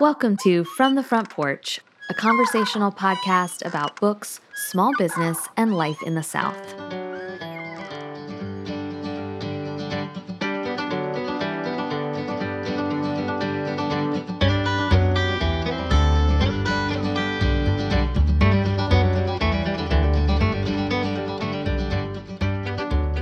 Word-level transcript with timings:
Welcome 0.00 0.36
to 0.38 0.64
From 0.64 0.96
the 0.96 1.04
Front 1.04 1.30
Porch, 1.30 1.78
a 2.10 2.14
conversational 2.14 2.90
podcast 2.90 3.64
about 3.64 3.94
books, 4.00 4.40
small 4.52 4.90
business, 4.98 5.38
and 5.56 5.72
life 5.72 6.02
in 6.02 6.16
the 6.16 6.22
South. 6.24 6.93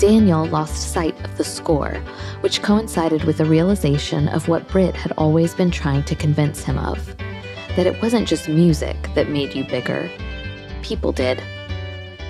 Daniel 0.02 0.46
lost 0.46 0.92
sight 0.92 1.14
of 1.24 1.38
the 1.38 1.44
score, 1.44 1.94
which 2.40 2.60
coincided 2.60 3.22
with 3.22 3.36
the 3.36 3.44
realization 3.44 4.26
of 4.30 4.48
what 4.48 4.66
Britt 4.66 4.96
had 4.96 5.12
always 5.12 5.54
been 5.54 5.70
trying 5.70 6.02
to 6.06 6.16
convince 6.16 6.64
him 6.64 6.76
of 6.76 7.16
that 7.76 7.86
it 7.86 8.02
wasn't 8.02 8.26
just 8.26 8.48
music 8.48 8.96
that 9.14 9.28
made 9.28 9.54
you 9.54 9.62
bigger. 9.62 10.10
People 10.82 11.12
did. 11.12 11.40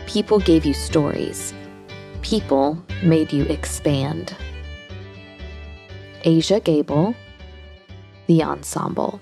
People 0.07 0.39
gave 0.39 0.67
you 0.67 0.75
stories. 0.75 1.55
People 2.21 2.77
made 3.03 3.33
you 3.33 3.45
expand. 3.45 4.37
Aja 6.27 6.61
Gabel, 6.61 7.15
The 8.27 8.43
Ensemble. 8.43 9.19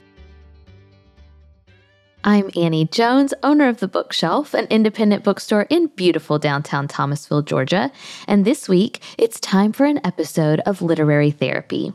I'm 2.23 2.51
Annie 2.55 2.85
Jones, 2.85 3.33
owner 3.43 3.67
of 3.67 3.81
The 3.81 3.89
Bookshelf, 3.89 4.53
an 4.53 4.67
independent 4.67 5.25
bookstore 5.25 5.63
in 5.71 5.87
beautiful 5.87 6.39
downtown 6.39 6.87
Thomasville, 6.87 7.41
Georgia. 7.41 7.91
And 8.29 8.45
this 8.45 8.69
week, 8.69 9.01
it's 9.17 9.41
time 9.41 9.73
for 9.73 9.87
an 9.87 10.05
episode 10.05 10.61
of 10.67 10.83
Literary 10.83 11.31
Therapy. 11.31 11.95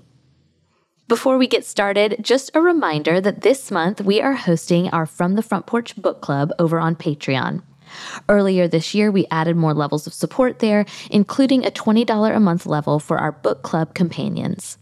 Before 1.07 1.37
we 1.37 1.45
get 1.45 1.63
started, 1.63 2.17
just 2.21 2.49
a 2.55 2.61
reminder 2.61 3.21
that 3.21 3.41
this 3.41 3.69
month 3.69 4.01
we 4.01 4.19
are 4.19 4.33
hosting 4.33 4.89
our 4.89 5.05
From 5.05 5.35
the 5.35 5.43
Front 5.43 5.67
Porch 5.67 5.95
Book 5.95 6.21
Club 6.21 6.51
over 6.57 6.79
on 6.79 6.95
Patreon. 6.95 7.61
Earlier 8.27 8.67
this 8.67 8.95
year, 8.95 9.11
we 9.11 9.27
added 9.29 9.55
more 9.55 9.75
levels 9.75 10.07
of 10.07 10.13
support 10.15 10.57
there, 10.57 10.87
including 11.11 11.63
a 11.63 11.69
$20 11.69 12.35
a 12.35 12.39
month 12.39 12.65
level 12.65 12.99
for 12.99 13.19
our 13.19 13.31
book 13.31 13.61
club 13.61 13.93
companions. 13.93 14.79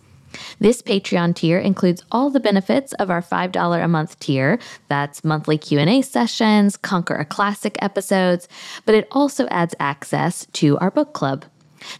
This 0.59 0.81
Patreon 0.81 1.35
tier 1.35 1.59
includes 1.59 2.03
all 2.11 2.29
the 2.29 2.39
benefits 2.39 2.93
of 2.93 3.09
our 3.09 3.21
$5 3.21 3.83
a 3.83 3.87
month 3.87 4.19
tier. 4.19 4.59
That's 4.87 5.23
monthly 5.23 5.57
Q&A 5.57 6.01
sessions, 6.01 6.77
Conquer 6.77 7.15
a 7.15 7.25
Classic 7.25 7.75
episodes, 7.81 8.47
but 8.85 8.95
it 8.95 9.07
also 9.11 9.47
adds 9.47 9.75
access 9.79 10.45
to 10.53 10.77
our 10.79 10.91
book 10.91 11.13
club. 11.13 11.45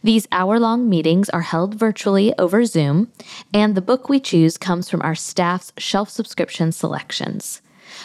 These 0.03 0.27
hour 0.31 0.59
long 0.59 0.89
meetings 0.89 1.29
are 1.29 1.41
held 1.41 1.75
virtually 1.75 2.33
over 2.39 2.65
Zoom, 2.65 3.11
and 3.53 3.75
the 3.75 3.81
book 3.81 4.09
we 4.09 4.19
choose 4.19 4.57
comes 4.57 4.89
from 4.89 5.01
our 5.01 5.15
staff's 5.15 5.73
shelf 5.77 6.09
subscription 6.09 6.71
selections. 6.71 7.61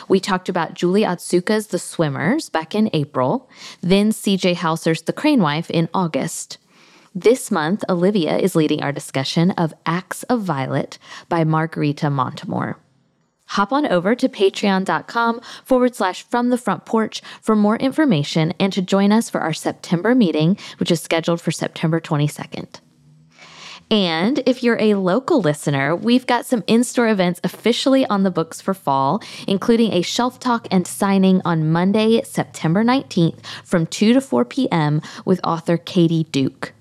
We 0.08 0.20
talked 0.20 0.48
about 0.48 0.74
Julie 0.74 1.02
Otsuka's 1.02 1.68
The 1.68 1.78
Swimmers 1.78 2.50
back 2.50 2.74
in 2.74 2.90
April, 2.92 3.48
then 3.80 4.10
CJ 4.10 4.56
Hauser's 4.56 5.02
The 5.02 5.12
Crane 5.12 5.40
Wife 5.40 5.70
in 5.70 5.88
August. 5.94 6.58
This 7.20 7.50
month, 7.50 7.82
Olivia 7.88 8.38
is 8.38 8.54
leading 8.54 8.80
our 8.80 8.92
discussion 8.92 9.50
of 9.52 9.74
Acts 9.84 10.22
of 10.24 10.42
Violet 10.42 11.00
by 11.28 11.42
Margarita 11.42 12.06
Montimore. 12.06 12.76
Hop 13.46 13.72
on 13.72 13.86
over 13.86 14.14
to 14.14 14.28
patreon.com 14.28 15.40
forward 15.64 15.96
slash 15.96 16.22
from 16.22 16.50
the 16.50 16.56
front 16.56 16.84
porch 16.84 17.20
for 17.42 17.56
more 17.56 17.74
information 17.78 18.54
and 18.60 18.72
to 18.72 18.80
join 18.80 19.10
us 19.10 19.28
for 19.28 19.40
our 19.40 19.52
September 19.52 20.14
meeting, 20.14 20.56
which 20.76 20.92
is 20.92 21.00
scheduled 21.00 21.40
for 21.40 21.50
September 21.50 22.00
22nd. 22.00 22.78
And 23.90 24.40
if 24.46 24.62
you're 24.62 24.80
a 24.80 24.94
local 24.94 25.40
listener, 25.40 25.96
we've 25.96 26.26
got 26.26 26.46
some 26.46 26.62
in 26.68 26.84
store 26.84 27.08
events 27.08 27.40
officially 27.42 28.06
on 28.06 28.22
the 28.22 28.30
books 28.30 28.60
for 28.60 28.74
fall, 28.74 29.20
including 29.48 29.92
a 29.92 30.02
shelf 30.02 30.38
talk 30.38 30.68
and 30.70 30.86
signing 30.86 31.42
on 31.44 31.72
Monday, 31.72 32.22
September 32.22 32.84
19th 32.84 33.44
from 33.64 33.86
2 33.86 34.12
to 34.12 34.20
4 34.20 34.44
p.m. 34.44 35.02
with 35.24 35.40
author 35.42 35.76
Katie 35.76 36.22
Duke. 36.22 36.74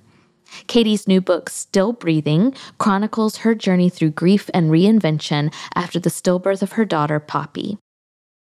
Katie's 0.68 1.08
new 1.08 1.22
book, 1.22 1.50
Still 1.50 1.94
Breathing, 1.94 2.54
chronicles 2.78 3.38
her 3.38 3.56
journey 3.56 3.90
through 3.90 4.12
grief 4.12 4.50
and 4.54 4.72
reinvention 4.72 5.54
after 5.76 6.00
the 6.00 6.10
stillbirth 6.10 6.62
of 6.62 6.74
her 6.74 6.86
daughter, 6.86 7.20
Poppy. 7.20 7.78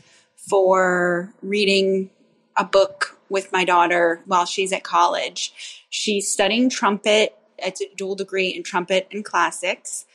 for 0.49 1.33
reading 1.41 2.09
a 2.57 2.63
book 2.63 3.17
with 3.29 3.51
my 3.51 3.65
daughter 3.65 4.21
while 4.25 4.45
she's 4.45 4.73
at 4.73 4.83
college. 4.83 5.85
She's 5.89 6.29
studying 6.29 6.69
trumpet. 6.69 7.35
It's 7.57 7.81
a 7.81 7.85
dual 7.95 8.15
degree 8.15 8.49
in 8.49 8.63
trumpet 8.63 9.07
and 9.11 9.23
classics. 9.23 10.05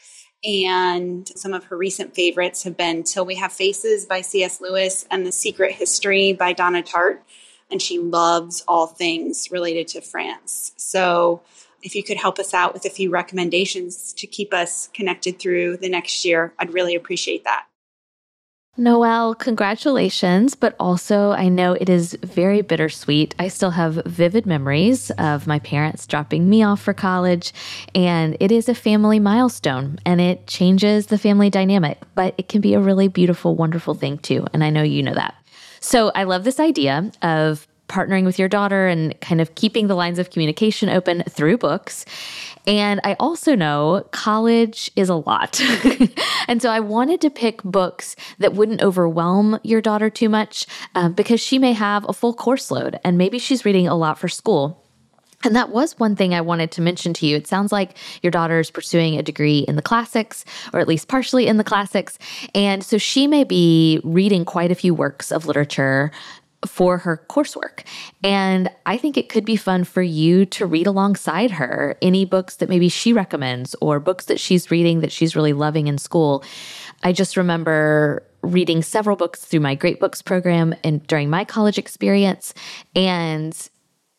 And 0.44 1.26
some 1.34 1.54
of 1.54 1.64
her 1.64 1.76
recent 1.76 2.14
favorites 2.14 2.62
have 2.64 2.76
been 2.76 3.02
Till 3.02 3.26
We 3.26 3.36
Have 3.36 3.52
Faces 3.52 4.06
by 4.06 4.20
C.S. 4.20 4.60
Lewis 4.60 5.06
and 5.10 5.26
The 5.26 5.32
Secret 5.32 5.72
History 5.72 6.32
by 6.32 6.52
Donna 6.52 6.82
Tartt. 6.82 7.20
And 7.70 7.82
she 7.82 7.98
loves 7.98 8.62
all 8.68 8.86
things 8.86 9.50
related 9.50 9.88
to 9.88 10.00
France. 10.00 10.72
So 10.76 11.42
if 11.82 11.94
you 11.94 12.02
could 12.02 12.16
help 12.16 12.38
us 12.38 12.54
out 12.54 12.74
with 12.74 12.84
a 12.84 12.90
few 12.90 13.10
recommendations 13.10 14.12
to 14.14 14.26
keep 14.26 14.54
us 14.54 14.88
connected 14.94 15.38
through 15.38 15.78
the 15.78 15.88
next 15.88 16.24
year, 16.24 16.52
I'd 16.58 16.72
really 16.72 16.94
appreciate 16.94 17.44
that. 17.44 17.66
Noelle, 18.78 19.34
congratulations, 19.34 20.54
but 20.54 20.76
also 20.78 21.30
I 21.30 21.48
know 21.48 21.72
it 21.72 21.88
is 21.88 22.12
very 22.22 22.60
bittersweet. 22.60 23.34
I 23.38 23.48
still 23.48 23.70
have 23.70 24.02
vivid 24.04 24.44
memories 24.44 25.10
of 25.12 25.46
my 25.46 25.58
parents 25.60 26.06
dropping 26.06 26.50
me 26.50 26.62
off 26.62 26.82
for 26.82 26.92
college, 26.92 27.54
and 27.94 28.36
it 28.38 28.52
is 28.52 28.68
a 28.68 28.74
family 28.74 29.18
milestone 29.18 29.98
and 30.04 30.20
it 30.20 30.46
changes 30.46 31.06
the 31.06 31.16
family 31.16 31.48
dynamic, 31.48 31.98
but 32.14 32.34
it 32.36 32.48
can 32.48 32.60
be 32.60 32.74
a 32.74 32.80
really 32.80 33.08
beautiful, 33.08 33.54
wonderful 33.54 33.94
thing 33.94 34.18
too. 34.18 34.46
And 34.52 34.62
I 34.62 34.68
know 34.68 34.82
you 34.82 35.02
know 35.02 35.14
that. 35.14 35.34
So 35.80 36.10
I 36.14 36.24
love 36.24 36.44
this 36.44 36.60
idea 36.60 37.10
of 37.22 37.66
partnering 37.88 38.24
with 38.24 38.38
your 38.38 38.48
daughter 38.48 38.86
and 38.86 39.18
kind 39.20 39.40
of 39.40 39.54
keeping 39.54 39.86
the 39.86 39.94
lines 39.94 40.18
of 40.18 40.30
communication 40.30 40.88
open 40.88 41.22
through 41.28 41.58
books. 41.58 42.04
And 42.66 43.00
I 43.04 43.14
also 43.20 43.54
know 43.54 44.06
college 44.10 44.90
is 44.96 45.08
a 45.08 45.14
lot. 45.14 45.60
and 46.48 46.60
so 46.60 46.70
I 46.70 46.80
wanted 46.80 47.20
to 47.20 47.30
pick 47.30 47.62
books 47.62 48.16
that 48.38 48.54
wouldn't 48.54 48.82
overwhelm 48.82 49.60
your 49.62 49.80
daughter 49.80 50.10
too 50.10 50.28
much 50.28 50.66
uh, 50.94 51.08
because 51.08 51.40
she 51.40 51.58
may 51.58 51.72
have 51.72 52.04
a 52.08 52.12
full 52.12 52.34
course 52.34 52.70
load 52.70 52.98
and 53.04 53.16
maybe 53.16 53.38
she's 53.38 53.64
reading 53.64 53.86
a 53.86 53.94
lot 53.94 54.18
for 54.18 54.28
school. 54.28 54.82
And 55.44 55.54
that 55.54 55.70
was 55.70 55.98
one 55.98 56.16
thing 56.16 56.34
I 56.34 56.40
wanted 56.40 56.72
to 56.72 56.80
mention 56.80 57.12
to 57.14 57.26
you. 57.26 57.36
It 57.36 57.46
sounds 57.46 57.70
like 57.70 57.96
your 58.22 58.30
daughter 58.30 58.58
is 58.58 58.70
pursuing 58.70 59.16
a 59.16 59.22
degree 59.22 59.60
in 59.60 59.76
the 59.76 59.82
classics, 59.82 60.44
or 60.72 60.80
at 60.80 60.88
least 60.88 61.08
partially 61.08 61.46
in 61.46 61.56
the 61.56 61.64
classics. 61.64 62.18
And 62.54 62.82
so 62.82 62.98
she 62.98 63.26
may 63.26 63.44
be 63.44 64.00
reading 64.02 64.44
quite 64.44 64.72
a 64.72 64.74
few 64.74 64.94
works 64.94 65.30
of 65.30 65.46
literature 65.46 66.10
for 66.64 66.98
her 66.98 67.24
coursework. 67.28 67.84
And 68.24 68.70
I 68.86 68.96
think 68.96 69.16
it 69.16 69.28
could 69.28 69.44
be 69.44 69.56
fun 69.56 69.84
for 69.84 70.02
you 70.02 70.46
to 70.46 70.66
read 70.66 70.86
alongside 70.86 71.50
her 71.52 71.96
any 72.00 72.24
books 72.24 72.56
that 72.56 72.68
maybe 72.68 72.88
she 72.88 73.12
recommends 73.12 73.74
or 73.80 74.00
books 74.00 74.26
that 74.26 74.40
she's 74.40 74.70
reading 74.70 75.00
that 75.00 75.12
she's 75.12 75.36
really 75.36 75.52
loving 75.52 75.86
in 75.86 75.98
school. 75.98 76.44
I 77.02 77.12
just 77.12 77.36
remember 77.36 78.26
reading 78.42 78.82
several 78.82 79.16
books 79.16 79.44
through 79.44 79.60
my 79.60 79.74
Great 79.74 80.00
Books 80.00 80.22
program 80.22 80.74
and 80.84 81.06
during 81.06 81.28
my 81.28 81.44
college 81.44 81.78
experience. 81.78 82.54
And 82.94 83.56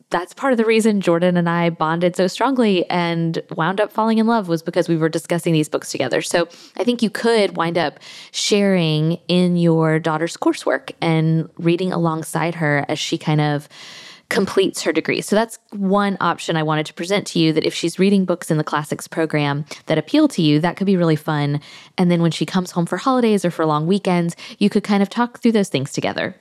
that's 0.10 0.34
part 0.34 0.54
of 0.54 0.58
the 0.58 0.66
reason 0.66 1.02
Jordan 1.02 1.36
and 1.36 1.50
I 1.50 1.70
bonded 1.70 2.16
so 2.16 2.28
strongly 2.28 2.90
and 2.90 3.42
wound 3.56 3.82
up 3.82 3.92
falling 3.92 4.20
in 4.20 4.28
love 4.28 4.48
was 4.48 4.64
because 4.64 4.88
we 4.88 4.96
were 4.96 5.10
discussing 5.10 5.52
these 5.52 5.68
books 5.68 5.92
together. 5.92 6.22
So 6.22 6.48
I 6.78 6.84
think 6.84 7.02
you 7.02 7.10
could 7.10 7.58
wind 7.58 7.78
up 7.78 8.00
sharing 8.32 9.20
in 9.28 9.58
your 9.58 10.00
daughter's 10.00 10.38
coursework 10.38 10.92
and 11.02 11.50
reading 11.58 11.92
alongside 11.92 12.56
her 12.56 12.86
as 12.88 13.00
she 13.00 13.18
kind 13.18 13.42
of 13.42 13.68
completes 14.30 14.82
her 14.82 14.92
degree. 14.92 15.22
So 15.22 15.36
that's 15.36 15.60
one 15.72 16.18
option 16.20 16.58
I 16.58 16.64
wanted 16.64 16.86
to 16.88 16.94
present 16.94 17.28
to 17.28 17.40
you 17.40 17.54
that 17.54 17.66
if 17.66 17.74
she's 17.74 18.00
reading 18.00 18.26
books 18.26 18.52
in 18.52 18.58
the 18.58 18.64
classics 18.64 19.08
program 19.08 19.66
that 19.86 19.98
appeal 19.98 20.28
to 20.30 20.42
you, 20.42 20.60
that 20.60 20.76
could 20.76 20.88
be 20.88 20.98
really 20.98 21.16
fun. 21.16 21.62
And 21.98 22.12
then 22.12 22.22
when 22.22 22.32
she 22.32 22.46
comes 22.46 22.72
home 22.72 22.86
for 22.86 22.98
holidays 22.98 23.46
or 23.46 23.52
for 23.52 23.66
long 23.66 23.88
weekends, 23.88 24.36
you 24.58 24.70
could 24.70 24.84
kind 24.84 25.02
of 25.02 25.10
talk 25.10 25.40
through 25.40 25.54
those 25.54 25.70
things 25.70 25.94
together. 25.94 26.36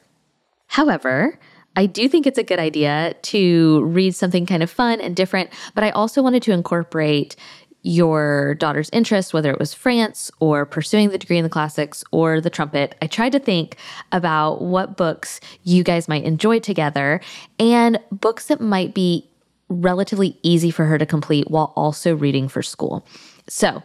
However, 0.69 1.39
I 1.76 1.87
do 1.87 2.08
think 2.08 2.26
it's 2.26 2.38
a 2.38 2.43
good 2.43 2.58
idea 2.58 3.14
to 3.23 3.84
read 3.84 4.14
something 4.14 4.46
kind 4.46 4.62
of 4.62 4.70
fun 4.70 5.00
and 5.00 5.14
different, 5.14 5.50
but 5.75 5.84
I 5.84 5.90
also 5.90 6.23
wanted 6.23 6.43
to 6.44 6.52
incorporate 6.52 7.37
your 7.82 8.56
daughter's 8.56 8.90
interest, 8.93 9.32
whether 9.32 9.50
it 9.52 9.61
was 9.61 9.73
France 9.73 10.28
or 10.40 10.67
pursuing 10.67 11.11
the 11.11 11.19
degree 11.19 11.38
in 11.38 11.44
the 11.44 11.50
classics 11.50 12.02
or 12.11 12.40
the 12.40 12.50
trumpet. 12.50 12.96
I 13.00 13.06
tried 13.06 13.31
to 13.32 13.38
think 13.38 13.76
about 14.11 14.61
what 14.61 14.96
books 14.96 15.38
you 15.62 15.84
guys 15.84 16.08
might 16.08 16.25
enjoy 16.25 16.58
together 16.58 17.20
and 17.61 18.00
books 18.11 18.46
that 18.46 18.61
might 18.61 18.93
be 18.93 19.31
relatively 19.69 20.37
easy 20.43 20.72
for 20.72 20.84
her 20.87 20.99
to 20.99 21.06
complete 21.06 21.49
while 21.49 21.72
also 21.76 22.17
reading 22.17 22.49
for 22.49 22.62
school. 22.62 23.06
So, 23.49 23.82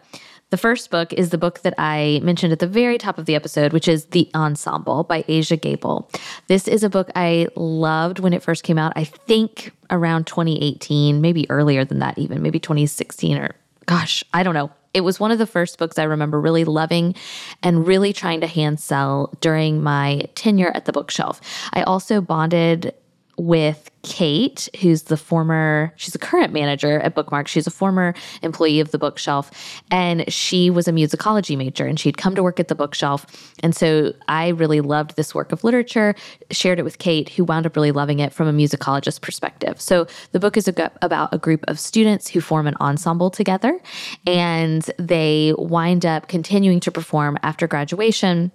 the 0.52 0.58
first 0.58 0.92
book 0.92 1.14
is 1.14 1.30
the 1.30 1.38
book 1.38 1.62
that 1.62 1.74
I 1.78 2.20
mentioned 2.24 2.52
at 2.52 2.60
the 2.60 2.68
very 2.68 2.98
top 2.98 3.18
of 3.18 3.26
the 3.26 3.36
episode, 3.36 3.72
which 3.72 3.88
is 3.88 4.06
The 4.08 4.30
Ensemble 4.36 5.06
by 5.06 5.24
Aja 5.28 5.56
Gabel. 5.56 6.10
This 6.48 6.68
is 6.68 6.84
a 6.84 6.90
book 6.90 7.10
I 7.16 7.48
loved 7.56 8.20
when 8.20 8.34
it 8.34 8.44
first 8.44 8.64
came 8.64 8.78
out, 8.78 8.92
I 8.98 9.06
think 9.06 9.72
around 9.90 10.28
2018, 10.28 11.22
maybe 11.22 11.50
earlier 11.50 11.86
than 11.86 12.00
that, 12.00 12.18
even 12.18 12.42
maybe 12.42 12.60
2016 12.60 13.38
or 13.38 13.56
gosh, 13.86 14.24
I 14.34 14.44
don't 14.44 14.54
know. 14.54 14.72
It 14.94 15.02
was 15.02 15.22
one 15.22 15.32
of 15.32 15.38
the 15.38 15.48
first 15.48 15.78
books 15.78 15.98
I 15.98 16.04
remember 16.04 16.40
really 16.40 16.66
loving 16.66 17.16
and 17.64 17.88
really 17.88 18.12
trying 18.12 18.42
to 18.42 18.48
hand 18.48 18.80
sell 18.80 19.34
during 19.40 19.82
my 19.82 20.28
tenure 20.36 20.72
at 20.76 20.84
the 20.84 20.92
bookshelf. 20.92 21.40
I 21.74 21.84
also 21.84 22.20
bonded 22.20 22.94
with 23.38 23.90
Kate, 24.04 24.68
who's 24.82 25.04
the 25.04 25.18
former, 25.18 25.94
she's 25.96 26.16
a 26.16 26.20
current 26.20 26.54
manager 26.54 27.00
at 27.00 27.14
Bookmark. 27.14 27.48
She's 27.48 27.68
a 27.68 27.72
former 27.72 28.14
employee 28.42 28.80
of 28.80 28.92
the 28.92 28.98
bookshelf. 28.98 29.52
And 29.92 30.32
she 30.32 30.70
was 30.70 30.88
a 30.88 30.92
musicology 30.92 31.58
major 31.58 31.86
and 31.86 32.00
she'd 32.00 32.18
come 32.18 32.34
to 32.36 32.44
work 32.44 32.60
at 32.60 32.68
the 32.68 32.76
bookshelf. 32.76 33.54
And 33.62 33.76
so 33.76 34.14
I 34.28 34.50
really 34.50 34.82
loved 34.82 35.16
this 35.16 35.36
work 35.36 35.52
of 35.52 35.64
literature, 35.64 36.16
shared 36.50 36.80
it 36.80 36.84
with 36.84 36.98
Kate, 36.98 37.30
who 37.30 37.44
wound 37.44 37.66
up 37.66 37.76
really 37.76 37.92
loving 37.92 38.20
it 38.20 38.34
from 38.34 38.48
a 38.48 38.54
musicologist 38.54 39.22
perspective. 39.22 39.80
So 39.80 40.08
the 40.32 40.40
book 40.40 40.58
is 40.58 40.68
about 40.68 41.34
a 41.34 41.38
group 41.38 41.64
of 41.68 41.80
students 41.80 42.28
who 42.28 42.42
form 42.42 42.66
an 42.66 42.76
ensemble 42.80 43.30
together 43.30 43.80
and 44.26 44.90
they 44.98 45.54
wind 45.58 46.06
up 46.06 46.28
continuing 46.28 46.80
to 46.82 46.92
perform 46.92 47.38
after 47.44 47.68
graduation 47.68 48.52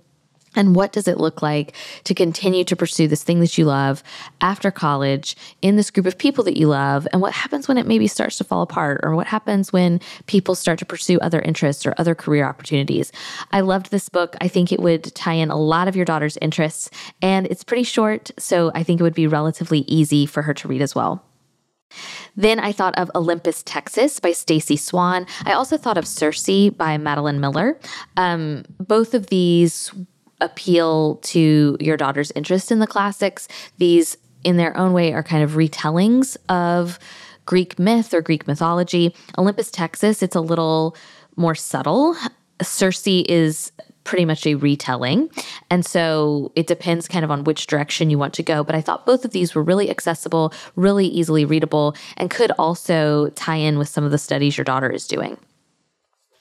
and 0.56 0.74
what 0.74 0.92
does 0.92 1.06
it 1.06 1.18
look 1.18 1.42
like 1.42 1.74
to 2.04 2.14
continue 2.14 2.64
to 2.64 2.74
pursue 2.74 3.06
this 3.06 3.22
thing 3.22 3.40
that 3.40 3.56
you 3.56 3.66
love 3.66 4.02
after 4.40 4.70
college 4.70 5.36
in 5.62 5.76
this 5.76 5.90
group 5.90 6.06
of 6.06 6.18
people 6.18 6.42
that 6.44 6.56
you 6.56 6.66
love? 6.68 7.06
And 7.12 7.22
what 7.22 7.32
happens 7.32 7.68
when 7.68 7.78
it 7.78 7.86
maybe 7.86 8.08
starts 8.08 8.38
to 8.38 8.44
fall 8.44 8.62
apart? 8.62 9.00
Or 9.02 9.14
what 9.14 9.26
happens 9.26 9.72
when 9.72 10.00
people 10.26 10.54
start 10.54 10.78
to 10.80 10.86
pursue 10.86 11.18
other 11.20 11.40
interests 11.40 11.86
or 11.86 11.94
other 11.98 12.14
career 12.14 12.46
opportunities? 12.46 13.12
I 13.52 13.60
loved 13.60 13.90
this 13.90 14.08
book. 14.08 14.34
I 14.40 14.48
think 14.48 14.72
it 14.72 14.80
would 14.80 15.14
tie 15.14 15.34
in 15.34 15.50
a 15.50 15.56
lot 15.56 15.86
of 15.86 15.94
your 15.94 16.04
daughter's 16.04 16.38
interests. 16.38 16.90
And 17.22 17.46
it's 17.46 17.62
pretty 17.62 17.84
short, 17.84 18.30
so 18.38 18.72
I 18.74 18.82
think 18.82 19.00
it 19.00 19.02
would 19.04 19.14
be 19.14 19.26
relatively 19.26 19.80
easy 19.80 20.26
for 20.26 20.42
her 20.42 20.54
to 20.54 20.68
read 20.68 20.82
as 20.82 20.94
well. 20.94 21.22
Then 22.36 22.60
I 22.60 22.72
thought 22.72 22.98
of 22.98 23.10
Olympus, 23.14 23.62
Texas 23.62 24.20
by 24.20 24.32
Stacey 24.32 24.76
Swann. 24.76 25.26
I 25.44 25.52
also 25.52 25.76
thought 25.76 25.96
of 25.96 26.06
Circe 26.06 26.70
by 26.76 26.98
Madeline 26.98 27.40
Miller. 27.40 27.78
Um, 28.16 28.64
both 28.78 29.14
of 29.14 29.28
these 29.28 29.92
appeal 30.40 31.16
to 31.16 31.76
your 31.80 31.96
daughter's 31.96 32.30
interest 32.32 32.70
in 32.70 32.78
the 32.78 32.86
classics. 32.86 33.48
These, 33.78 34.16
in 34.44 34.56
their 34.56 34.76
own 34.76 34.92
way, 34.92 35.12
are 35.12 35.22
kind 35.22 35.42
of 35.42 35.52
retellings 35.52 36.36
of 36.48 36.98
Greek 37.46 37.78
myth 37.78 38.12
or 38.12 38.20
Greek 38.20 38.46
mythology. 38.46 39.14
Olympus, 39.38 39.70
Texas, 39.70 40.22
it's 40.22 40.36
a 40.36 40.40
little 40.40 40.96
more 41.36 41.54
subtle. 41.54 42.16
Circe 42.60 43.06
is 43.06 43.72
pretty 44.04 44.24
much 44.24 44.46
a 44.46 44.54
retelling. 44.54 45.28
And 45.68 45.84
so 45.84 46.52
it 46.54 46.66
depends 46.66 47.08
kind 47.08 47.24
of 47.24 47.30
on 47.30 47.44
which 47.44 47.66
direction 47.66 48.08
you 48.08 48.18
want 48.18 48.34
to 48.34 48.42
go. 48.42 48.62
But 48.62 48.76
I 48.76 48.80
thought 48.80 49.04
both 49.04 49.24
of 49.24 49.32
these 49.32 49.54
were 49.54 49.62
really 49.62 49.90
accessible, 49.90 50.52
really 50.76 51.06
easily 51.06 51.44
readable, 51.44 51.96
and 52.16 52.30
could 52.30 52.52
also 52.52 53.30
tie 53.30 53.56
in 53.56 53.78
with 53.78 53.88
some 53.88 54.04
of 54.04 54.12
the 54.12 54.18
studies 54.18 54.56
your 54.56 54.64
daughter 54.64 54.90
is 54.90 55.06
doing. 55.06 55.36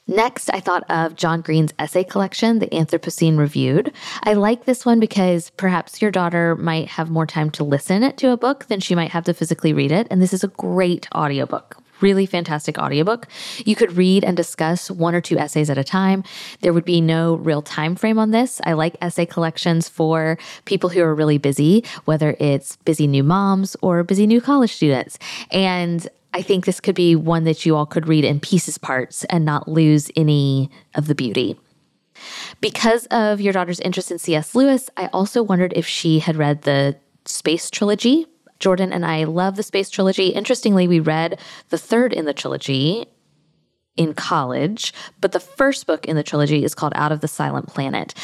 Next, 0.08 0.50
I 0.50 0.60
thought 0.60 0.88
of 0.88 1.16
John 1.16 1.40
Green's 1.40 1.74
essay 1.80 2.04
collection, 2.04 2.60
The 2.60 2.68
Anthropocene 2.68 3.36
Reviewed. 3.36 3.92
I 4.22 4.34
like 4.34 4.64
this 4.64 4.86
one 4.86 5.00
because 5.00 5.50
perhaps 5.50 6.00
your 6.00 6.12
daughter 6.12 6.54
might 6.54 6.86
have 6.86 7.10
more 7.10 7.26
time 7.26 7.50
to 7.50 7.64
listen 7.64 8.14
to 8.14 8.30
a 8.30 8.36
book 8.36 8.66
than 8.66 8.78
she 8.78 8.94
might 8.94 9.10
have 9.10 9.24
to 9.24 9.34
physically 9.34 9.72
read 9.72 9.90
it. 9.90 10.06
And 10.08 10.22
this 10.22 10.32
is 10.32 10.44
a 10.44 10.48
great 10.48 11.08
audiobook. 11.12 11.82
Really 12.00 12.24
fantastic 12.24 12.78
audiobook. 12.78 13.26
You 13.64 13.74
could 13.74 13.96
read 13.96 14.22
and 14.22 14.36
discuss 14.36 14.92
one 14.92 15.14
or 15.14 15.20
two 15.20 15.38
essays 15.38 15.70
at 15.70 15.78
a 15.78 15.82
time. 15.82 16.22
There 16.60 16.72
would 16.72 16.84
be 16.84 17.00
no 17.00 17.34
real 17.34 17.62
time 17.62 17.96
frame 17.96 18.18
on 18.18 18.30
this. 18.30 18.60
I 18.64 18.74
like 18.74 18.96
essay 19.00 19.26
collections 19.26 19.88
for 19.88 20.38
people 20.66 20.90
who 20.90 21.02
are 21.02 21.14
really 21.14 21.38
busy, 21.38 21.84
whether 22.04 22.36
it's 22.38 22.76
busy 22.84 23.08
new 23.08 23.24
moms 23.24 23.76
or 23.82 24.04
busy 24.04 24.26
new 24.28 24.40
college 24.40 24.74
students. 24.74 25.18
And 25.50 26.06
I 26.32 26.42
think 26.42 26.64
this 26.66 26.80
could 26.80 26.94
be 26.94 27.16
one 27.16 27.44
that 27.44 27.64
you 27.64 27.76
all 27.76 27.86
could 27.86 28.08
read 28.08 28.24
in 28.24 28.40
pieces 28.40 28.78
parts 28.78 29.24
and 29.24 29.44
not 29.44 29.68
lose 29.68 30.10
any 30.16 30.70
of 30.94 31.06
the 31.06 31.14
beauty. 31.14 31.58
Because 32.60 33.06
of 33.06 33.40
your 33.40 33.52
daughter's 33.52 33.80
interest 33.80 34.10
in 34.10 34.18
C.S. 34.18 34.54
Lewis, 34.54 34.90
I 34.96 35.06
also 35.08 35.42
wondered 35.42 35.72
if 35.74 35.86
she 35.86 36.18
had 36.18 36.36
read 36.36 36.62
the 36.62 36.96
Space 37.24 37.70
Trilogy. 37.70 38.26
Jordan 38.58 38.92
and 38.92 39.04
I 39.04 39.24
love 39.24 39.56
the 39.56 39.62
Space 39.62 39.90
Trilogy. 39.90 40.28
Interestingly, 40.28 40.88
we 40.88 41.00
read 41.00 41.38
the 41.68 41.78
third 41.78 42.12
in 42.12 42.24
the 42.24 42.32
trilogy 42.32 43.06
in 43.96 44.14
college, 44.14 44.92
but 45.20 45.32
the 45.32 45.40
first 45.40 45.86
book 45.86 46.06
in 46.06 46.16
the 46.16 46.22
trilogy 46.22 46.64
is 46.64 46.74
called 46.74 46.92
Out 46.96 47.12
of 47.12 47.20
the 47.20 47.28
Silent 47.28 47.68
Planet. 47.68 48.14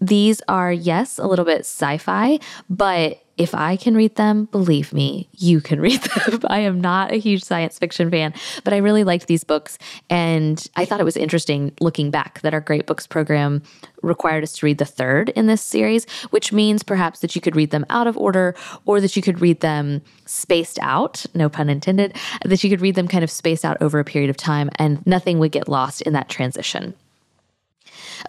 These 0.00 0.42
are, 0.48 0.72
yes, 0.72 1.18
a 1.18 1.26
little 1.26 1.44
bit 1.44 1.60
sci 1.60 1.98
fi, 1.98 2.38
but 2.68 3.21
if 3.38 3.54
I 3.54 3.76
can 3.76 3.94
read 3.94 4.16
them, 4.16 4.46
believe 4.46 4.92
me, 4.92 5.28
you 5.32 5.60
can 5.60 5.80
read 5.88 6.00
them. 6.02 6.40
I 6.48 6.60
am 6.60 6.80
not 6.80 7.12
a 7.12 7.16
huge 7.16 7.42
science 7.42 7.78
fiction 7.78 8.10
fan, 8.10 8.34
but 8.64 8.72
I 8.72 8.78
really 8.78 9.04
liked 9.04 9.26
these 9.26 9.44
books. 9.44 9.78
And 10.10 10.64
I 10.76 10.84
thought 10.84 11.00
it 11.00 11.04
was 11.04 11.16
interesting 11.16 11.72
looking 11.80 12.10
back 12.10 12.40
that 12.42 12.54
our 12.54 12.60
Great 12.60 12.86
Books 12.86 13.06
program 13.06 13.62
required 14.02 14.42
us 14.42 14.52
to 14.54 14.66
read 14.66 14.78
the 14.78 14.84
third 14.84 15.30
in 15.30 15.46
this 15.46 15.62
series, 15.62 16.04
which 16.30 16.52
means 16.52 16.82
perhaps 16.82 17.20
that 17.20 17.34
you 17.34 17.40
could 17.40 17.56
read 17.56 17.70
them 17.70 17.86
out 17.88 18.06
of 18.06 18.16
order 18.18 18.54
or 18.84 19.00
that 19.00 19.16
you 19.16 19.22
could 19.22 19.40
read 19.40 19.60
them 19.60 20.02
spaced 20.26 20.78
out, 20.80 21.24
no 21.34 21.48
pun 21.48 21.68
intended, 21.68 22.16
that 22.44 22.62
you 22.62 22.70
could 22.70 22.80
read 22.80 22.94
them 22.94 23.08
kind 23.08 23.24
of 23.24 23.30
spaced 23.30 23.64
out 23.64 23.80
over 23.80 23.98
a 23.98 24.04
period 24.04 24.30
of 24.30 24.36
time 24.36 24.70
and 24.76 25.04
nothing 25.06 25.38
would 25.38 25.52
get 25.52 25.68
lost 25.68 26.02
in 26.02 26.12
that 26.12 26.28
transition. 26.28 26.94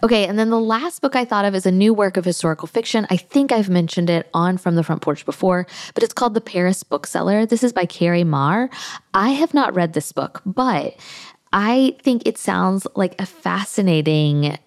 Okay, 0.02 0.26
and 0.26 0.38
then 0.38 0.50
the 0.50 0.60
last 0.60 1.00
book 1.00 1.16
I 1.16 1.24
thought 1.24 1.44
of 1.44 1.54
is 1.54 1.66
a 1.66 1.70
new 1.70 1.94
work 1.94 2.16
of 2.16 2.24
historical 2.24 2.66
fiction. 2.66 3.06
I 3.10 3.16
think 3.16 3.52
I've 3.52 3.70
mentioned 3.70 4.10
it 4.10 4.28
on 4.34 4.58
From 4.58 4.74
the 4.74 4.82
Front 4.82 5.02
Porch 5.02 5.24
before, 5.24 5.66
but 5.94 6.02
it's 6.02 6.12
called 6.12 6.34
The 6.34 6.40
Paris 6.40 6.82
Bookseller. 6.82 7.46
This 7.46 7.62
is 7.62 7.72
by 7.72 7.86
Kerri 7.86 8.26
Maher. 8.26 8.70
I 9.14 9.30
have 9.30 9.54
not 9.54 9.74
read 9.74 9.92
this 9.92 10.12
book, 10.12 10.42
but 10.44 10.94
I 11.52 11.96
think 12.02 12.22
it 12.26 12.36
sounds 12.36 12.86
like 12.96 13.20
a 13.20 13.26
fascinating 13.26 14.58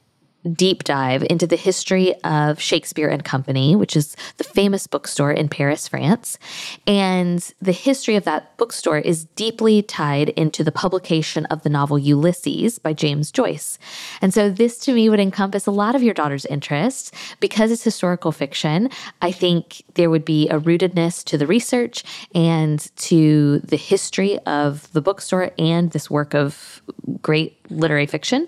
deep 0.54 0.84
dive 0.84 1.24
into 1.30 1.48
the 1.48 1.56
history 1.56 2.16
of 2.24 2.60
Shakespeare 2.60 3.10
and 3.10 3.24
Company, 3.24 3.76
which 3.76 3.96
is 3.96 4.16
the 4.38 4.44
famous 4.44 4.88
bookstore 4.88 5.32
in 5.32 5.50
Paris, 5.50 5.88
France. 5.88 6.38
And 6.86 7.40
the 7.62 7.72
history 7.72 8.16
of 8.16 8.24
that 8.26 8.56
bookstore 8.58 9.00
is 9.00 9.26
deeply 9.36 9.82
tied 9.82 10.30
into 10.30 10.64
the 10.64 10.72
publication 10.72 11.46
of 11.48 11.64
the 11.64 11.70
novel 11.70 12.00
Ulysses 12.00 12.80
by 12.80 12.94
James 12.94 13.32
Joyce. 13.32 13.78
And 14.22 14.34
so 14.34 14.50
this 14.50 14.78
to 14.80 14.94
me 14.94 15.10
would 15.10 15.20
encompass 15.20 15.68
a 15.68 15.72
lot 15.72 15.96
of 15.96 16.04
your 16.04 16.14
daughter's 16.14 16.46
interests 16.46 17.12
because 17.40 17.72
it's 17.72 17.84
historical 17.84 18.32
fiction. 18.32 18.90
I 19.22 19.32
think 19.32 19.84
there 19.96 20.10
would 20.10 20.26
be 20.26 20.48
a 20.50 20.60
rootedness 20.60 21.24
to 21.26 21.38
the 21.38 21.48
research 21.48 22.04
and 22.34 22.80
to 22.98 23.60
the 23.60 23.78
history 23.78 24.40
of 24.40 24.92
the 24.94 25.02
bookstore 25.02 25.52
and 25.58 25.92
this 25.92 26.10
work 26.10 26.34
of 26.34 26.82
great 27.22 27.57
literary 27.70 28.06
fiction, 28.06 28.48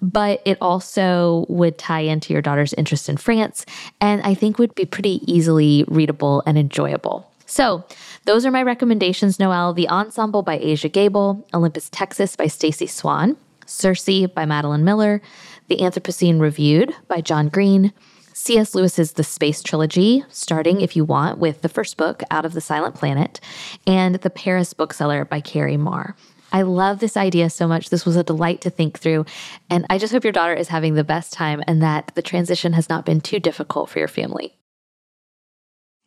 but 0.00 0.42
it 0.44 0.58
also 0.60 1.46
would 1.48 1.78
tie 1.78 2.00
into 2.00 2.32
your 2.32 2.42
daughter's 2.42 2.72
interest 2.74 3.08
in 3.08 3.16
France 3.16 3.64
and 4.00 4.22
I 4.22 4.34
think 4.34 4.58
would 4.58 4.74
be 4.74 4.84
pretty 4.84 5.20
easily 5.32 5.84
readable 5.88 6.42
and 6.46 6.58
enjoyable. 6.58 7.30
So, 7.46 7.84
those 8.26 8.44
are 8.44 8.50
my 8.50 8.62
recommendations, 8.62 9.38
Noel. 9.38 9.72
The 9.72 9.88
Ensemble 9.88 10.42
by 10.42 10.58
Aja 10.58 10.90
Gabel, 10.90 11.46
Olympus, 11.54 11.88
Texas 11.88 12.36
by 12.36 12.46
Stacey 12.46 12.86
Swann, 12.86 13.38
Circe 13.64 14.28
by 14.34 14.44
Madeline 14.44 14.84
Miller, 14.84 15.22
The 15.68 15.78
Anthropocene 15.78 16.40
Reviewed 16.40 16.94
by 17.08 17.22
John 17.22 17.48
Green, 17.48 17.94
C.S. 18.34 18.74
Lewis's 18.74 19.12
The 19.12 19.24
Space 19.24 19.62
Trilogy, 19.62 20.24
starting, 20.28 20.80
if 20.80 20.94
you 20.94 21.04
want, 21.04 21.38
with 21.38 21.62
the 21.62 21.68
first 21.68 21.96
book, 21.96 22.22
Out 22.30 22.44
of 22.44 22.52
the 22.52 22.60
Silent 22.60 22.94
Planet, 22.94 23.40
and 23.86 24.16
The 24.16 24.30
Paris 24.30 24.74
Bookseller 24.74 25.24
by 25.24 25.40
Kerri 25.40 25.78
Maher. 25.78 26.16
I 26.52 26.62
love 26.62 26.98
this 26.98 27.16
idea 27.16 27.50
so 27.50 27.68
much. 27.68 27.90
This 27.90 28.06
was 28.06 28.16
a 28.16 28.24
delight 28.24 28.62
to 28.62 28.70
think 28.70 28.98
through. 28.98 29.26
And 29.68 29.86
I 29.90 29.98
just 29.98 30.12
hope 30.12 30.24
your 30.24 30.32
daughter 30.32 30.54
is 30.54 30.68
having 30.68 30.94
the 30.94 31.04
best 31.04 31.32
time 31.32 31.62
and 31.66 31.82
that 31.82 32.12
the 32.14 32.22
transition 32.22 32.72
has 32.72 32.88
not 32.88 33.04
been 33.04 33.20
too 33.20 33.38
difficult 33.38 33.90
for 33.90 33.98
your 33.98 34.08
family. 34.08 34.58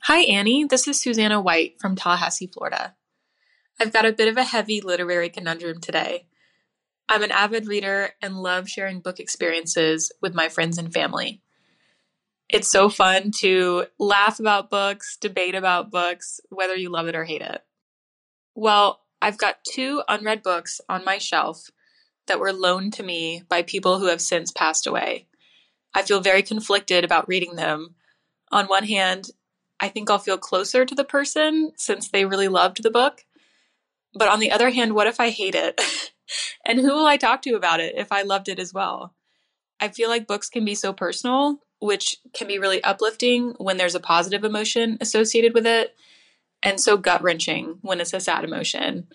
Hi, 0.04 0.22
Annie. 0.22 0.66
This 0.66 0.88
is 0.88 1.00
Susanna 1.00 1.40
White 1.40 1.76
from 1.80 1.96
Tallahassee, 1.96 2.48
Florida. 2.48 2.96
I've 3.80 3.94
got 3.94 4.06
a 4.06 4.12
bit 4.12 4.28
of 4.28 4.38
a 4.38 4.44
heavy 4.44 4.82
literary 4.82 5.30
conundrum 5.30 5.80
today. 5.80 6.26
I'm 7.08 7.24
an 7.24 7.32
avid 7.32 7.68
reader 7.68 8.12
and 8.22 8.42
love 8.42 8.70
sharing 8.70 9.00
book 9.00 9.20
experiences 9.20 10.12
with 10.22 10.34
my 10.34 10.50
friends 10.50 10.78
and 10.78 10.92
family. 10.92 11.42
It's 12.50 12.70
so 12.70 12.90
fun 12.90 13.32
to 13.40 13.86
laugh 14.00 14.40
about 14.40 14.70
books, 14.70 15.18
debate 15.18 15.56
about 15.56 15.92
books, 15.92 16.42
whether 16.50 16.76
you 16.76 16.90
love 16.90 17.08
it 17.08 17.16
or 17.16 17.24
hate 17.24 17.42
it. 17.42 17.62
Well, 18.56 19.02
I've 19.22 19.38
got 19.38 19.64
two 19.64 20.02
unread 20.08 20.42
books 20.42 20.82
on 20.90 21.06
my 21.06 21.20
shelf 21.20 21.70
that 22.28 22.40
were 22.40 22.54
loaned 22.54 22.94
to 22.94 23.04
me 23.04 23.44
by 23.48 23.62
people 23.62 24.00
who 24.00 24.08
have 24.08 24.22
since 24.22 24.52
passed 24.52 24.88
away. 24.88 25.28
I 25.94 26.02
feel 26.02 26.22
very 26.22 26.42
conflicted 26.42 27.04
about 27.04 27.28
reading 27.28 27.56
them. 27.56 27.96
On 28.52 28.66
one 28.66 28.86
hand, 28.86 29.30
I 29.80 29.90
think 29.90 30.10
I'll 30.10 30.20
feel 30.20 30.38
closer 30.38 30.86
to 30.86 30.96
the 30.96 31.04
person 31.04 31.72
since 31.76 32.08
they 32.08 32.26
really 32.26 32.48
loved 32.48 32.82
the 32.82 32.92
book. 32.92 33.26
But 34.14 34.30
on 34.30 34.40
the 34.40 34.52
other 34.52 34.70
hand, 34.70 34.94
what 34.94 35.08
if 35.08 35.20
I 35.20 35.30
hate 35.30 35.56
it? 35.56 35.80
and 36.66 36.80
who 36.80 36.88
will 36.88 37.06
I 37.06 37.18
talk 37.18 37.42
to 37.44 37.56
about 37.56 37.80
it 37.80 37.96
if 37.98 38.12
I 38.12 38.24
loved 38.24 38.50
it 38.50 38.60
as 38.60 38.74
well? 38.74 39.14
I 39.80 39.90
feel 39.90 40.10
like 40.10 40.28
books 40.28 40.50
can 40.50 40.66
be 40.66 40.76
so 40.76 40.94
personal, 40.94 41.60
which 41.80 42.18
can 42.34 42.48
be 42.48 42.60
really 42.60 42.84
uplifting 42.84 43.56
when 43.58 43.78
there's 43.78 43.96
a 43.96 44.00
positive 44.00 44.44
emotion 44.44 44.98
associated 45.02 45.54
with 45.54 45.66
it 45.66 45.96
and 46.64 46.80
so 46.80 46.98
gut 46.98 47.22
wrenching 47.22 47.78
when 47.82 48.02
it's 48.02 48.14
a 48.14 48.20
sad 48.20 48.44
emotion. 48.44 49.08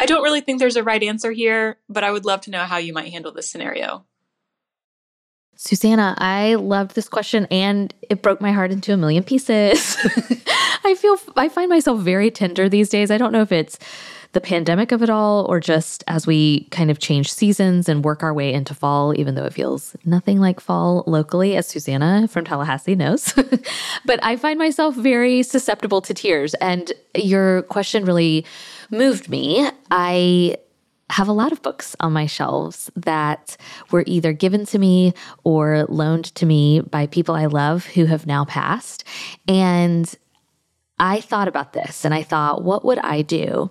I 0.00 0.06
don't 0.06 0.22
really 0.22 0.40
think 0.40 0.58
there's 0.58 0.76
a 0.76 0.82
right 0.82 1.02
answer 1.02 1.30
here, 1.30 1.78
but 1.88 2.04
I 2.04 2.10
would 2.10 2.24
love 2.24 2.40
to 2.42 2.50
know 2.50 2.64
how 2.64 2.78
you 2.78 2.92
might 2.92 3.12
handle 3.12 3.32
this 3.32 3.50
scenario. 3.50 4.04
Susanna, 5.56 6.16
I 6.18 6.56
loved 6.56 6.94
this 6.94 7.08
question 7.08 7.46
and 7.50 7.94
it 8.10 8.22
broke 8.22 8.40
my 8.40 8.50
heart 8.50 8.72
into 8.72 8.92
a 8.92 8.96
million 8.96 9.22
pieces. 9.22 9.96
I 10.84 10.96
feel 10.98 11.16
I 11.36 11.48
find 11.48 11.68
myself 11.68 12.00
very 12.00 12.30
tender 12.30 12.68
these 12.68 12.88
days. 12.88 13.10
I 13.10 13.18
don't 13.18 13.32
know 13.32 13.42
if 13.42 13.52
it's 13.52 13.78
the 14.34 14.40
pandemic 14.40 14.92
of 14.92 15.02
it 15.02 15.08
all, 15.08 15.46
or 15.48 15.60
just 15.60 16.04
as 16.06 16.26
we 16.26 16.64
kind 16.64 16.90
of 16.90 16.98
change 16.98 17.32
seasons 17.32 17.88
and 17.88 18.04
work 18.04 18.22
our 18.22 18.34
way 18.34 18.52
into 18.52 18.74
fall, 18.74 19.18
even 19.18 19.34
though 19.34 19.44
it 19.44 19.52
feels 19.52 19.96
nothing 20.04 20.40
like 20.40 20.60
fall 20.60 21.04
locally, 21.06 21.56
as 21.56 21.66
Susanna 21.66 22.28
from 22.28 22.44
Tallahassee 22.44 22.94
knows. 22.94 23.32
but 24.04 24.22
I 24.22 24.36
find 24.36 24.58
myself 24.58 24.94
very 24.94 25.42
susceptible 25.42 26.00
to 26.02 26.12
tears. 26.12 26.54
And 26.54 26.92
your 27.16 27.62
question 27.62 28.04
really 28.04 28.44
moved 28.90 29.28
me. 29.28 29.68
I 29.90 30.56
have 31.10 31.28
a 31.28 31.32
lot 31.32 31.52
of 31.52 31.62
books 31.62 31.94
on 32.00 32.12
my 32.12 32.26
shelves 32.26 32.90
that 32.96 33.56
were 33.90 34.04
either 34.06 34.32
given 34.32 34.66
to 34.66 34.78
me 34.78 35.14
or 35.44 35.84
loaned 35.88 36.34
to 36.34 36.46
me 36.46 36.80
by 36.80 37.06
people 37.06 37.34
I 37.34 37.46
love 37.46 37.86
who 37.86 38.06
have 38.06 38.26
now 38.26 38.44
passed. 38.44 39.04
And 39.46 40.12
I 40.98 41.20
thought 41.20 41.48
about 41.48 41.72
this 41.72 42.04
and 42.04 42.14
I 42.14 42.22
thought, 42.22 42.62
what 42.62 42.84
would 42.84 42.98
I 42.98 43.22
do? 43.22 43.70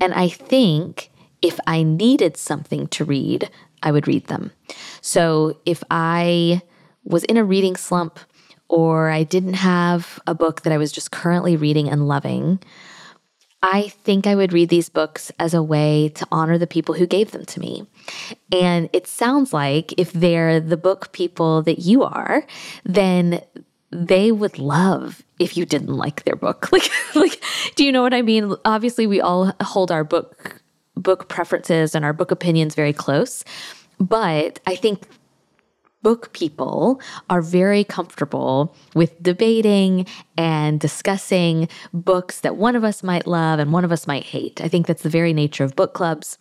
And 0.00 0.14
I 0.14 0.28
think 0.28 1.10
if 1.42 1.58
I 1.66 1.82
needed 1.82 2.36
something 2.36 2.86
to 2.88 3.04
read, 3.04 3.50
I 3.82 3.92
would 3.92 4.08
read 4.08 4.26
them. 4.26 4.52
So 5.00 5.58
if 5.64 5.82
I 5.90 6.62
was 7.04 7.24
in 7.24 7.36
a 7.36 7.44
reading 7.44 7.76
slump 7.76 8.18
or 8.68 9.08
I 9.08 9.22
didn't 9.22 9.54
have 9.54 10.20
a 10.26 10.34
book 10.34 10.62
that 10.62 10.72
I 10.72 10.78
was 10.78 10.92
just 10.92 11.10
currently 11.10 11.56
reading 11.56 11.88
and 11.88 12.06
loving, 12.08 12.60
I 13.62 13.88
think 13.88 14.26
I 14.26 14.36
would 14.36 14.52
read 14.52 14.68
these 14.68 14.88
books 14.88 15.32
as 15.38 15.52
a 15.52 15.62
way 15.62 16.10
to 16.10 16.26
honor 16.30 16.58
the 16.58 16.66
people 16.66 16.94
who 16.94 17.06
gave 17.06 17.32
them 17.32 17.44
to 17.46 17.60
me. 17.60 17.86
And 18.52 18.88
it 18.92 19.06
sounds 19.06 19.52
like 19.52 19.92
if 19.98 20.12
they're 20.12 20.60
the 20.60 20.76
book 20.76 21.12
people 21.12 21.62
that 21.62 21.80
you 21.80 22.04
are, 22.04 22.46
then 22.84 23.40
they 23.90 24.32
would 24.32 24.58
love 24.58 25.22
if 25.38 25.56
you 25.56 25.64
didn't 25.64 25.96
like 25.96 26.24
their 26.24 26.36
book. 26.36 26.68
Like 26.72 26.90
like 27.14 27.42
do 27.74 27.84
you 27.84 27.92
know 27.92 28.02
what 28.02 28.14
I 28.14 28.22
mean? 28.22 28.54
Obviously 28.64 29.06
we 29.06 29.20
all 29.20 29.52
hold 29.62 29.90
our 29.90 30.04
book 30.04 30.62
book 30.94 31.28
preferences 31.28 31.94
and 31.94 32.04
our 32.04 32.12
book 32.12 32.30
opinions 32.30 32.74
very 32.74 32.92
close. 32.92 33.44
But 33.98 34.60
I 34.66 34.76
think 34.76 35.06
book 36.02 36.32
people 36.32 37.00
are 37.28 37.42
very 37.42 37.84
comfortable 37.84 38.74
with 38.94 39.20
debating 39.22 40.06
and 40.36 40.78
discussing 40.78 41.68
books 41.92 42.40
that 42.40 42.56
one 42.56 42.76
of 42.76 42.84
us 42.84 43.02
might 43.02 43.26
love 43.26 43.58
and 43.58 43.72
one 43.72 43.84
of 43.84 43.92
us 43.92 44.06
might 44.06 44.22
hate. 44.24 44.60
I 44.60 44.68
think 44.68 44.86
that's 44.86 45.02
the 45.02 45.08
very 45.08 45.32
nature 45.32 45.64
of 45.64 45.74
book 45.74 45.94
clubs. 45.94 46.38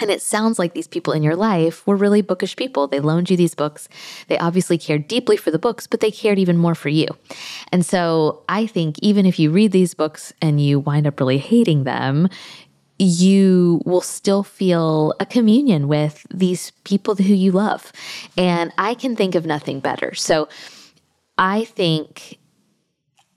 And 0.00 0.10
it 0.10 0.22
sounds 0.22 0.58
like 0.58 0.72
these 0.72 0.88
people 0.88 1.12
in 1.12 1.22
your 1.22 1.36
life 1.36 1.86
were 1.86 1.96
really 1.96 2.22
bookish 2.22 2.56
people. 2.56 2.86
They 2.86 3.00
loaned 3.00 3.30
you 3.30 3.36
these 3.36 3.54
books. 3.54 3.88
They 4.28 4.38
obviously 4.38 4.78
cared 4.78 5.06
deeply 5.08 5.36
for 5.36 5.50
the 5.50 5.58
books, 5.58 5.86
but 5.86 6.00
they 6.00 6.10
cared 6.10 6.38
even 6.38 6.56
more 6.56 6.74
for 6.74 6.88
you. 6.88 7.06
And 7.70 7.84
so 7.84 8.42
I 8.48 8.66
think 8.66 8.98
even 9.00 9.26
if 9.26 9.38
you 9.38 9.50
read 9.50 9.72
these 9.72 9.94
books 9.94 10.32
and 10.40 10.60
you 10.60 10.80
wind 10.80 11.06
up 11.06 11.20
really 11.20 11.38
hating 11.38 11.84
them, 11.84 12.28
you 12.98 13.80
will 13.86 14.02
still 14.02 14.42
feel 14.42 15.14
a 15.20 15.26
communion 15.26 15.88
with 15.88 16.26
these 16.32 16.72
people 16.84 17.14
who 17.14 17.34
you 17.34 17.50
love. 17.50 17.92
And 18.36 18.72
I 18.76 18.94
can 18.94 19.16
think 19.16 19.34
of 19.34 19.46
nothing 19.46 19.80
better. 19.80 20.14
So 20.14 20.48
I 21.38 21.64
think 21.64 22.38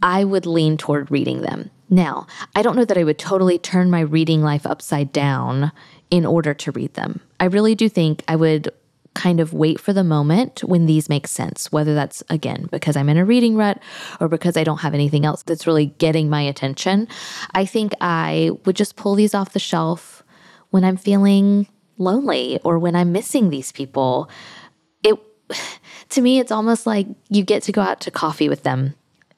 I 0.02 0.26
would 0.26 0.46
lean 0.46 0.76
toward 0.76 1.10
reading 1.10 1.42
them. 1.42 1.70
Now, 1.90 2.28
I 2.56 2.62
don't 2.62 2.76
know 2.76 2.84
that 2.84 2.98
I 2.98 3.06
would 3.06 3.20
totally 3.20 3.58
turn 3.58 3.90
my 3.90 4.02
reading 4.02 4.42
life 4.42 4.66
upside 4.66 5.14
down 5.14 5.72
in 6.14 6.28
order 6.28 6.54
to 6.54 6.72
read 6.74 6.94
them. 6.94 7.20
I 7.40 7.46
really 7.46 7.74
do 7.74 7.90
think 7.90 8.24
I 8.28 8.36
would 8.36 8.70
kind 9.16 9.40
of 9.40 9.52
wait 9.52 9.80
for 9.80 9.94
the 9.94 10.04
moment 10.04 10.64
when 10.64 10.86
these 10.86 11.10
make 11.10 11.26
sense, 11.26 11.72
whether 11.72 11.96
that's 11.96 12.22
again 12.30 12.70
because 12.72 12.96
I'm 12.96 13.10
in 13.10 13.18
a 13.18 13.26
reading 13.26 13.56
rut 13.56 13.82
or 14.20 14.28
because 14.28 14.56
I 14.56 14.64
don't 14.64 14.82
have 14.82 14.94
anything 14.94 15.26
else 15.26 15.42
that's 15.42 15.66
really 15.66 15.88
getting 15.88 16.30
my 16.30 16.44
attention. 16.44 17.08
I 17.56 17.66
think 17.66 17.94
I 18.00 18.52
would 18.64 18.76
just 18.76 18.96
pull 18.96 19.16
these 19.16 19.34
off 19.34 19.54
the 19.54 19.60
shelf 19.60 20.22
when 20.70 20.84
I'm 20.84 20.98
feeling 20.98 21.68
lonely 21.98 22.60
or 22.64 22.78
when 22.78 22.96
I'm 22.96 23.12
missing 23.12 23.50
these 23.50 23.72
people. 23.72 24.30
It 25.04 25.18
to 26.10 26.22
me 26.22 26.38
it's 26.38 26.52
almost 26.52 26.86
like 26.86 27.08
you 27.30 27.44
get 27.44 27.64
to 27.64 27.72
go 27.72 27.82
out 27.82 28.02
to 28.02 28.12
coffee 28.12 28.50
with 28.50 28.62
them 28.62 28.94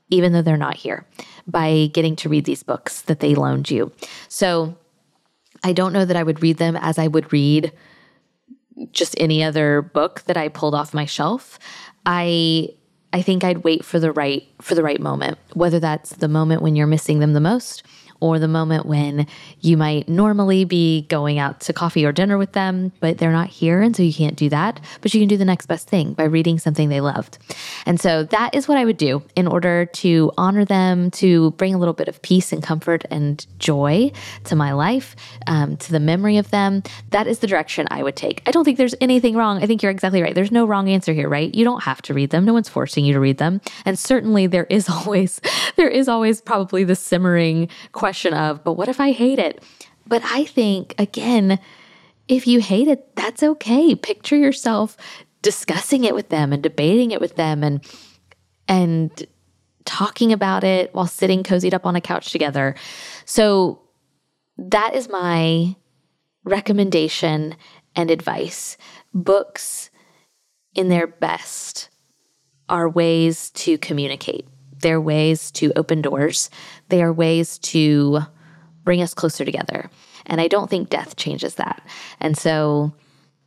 even 0.10 0.34
though 0.34 0.42
they're 0.42 0.58
not 0.58 0.76
here 0.76 1.06
by 1.48 1.90
getting 1.94 2.18
to 2.18 2.28
read 2.28 2.44
these 2.44 2.64
books 2.64 3.04
that 3.04 3.22
they 3.22 3.34
loaned 3.34 3.72
you. 3.72 3.94
So 4.28 4.76
I 5.66 5.74
don't 5.74 5.94
know 5.94 6.06
that 6.06 6.16
I 6.16 6.22
would 6.22 6.44
read 6.44 6.58
them 6.58 6.76
as 6.76 7.00
I 7.00 7.08
would 7.08 7.34
read 7.34 7.72
just 8.92 9.16
any 9.20 9.44
other 9.44 9.82
book 9.82 10.22
that 10.28 10.38
I 10.38 10.48
pulled 10.48 10.76
off 10.76 10.94
my 10.94 11.06
shelf. 11.06 11.58
I 12.06 12.70
I 13.12 13.24
think 13.24 13.44
I'd 13.44 13.64
wait 13.64 13.84
for 13.84 13.98
the 13.98 14.12
right 14.12 14.44
for 14.62 14.76
the 14.76 14.84
right 14.84 15.00
moment, 15.00 15.40
whether 15.56 15.80
that's 15.80 16.12
the 16.18 16.28
moment 16.28 16.62
when 16.62 16.76
you're 16.76 16.86
missing 16.86 17.18
them 17.18 17.34
the 17.34 17.40
most 17.40 17.82
or 18.20 18.40
the 18.40 18.48
moment 18.48 18.86
when 18.86 19.28
you 19.62 19.78
might 19.78 20.08
normally 20.08 20.66
be 20.66 21.04
going 21.04 21.38
out 21.38 21.60
to 21.62 21.74
coffee 21.74 22.06
or 22.06 22.12
dinner 22.12 22.38
with 22.38 22.54
them, 22.54 22.92
but 23.00 23.18
they're 23.18 23.32
not 23.32 23.48
here. 23.48 23.82
And 23.82 23.96
so 23.96 24.04
you 24.04 24.14
can't 24.14 24.36
do 24.36 24.50
that. 24.50 24.80
But 25.02 25.14
you 25.14 25.20
can 25.20 25.28
do 25.28 25.38
the 25.38 25.46
next 25.46 25.66
best 25.66 25.88
thing 25.88 26.14
by 26.14 26.24
reading 26.24 26.58
something 26.58 26.90
they 26.90 27.02
loved. 27.02 27.38
And 27.86 28.00
so 28.00 28.24
that 28.24 28.56
is 28.56 28.68
what 28.68 28.78
I 28.78 28.86
would 28.86 28.98
do 28.98 29.22
in 29.36 29.48
order 29.48 29.86
to 29.86 30.32
honor 30.38 30.66
them, 30.66 31.12
to 31.12 31.52
bring 31.52 31.74
a 31.74 31.78
little 31.78 31.94
bit 31.94 32.08
of 32.08 32.22
peace 32.22 32.52
and 32.52 32.64
comfort 32.64 33.04
and 33.12 33.46
joy 33.60 34.12
to 34.46 34.56
my 34.56 34.72
life, 34.72 35.16
um, 35.48 35.78
to 35.78 35.92
the 35.92 36.00
memory 36.00 36.38
of 36.38 36.50
them. 36.52 36.84
That 37.12 37.28
is 37.28 37.40
the 37.40 37.48
direction 37.48 37.88
I 37.92 38.02
would 38.02 38.16
take. 38.16 38.42
I 38.46 38.52
don't 38.52 38.64
think 38.64 38.78
there's 38.78 38.96
anything 39.02 39.36
wrong. 39.36 39.62
I 39.62 39.68
think 39.68 39.84
you're 39.84 39.92
exactly 39.92 40.22
right. 40.22 40.34
There's 40.34 40.52
no 40.52 40.66
wrong 40.66 40.90
answer 40.90 41.14
here, 41.14 41.28
right? 41.28 41.54
You 41.54 41.66
don't 41.66 41.84
have 41.84 42.02
to 42.04 42.14
read 42.14 42.30
them. 42.30 42.46
No 42.46 42.54
one's 42.54 42.70
forcing 42.70 43.04
you 43.04 43.14
to 43.14 43.20
read 43.20 43.38
them. 43.38 43.62
And 43.84 44.00
certainly 44.00 44.48
there 44.48 44.68
is 44.70 44.90
always, 44.96 45.42
there 45.76 45.90
is 45.90 46.08
always 46.08 46.40
probably 46.42 46.84
the 46.84 46.96
simmering 46.96 47.68
question 47.92 48.05
of, 48.34 48.64
but 48.64 48.74
what 48.74 48.90
if 48.90 49.00
I 49.00 49.12
hate 49.12 49.40
it? 49.40 49.64
But 50.08 50.22
I 50.26 50.46
think, 50.46 50.94
again, 50.98 51.60
if 52.28 52.48
you 52.48 52.60
hate 52.60 52.88
it, 52.88 53.16
that's 53.16 53.44
okay. 53.44 53.96
Picture 53.96 54.38
yourself 54.38 54.98
discussing 55.42 56.04
it 56.04 56.16
with 56.16 56.30
them 56.30 56.54
and 56.54 56.62
debating 56.62 57.12
it 57.12 57.22
with 57.22 57.36
them 57.36 57.64
and, 57.64 57.84
and, 58.68 59.26
talking 59.86 60.34
about 60.34 60.64
it 60.64 60.94
while 60.94 61.08
sitting 61.08 61.44
cozied 61.44 61.74
up 61.74 61.86
on 61.86 61.96
a 61.96 62.02
couch 62.02 62.32
together. 62.32 62.76
So 63.24 63.82
that 64.58 64.96
is 64.96 65.08
my 65.08 65.76
recommendation 66.44 67.56
and 67.96 68.12
advice. 68.12 68.78
Books 69.14 69.90
in 70.74 70.90
their 70.90 71.08
best 71.08 71.90
are 72.68 72.90
ways 72.90 73.52
to 73.52 73.78
communicate. 73.78 74.48
They're 74.80 75.02
ways 75.02 75.52
to 75.52 75.72
open 75.76 76.02
doors. 76.02 76.50
They 76.90 77.02
are 77.02 77.14
ways 77.14 77.58
to 77.60 78.20
bring 78.84 79.02
us 79.02 79.14
closer 79.14 79.46
together. 79.46 79.90
And 80.26 80.42
I 80.42 80.48
don't 80.48 80.70
think 80.70 80.90
death 80.90 81.16
changes 81.16 81.56
that. 81.56 81.82
And 82.20 82.38
so, 82.38 82.94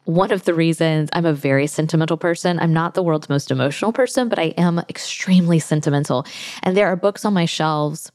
one 0.04 0.32
of 0.32 0.44
the 0.44 0.54
reasons 0.54 1.10
I'm 1.12 1.26
a 1.26 1.34
very 1.34 1.66
sentimental 1.66 2.16
person, 2.16 2.58
I'm 2.58 2.72
not 2.72 2.94
the 2.94 3.02
world's 3.02 3.28
most 3.28 3.50
emotional 3.50 3.92
person, 3.92 4.30
but 4.30 4.38
I 4.38 4.54
am 4.56 4.78
extremely 4.88 5.58
sentimental. 5.58 6.24
And 6.62 6.74
there 6.74 6.86
are 6.86 6.96
books 6.96 7.26
on 7.26 7.34
my 7.34 7.44
shelves 7.44 8.10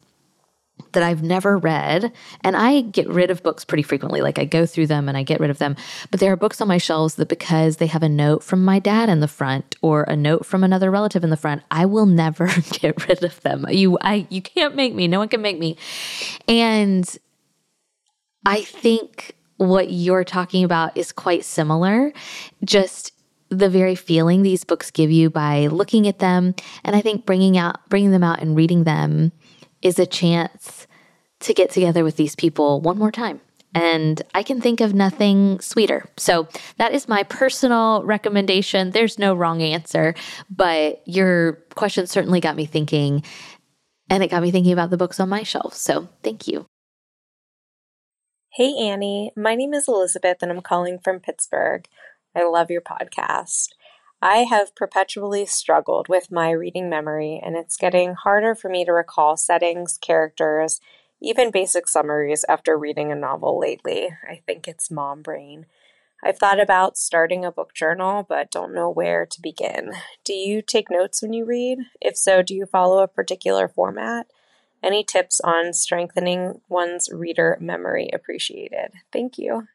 that 0.94 1.03
I've 1.03 1.24
never 1.24 1.58
read. 1.58 2.12
And 2.42 2.56
I 2.56 2.82
get 2.82 3.08
rid 3.08 3.30
of 3.30 3.44
books 3.44 3.65
pretty 3.65 3.84
frequently. 3.84 4.22
Like 4.22 4.39
I 4.39 4.46
go 4.46 4.65
through 4.65 4.88
them 4.88 5.08
and 5.08 5.18
I 5.18 5.24
get 5.24 5.39
rid 5.39 5.50
of 5.50 5.58
them. 5.58 5.75
But 6.12 6.20
there 6.20 6.32
are 6.32 6.38
books 6.38 6.62
on 6.62 6.68
my 6.68 6.77
shelves 6.77 7.15
that 7.15 7.30
because 7.30 7.77
they 7.77 7.88
have 7.88 8.03
a 8.03 8.10
note 8.10 8.44
from 8.44 8.63
my 8.63 8.80
dad 8.80 9.10
in 9.10 9.20
the 9.20 9.27
front 9.27 9.75
or 9.82 10.03
a 10.03 10.15
note 10.15 10.46
from 10.46 10.63
another 10.63 10.92
relative 10.92 11.24
in 11.24 11.30
the 11.30 11.38
front, 11.38 11.63
I 11.72 11.86
will 11.86 12.06
never 12.06 12.48
get 12.72 13.08
rid 13.08 13.24
of 13.24 13.42
them. 13.42 13.65
You 13.70 13.98
I 14.01 14.27
you 14.30 14.42
can't 14.42 14.75
make 14.75 14.94
me. 14.94 15.08
No 15.08 15.20
one 15.20 15.30
can 15.30 15.42
make 15.42 15.60
me. 15.60 15.77
And 16.48 17.06
I 18.46 18.62
think 18.62 19.36
what 19.58 19.92
you're 19.92 20.24
talking 20.24 20.63
about 20.63 20.98
is 20.98 21.12
quite 21.12 21.46
similar. 21.46 22.12
Just 22.63 23.13
the 23.50 23.70
very 23.70 23.96
feeling 23.96 24.42
these 24.42 24.63
books 24.63 24.89
give 24.89 25.12
you 25.12 25.30
by 25.30 25.68
looking 25.68 26.08
at 26.08 26.20
them 26.20 26.56
and 26.84 26.96
I 26.96 27.01
think 27.01 27.25
bringing 27.25 27.58
out 27.58 27.88
bringing 27.88 28.12
them 28.12 28.24
out 28.24 28.42
and 28.42 28.56
reading 28.56 28.84
them 28.84 29.32
is 29.84 30.00
a 30.00 30.06
chance 30.06 30.88
to 31.42 31.54
get 31.54 31.70
together 31.70 32.04
with 32.04 32.16
these 32.16 32.36
people 32.36 32.82
one 32.82 32.98
more 32.98 33.12
time. 33.12 33.42
And 33.75 34.22
I 34.34 34.44
can 34.44 34.62
think 34.62 34.82
of 34.82 34.94
nothing 34.94 35.60
sweeter. 35.60 36.06
So 36.16 36.48
that 36.78 36.94
is 36.94 37.08
my 37.08 37.24
personal 37.24 38.04
recommendation. 38.04 38.92
There's 38.92 39.18
no 39.18 39.34
wrong 39.34 39.62
answer, 39.62 40.13
but 40.50 41.02
your 41.06 41.54
question 41.75 42.06
certainly 42.08 42.40
got 42.40 42.56
me 42.56 42.66
thinking. 42.66 43.24
And 44.10 44.24
it 44.24 44.30
got 44.30 44.44
me 44.44 44.52
thinking 44.52 44.74
about 44.74 44.90
the 44.90 44.98
books 44.98 45.20
on 45.20 45.30
my 45.30 45.44
shelf. 45.44 45.74
So 45.74 46.08
thank 46.24 46.48
you. 46.48 46.66
Hey, 48.52 48.75
Annie. 48.78 49.32
My 49.36 49.56
name 49.56 49.74
is 49.74 49.88
Elizabeth, 49.88 50.38
and 50.44 50.52
I'm 50.52 50.62
calling 50.62 51.00
from 51.04 51.20
Pittsburgh. 51.20 51.88
I 52.36 52.48
love 52.48 52.70
your 52.70 52.82
podcast. 52.82 53.70
I 54.24 54.46
have 54.46 54.74
perpetually 54.74 55.46
struggled 55.46 56.08
with 56.08 56.32
my 56.32 56.51
reading 56.51 56.89
memory, 56.89 57.42
and 57.44 57.58
it's 57.58 57.75
getting 57.75 58.13
harder 58.13 58.56
for 58.56 58.70
me 58.70 58.86
to 58.86 58.94
recall 58.94 59.36
settings, 59.36 59.98
characters, 59.98 60.80
even 61.22 61.51
basic 61.51 61.89
summaries 61.89 62.46
after 62.48 62.77
reading 62.77 63.12
a 63.12 63.15
novel 63.15 63.60
lately. 63.60 64.15
I 64.25 64.42
think 64.46 64.65
it's 64.65 64.89
mom 64.89 65.24
brain. 65.24 65.65
I've 66.24 66.38
thought 66.38 66.62
about 66.62 66.98
starting 66.98 67.44
a 67.44 67.51
book 67.51 67.74
journal, 67.74 68.25
but 68.27 68.50
don't 68.50 68.74
know 68.74 68.89
where 68.89 69.25
to 69.25 69.42
begin. 69.42 69.92
Do 70.24 70.32
you 70.32 70.62
take 70.62 70.89
notes 70.89 71.22
when 71.22 71.34
you 71.34 71.44
read? 71.44 71.80
If 72.00 72.15
so, 72.15 72.42
do 72.42 72.56
you 72.56 72.65
follow 72.65 73.03
a 73.03 73.10
particular 73.10 73.68
format? 73.68 74.27
Any 74.82 75.03
tips 75.03 75.42
on 75.42 75.74
strengthening 75.74 76.62
one's 76.70 77.10
reader 77.12 77.58
memory 77.60 78.10
appreciated? 78.13 78.94
Thank 79.12 79.38
you. 79.38 79.68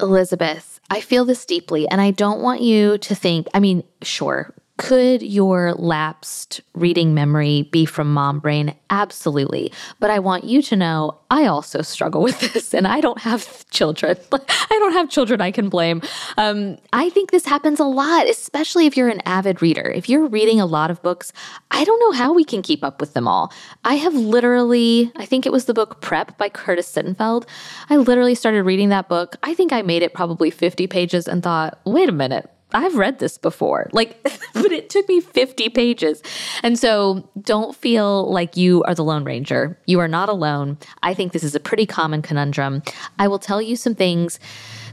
Elizabeth, 0.00 0.80
I 0.90 1.00
feel 1.00 1.24
this 1.24 1.44
deeply, 1.44 1.88
and 1.88 2.00
I 2.00 2.10
don't 2.10 2.40
want 2.40 2.60
you 2.60 2.98
to 2.98 3.14
think, 3.14 3.46
I 3.54 3.60
mean, 3.60 3.84
sure, 4.02 4.54
could 4.78 5.22
your 5.22 5.74
lapsed 5.74 6.60
reading 6.74 7.14
memory 7.14 7.68
be 7.70 7.84
from 7.84 8.12
mom 8.12 8.40
brain? 8.40 8.74
Absolutely. 8.90 9.72
But 10.00 10.10
I 10.10 10.18
want 10.18 10.44
you 10.44 10.62
to 10.62 10.76
know 10.76 11.18
I 11.30 11.46
also 11.46 11.82
struggle 11.82 12.22
with 12.22 12.40
this 12.52 12.72
and 12.72 12.86
I 12.86 13.00
don't 13.00 13.20
have 13.20 13.68
children. 13.70 14.16
I 14.32 14.78
don't 14.78 14.92
have 14.92 15.10
children 15.10 15.40
I 15.40 15.50
can 15.50 15.68
blame. 15.68 16.00
Um, 16.36 16.78
I 16.92 17.10
think 17.10 17.30
this 17.30 17.44
happens 17.44 17.80
a 17.80 17.84
lot, 17.84 18.28
especially 18.28 18.86
if 18.86 18.96
you're 18.96 19.08
an 19.08 19.20
avid 19.26 19.60
reader. 19.60 19.90
If 19.90 20.08
you're 20.08 20.26
reading 20.26 20.60
a 20.60 20.66
lot 20.66 20.90
of 20.90 21.02
books, 21.02 21.32
I 21.70 21.84
don't 21.84 22.00
know 22.00 22.12
how 22.12 22.32
we 22.32 22.44
can 22.44 22.62
keep 22.62 22.82
up 22.82 23.00
with 23.00 23.12
them 23.12 23.28
all. 23.28 23.52
I 23.84 23.94
have 23.94 24.14
literally, 24.14 25.12
I 25.16 25.26
think 25.26 25.44
it 25.44 25.52
was 25.52 25.66
the 25.66 25.74
book 25.74 26.00
Prep 26.00 26.38
by 26.38 26.48
Curtis 26.48 26.90
Sittenfeld. 26.90 27.46
I 27.90 27.98
literally 27.98 28.34
started 28.34 28.62
reading 28.62 28.88
that 28.88 29.08
book. 29.08 29.36
I 29.42 29.54
think 29.54 29.72
I 29.72 29.82
made 29.82 30.02
it 30.02 30.14
probably 30.14 30.50
50 30.50 30.86
pages 30.86 31.28
and 31.28 31.42
thought, 31.42 31.78
wait 31.84 32.08
a 32.08 32.12
minute 32.12 32.50
I've 32.74 32.96
read 32.96 33.18
this 33.18 33.38
before. 33.38 33.88
Like, 33.92 34.22
but 34.54 34.72
it 34.72 34.90
took 34.90 35.08
me 35.08 35.20
50 35.20 35.68
pages. 35.70 36.22
And 36.62 36.78
so 36.78 37.28
don't 37.40 37.74
feel 37.76 38.30
like 38.30 38.56
you 38.56 38.82
are 38.84 38.94
the 38.94 39.04
Lone 39.04 39.24
Ranger. 39.24 39.78
You 39.86 40.00
are 40.00 40.08
not 40.08 40.28
alone. 40.28 40.78
I 41.02 41.14
think 41.14 41.32
this 41.32 41.44
is 41.44 41.54
a 41.54 41.60
pretty 41.60 41.86
common 41.86 42.22
conundrum. 42.22 42.82
I 43.18 43.28
will 43.28 43.38
tell 43.38 43.60
you 43.60 43.76
some 43.76 43.94
things 43.94 44.38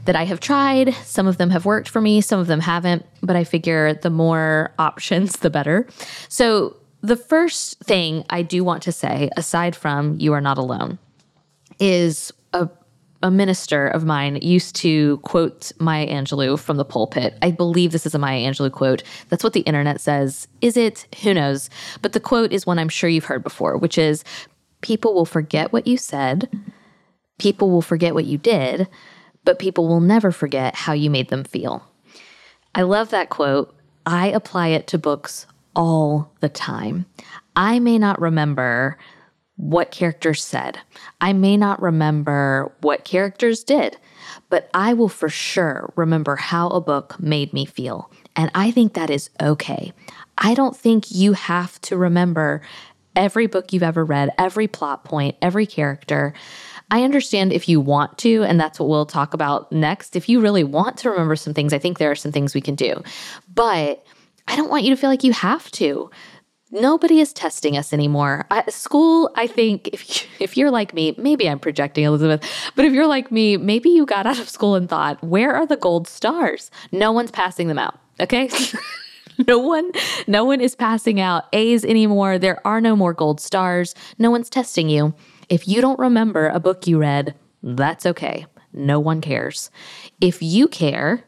that 0.04 0.16
I 0.16 0.24
have 0.24 0.40
tried. 0.40 0.94
Some 1.04 1.26
of 1.26 1.36
them 1.36 1.50
have 1.50 1.64
worked 1.64 1.88
for 1.88 2.00
me, 2.00 2.20
some 2.20 2.40
of 2.40 2.46
them 2.46 2.60
haven't, 2.60 3.04
but 3.22 3.36
I 3.36 3.44
figure 3.44 3.94
the 3.94 4.10
more 4.10 4.72
options, 4.78 5.36
the 5.38 5.50
better. 5.50 5.86
So, 6.28 6.76
the 7.02 7.16
first 7.16 7.78
thing 7.80 8.26
I 8.28 8.42
do 8.42 8.62
want 8.62 8.82
to 8.82 8.92
say, 8.92 9.30
aside 9.34 9.74
from 9.74 10.18
you 10.20 10.34
are 10.34 10.40
not 10.40 10.58
alone, 10.58 10.98
is 11.78 12.30
a 13.22 13.30
minister 13.30 13.86
of 13.88 14.04
mine 14.04 14.38
used 14.40 14.74
to 14.76 15.18
quote 15.18 15.72
Maya 15.78 16.06
Angelou 16.06 16.58
from 16.58 16.76
the 16.78 16.84
pulpit. 16.84 17.36
I 17.42 17.50
believe 17.50 17.92
this 17.92 18.06
is 18.06 18.14
a 18.14 18.18
Maya 18.18 18.38
Angelou 18.38 18.72
quote. 18.72 19.02
That's 19.28 19.44
what 19.44 19.52
the 19.52 19.60
internet 19.60 20.00
says. 20.00 20.48
Is 20.60 20.76
it? 20.76 21.06
Who 21.22 21.34
knows? 21.34 21.68
But 22.00 22.12
the 22.12 22.20
quote 22.20 22.52
is 22.52 22.66
one 22.66 22.78
I'm 22.78 22.88
sure 22.88 23.10
you've 23.10 23.24
heard 23.24 23.42
before, 23.42 23.76
which 23.76 23.98
is 23.98 24.24
People 24.80 25.14
will 25.14 25.26
forget 25.26 25.72
what 25.72 25.86
you 25.86 25.96
said, 25.96 26.48
people 27.38 27.70
will 27.70 27.82
forget 27.82 28.14
what 28.14 28.24
you 28.24 28.38
did, 28.38 28.88
but 29.44 29.58
people 29.58 29.88
will 29.88 30.00
never 30.00 30.32
forget 30.32 30.74
how 30.74 30.92
you 30.92 31.10
made 31.10 31.28
them 31.28 31.44
feel. 31.44 31.86
I 32.74 32.82
love 32.82 33.10
that 33.10 33.30
quote. 33.30 33.74
I 34.06 34.28
apply 34.28 34.68
it 34.68 34.86
to 34.88 34.98
books 34.98 35.46
all 35.76 36.32
the 36.40 36.48
time. 36.48 37.06
I 37.56 37.78
may 37.78 37.98
not 37.98 38.20
remember 38.20 38.96
what 39.60 39.90
characters 39.90 40.42
said. 40.42 40.78
I 41.20 41.34
may 41.34 41.56
not 41.56 41.82
remember 41.82 42.72
what 42.80 43.04
characters 43.04 43.62
did, 43.62 43.98
but 44.48 44.70
I 44.72 44.94
will 44.94 45.10
for 45.10 45.28
sure 45.28 45.92
remember 45.96 46.36
how 46.36 46.68
a 46.68 46.80
book 46.80 47.20
made 47.20 47.52
me 47.52 47.66
feel. 47.66 48.10
And 48.34 48.50
I 48.54 48.70
think 48.70 48.94
that 48.94 49.10
is 49.10 49.28
okay. 49.40 49.92
I 50.38 50.54
don't 50.54 50.74
think 50.74 51.10
you 51.10 51.34
have 51.34 51.78
to 51.82 51.98
remember 51.98 52.62
every 53.14 53.46
book 53.46 53.72
you've 53.72 53.82
ever 53.82 54.02
read, 54.02 54.30
every 54.38 54.66
plot 54.66 55.04
point, 55.04 55.36
every 55.42 55.66
character. 55.66 56.32
I 56.90 57.02
understand 57.02 57.52
if 57.52 57.68
you 57.68 57.80
want 57.80 58.16
to, 58.18 58.42
and 58.44 58.58
that's 58.58 58.80
what 58.80 58.88
we'll 58.88 59.04
talk 59.04 59.34
about 59.34 59.70
next. 59.70 60.16
If 60.16 60.28
you 60.28 60.40
really 60.40 60.64
want 60.64 60.96
to 60.98 61.10
remember 61.10 61.36
some 61.36 61.52
things, 61.52 61.74
I 61.74 61.78
think 61.78 61.98
there 61.98 62.10
are 62.10 62.16
some 62.16 62.32
things 62.32 62.54
we 62.54 62.62
can 62.62 62.76
do. 62.76 63.02
But 63.52 64.06
I 64.48 64.56
don't 64.56 64.70
want 64.70 64.84
you 64.84 64.90
to 64.90 64.96
feel 64.96 65.10
like 65.10 65.22
you 65.22 65.32
have 65.32 65.70
to 65.72 66.10
nobody 66.70 67.20
is 67.20 67.32
testing 67.32 67.76
us 67.76 67.92
anymore. 67.92 68.46
school, 68.68 69.30
I 69.36 69.46
think, 69.46 69.88
if 69.88 70.26
if 70.40 70.56
you're 70.56 70.70
like 70.70 70.94
me, 70.94 71.14
maybe 71.18 71.48
I'm 71.48 71.58
projecting 71.58 72.04
Elizabeth, 72.04 72.48
but 72.76 72.84
if 72.84 72.92
you're 72.92 73.06
like 73.06 73.30
me, 73.30 73.56
maybe 73.56 73.90
you 73.90 74.06
got 74.06 74.26
out 74.26 74.38
of 74.38 74.48
school 74.48 74.74
and 74.74 74.88
thought, 74.88 75.22
where 75.22 75.54
are 75.54 75.66
the 75.66 75.76
gold 75.76 76.08
stars? 76.08 76.70
No 76.92 77.12
one's 77.12 77.30
passing 77.30 77.68
them 77.68 77.78
out. 77.78 77.98
Okay. 78.18 78.48
no 79.46 79.58
one 79.58 79.90
no 80.26 80.44
one 80.44 80.60
is 80.60 80.74
passing 80.74 81.20
out 81.20 81.44
A's 81.52 81.84
anymore. 81.84 82.38
There 82.38 82.64
are 82.66 82.80
no 82.80 82.94
more 82.96 83.14
gold 83.14 83.40
stars. 83.40 83.94
No 84.18 84.30
one's 84.30 84.50
testing 84.50 84.88
you. 84.88 85.14
If 85.48 85.66
you 85.66 85.80
don't 85.80 85.98
remember 85.98 86.48
a 86.48 86.60
book 86.60 86.86
you 86.86 86.98
read, 86.98 87.34
that's 87.62 88.06
okay. 88.06 88.46
No 88.72 89.00
one 89.00 89.20
cares. 89.20 89.70
If 90.20 90.42
you 90.42 90.68
care, 90.68 91.24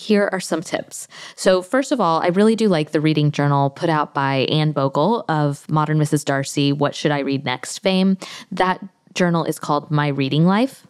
here 0.00 0.30
are 0.32 0.40
some 0.40 0.62
tips. 0.62 1.06
So, 1.36 1.60
first 1.60 1.92
of 1.92 2.00
all, 2.00 2.20
I 2.22 2.28
really 2.28 2.56
do 2.56 2.68
like 2.68 2.92
the 2.92 3.00
reading 3.00 3.30
journal 3.30 3.70
put 3.70 3.90
out 3.90 4.14
by 4.14 4.46
Anne 4.50 4.72
Bogel 4.72 5.24
of 5.28 5.68
Modern 5.70 5.98
Mrs. 5.98 6.24
Darcy, 6.24 6.72
What 6.72 6.94
Should 6.94 7.10
I 7.10 7.18
Read 7.18 7.44
Next 7.44 7.78
fame. 7.78 8.16
That 8.50 8.82
journal 9.14 9.44
is 9.44 9.58
called 9.58 9.90
My 9.90 10.08
Reading 10.08 10.46
Life. 10.46 10.86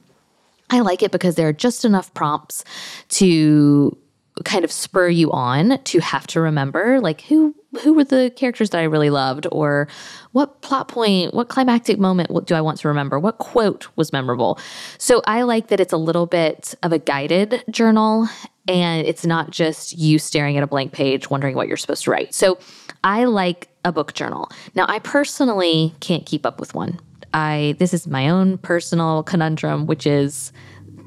I 0.71 0.81
like 0.81 1.03
it 1.03 1.11
because 1.11 1.35
there 1.35 1.49
are 1.49 1.53
just 1.53 1.85
enough 1.85 2.15
prompts 2.15 2.65
to 3.09 3.99
kind 4.45 4.65
of 4.65 4.73
spur 4.73 5.09
you 5.09 5.31
on 5.33 5.83
to 5.83 6.01
have 6.01 6.27
to 6.27 6.41
remember 6.41 7.01
like 7.01 7.21
who 7.23 7.55
who 7.83 7.93
were 7.93 8.05
the 8.05 8.33
characters 8.35 8.71
that 8.71 8.79
I 8.79 8.85
really 8.85 9.11
loved 9.11 9.47
or 9.53 9.87
what 10.33 10.61
plot 10.61 10.89
point, 10.89 11.35
what 11.35 11.49
climactic 11.49 11.99
moment 11.99 12.47
do 12.47 12.55
I 12.55 12.61
want 12.61 12.79
to 12.81 12.89
remember? 12.89 13.19
What 13.19 13.39
quote 13.39 13.89
was 13.97 14.13
memorable? 14.13 14.59
So 14.99 15.23
I 15.27 15.43
like 15.43 15.69
that 15.69 15.79
it's 15.79 15.93
a 15.93 15.99
little 15.99 16.27
bit 16.27 16.75
of 16.83 16.93
a 16.93 16.99
guided 16.99 17.63
journal 17.71 18.29
and 18.71 19.07
it's 19.07 19.27
not 19.27 19.51
just 19.51 19.99
you 19.99 20.19
staring 20.19 20.57
at 20.57 20.63
a 20.63 20.67
blank 20.67 20.93
page 20.93 21.31
wondering 21.31 21.57
what 21.57 21.69
you're 21.69 21.77
supposed 21.77 22.05
to 22.05 22.11
write. 22.11 22.35
So 22.35 22.59
I 23.05 23.25
like 23.25 23.69
a 23.85 23.93
book 23.93 24.15
journal. 24.15 24.51
Now 24.75 24.87
I 24.89 24.99
personally 25.01 25.95
can't 26.01 26.27
keep 26.27 26.47
up 26.47 26.61
with 26.61 26.75
one. 26.75 26.99
I 27.33 27.77
this 27.79 27.95
is 27.95 28.07
my 28.07 28.29
own 28.29 28.59
personal 28.59 29.23
conundrum 29.23 29.87
which 29.87 30.07
is 30.07 30.53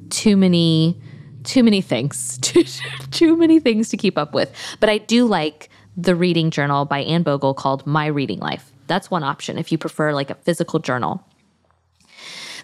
too 0.10 0.38
many 0.38 1.00
too 1.44 1.64
many 1.64 1.82
things, 1.82 2.38
too, 2.42 2.64
too 3.12 3.36
many 3.38 3.60
things 3.60 3.90
to 3.90 3.98
keep 3.98 4.18
up 4.18 4.34
with. 4.34 4.52
But 4.80 4.90
I 4.90 4.98
do 4.98 5.26
like 5.26 5.70
the 5.96 6.16
reading 6.16 6.50
journal 6.50 6.86
by 6.86 7.00
Anne 7.00 7.24
Bogel 7.24 7.54
called 7.54 7.86
My 7.86 8.08
Reading 8.08 8.40
Life. 8.40 8.72
That's 8.88 9.12
one 9.12 9.24
option 9.24 9.58
if 9.58 9.72
you 9.72 9.78
prefer 9.78 10.14
like 10.14 10.30
a 10.30 10.36
physical 10.36 10.80
journal. 10.80 11.26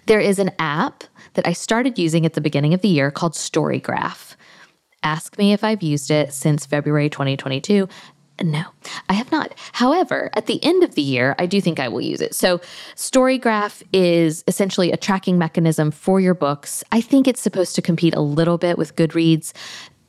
There 0.06 0.20
is 0.20 0.38
an 0.38 0.50
app 0.58 1.04
that 1.34 1.46
I 1.46 1.52
started 1.52 1.98
using 1.98 2.26
at 2.26 2.34
the 2.34 2.40
beginning 2.40 2.74
of 2.74 2.80
the 2.80 2.88
year 2.88 3.10
called 3.10 3.34
Storygraph. 3.34 4.34
Ask 5.02 5.38
me 5.38 5.52
if 5.52 5.64
I've 5.64 5.82
used 5.82 6.10
it 6.10 6.32
since 6.32 6.66
February 6.66 7.08
2022. 7.08 7.88
No, 8.42 8.64
I 9.08 9.14
have 9.14 9.30
not. 9.30 9.54
However, 9.72 10.30
at 10.34 10.46
the 10.46 10.62
end 10.64 10.82
of 10.82 10.94
the 10.94 11.02
year, 11.02 11.34
I 11.38 11.46
do 11.46 11.60
think 11.60 11.78
I 11.78 11.88
will 11.88 12.00
use 12.00 12.20
it. 12.20 12.34
So, 12.34 12.58
Storygraph 12.96 13.82
is 13.92 14.44
essentially 14.46 14.92
a 14.92 14.96
tracking 14.96 15.36
mechanism 15.36 15.90
for 15.90 16.20
your 16.20 16.34
books. 16.34 16.82
I 16.90 17.02
think 17.02 17.28
it's 17.28 17.40
supposed 17.40 17.74
to 17.74 17.82
compete 17.82 18.14
a 18.14 18.20
little 18.20 18.56
bit 18.56 18.78
with 18.78 18.96
Goodreads. 18.96 19.52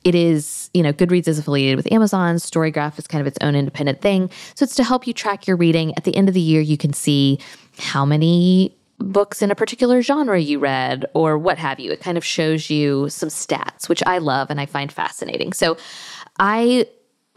It 0.02 0.14
is, 0.14 0.70
you 0.72 0.82
know, 0.82 0.92
Goodreads 0.92 1.28
is 1.28 1.38
affiliated 1.38 1.76
with 1.76 1.92
Amazon. 1.92 2.36
Storygraph 2.36 2.98
is 2.98 3.06
kind 3.06 3.20
of 3.20 3.26
its 3.26 3.38
own 3.42 3.54
independent 3.54 4.00
thing. 4.00 4.30
So, 4.54 4.64
it's 4.64 4.76
to 4.76 4.84
help 4.84 5.06
you 5.06 5.12
track 5.12 5.46
your 5.46 5.56
reading. 5.56 5.94
At 5.96 6.04
the 6.04 6.16
end 6.16 6.28
of 6.28 6.34
the 6.34 6.40
year, 6.40 6.62
you 6.62 6.78
can 6.78 6.94
see 6.94 7.38
how 7.78 8.06
many 8.06 8.74
books 9.02 9.42
in 9.42 9.50
a 9.50 9.54
particular 9.54 10.02
genre 10.02 10.38
you 10.38 10.58
read 10.58 11.06
or 11.14 11.36
what 11.38 11.58
have 11.58 11.80
you. 11.80 11.90
It 11.90 12.00
kind 12.00 12.16
of 12.16 12.24
shows 12.24 12.70
you 12.70 13.08
some 13.08 13.28
stats, 13.28 13.88
which 13.88 14.02
I 14.06 14.18
love 14.18 14.50
and 14.50 14.60
I 14.60 14.66
find 14.66 14.92
fascinating. 14.92 15.52
So, 15.52 15.76
I 16.38 16.86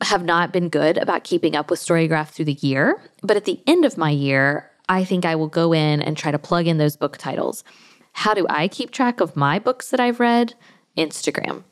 have 0.02 0.24
not 0.24 0.52
been 0.52 0.70
good 0.70 0.98
about 0.98 1.24
keeping 1.24 1.56
up 1.56 1.70
with 1.70 1.80
Storygraph 1.80 2.30
through 2.30 2.46
the 2.46 2.54
year, 2.54 3.02
but 3.22 3.38
at 3.38 3.46
the 3.46 3.62
end 3.66 3.86
of 3.86 3.98
my 3.98 4.10
year, 4.10 4.70
I 4.90 5.04
think 5.04 5.26
I 5.26 5.36
will 5.36 5.48
go 5.48 5.74
in 5.74 6.02
and 6.02 6.18
try 6.18 6.32
to 6.32 6.40
plug 6.40 6.68
in 6.68 6.78
those 6.78 6.96
book 6.96 7.18
titles. 7.18 7.64
How 8.14 8.34
do 8.34 8.46
I 8.50 8.68
keep 8.68 8.92
track 8.92 9.20
of 9.20 9.36
my 9.36 9.60
books 9.60 9.90
that 9.90 10.00
I've 10.00 10.20
read? 10.20 10.54
Instagram. 10.98 11.64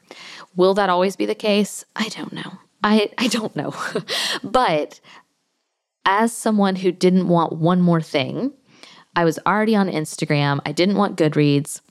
Will 0.56 0.74
that 0.74 0.90
always 0.90 1.16
be 1.16 1.26
the 1.26 1.36
case? 1.36 1.86
I 1.96 2.10
don't 2.10 2.34
know. 2.34 2.60
I, 2.84 3.12
I 3.18 3.28
don't 3.28 3.56
know. 3.56 3.74
but 4.44 5.00
as 6.06 6.36
someone 6.36 6.76
who 6.76 6.92
didn't 6.92 7.28
want 7.28 7.54
one 7.54 7.82
more 7.82 8.02
thing, 8.02 8.52
I 9.16 9.26
was 9.26 9.40
already 9.46 9.76
on 9.76 9.90
Instagram. 9.90 10.60
I 10.66 10.72
didn't 10.72 10.98
want 10.98 11.18
Goodreads. 11.18 11.82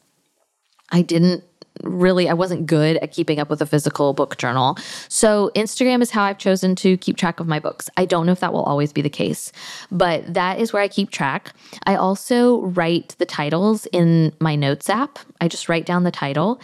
I 0.90 1.02
didn't 1.02 1.44
really 1.82 2.28
I 2.28 2.34
wasn't 2.34 2.66
good 2.66 2.96
at 2.98 3.12
keeping 3.12 3.38
up 3.38 3.50
with 3.50 3.62
a 3.62 3.66
physical 3.66 4.12
book 4.12 4.36
journal. 4.36 4.76
So 5.08 5.50
Instagram 5.54 6.02
is 6.02 6.10
how 6.10 6.22
I've 6.22 6.38
chosen 6.38 6.74
to 6.76 6.96
keep 6.98 7.16
track 7.16 7.40
of 7.40 7.46
my 7.46 7.58
books. 7.58 7.88
I 7.96 8.04
don't 8.04 8.26
know 8.26 8.32
if 8.32 8.40
that 8.40 8.52
will 8.52 8.62
always 8.62 8.92
be 8.92 9.02
the 9.02 9.10
case, 9.10 9.52
but 9.90 10.32
that 10.32 10.58
is 10.58 10.72
where 10.72 10.82
I 10.82 10.88
keep 10.88 11.10
track. 11.10 11.52
I 11.84 11.96
also 11.96 12.60
write 12.62 13.16
the 13.18 13.26
titles 13.26 13.86
in 13.86 14.32
my 14.38 14.54
notes 14.54 14.88
app. 14.88 15.18
I 15.40 15.48
just 15.48 15.68
write 15.68 15.86
down 15.86 16.04
the 16.04 16.10
title 16.10 16.60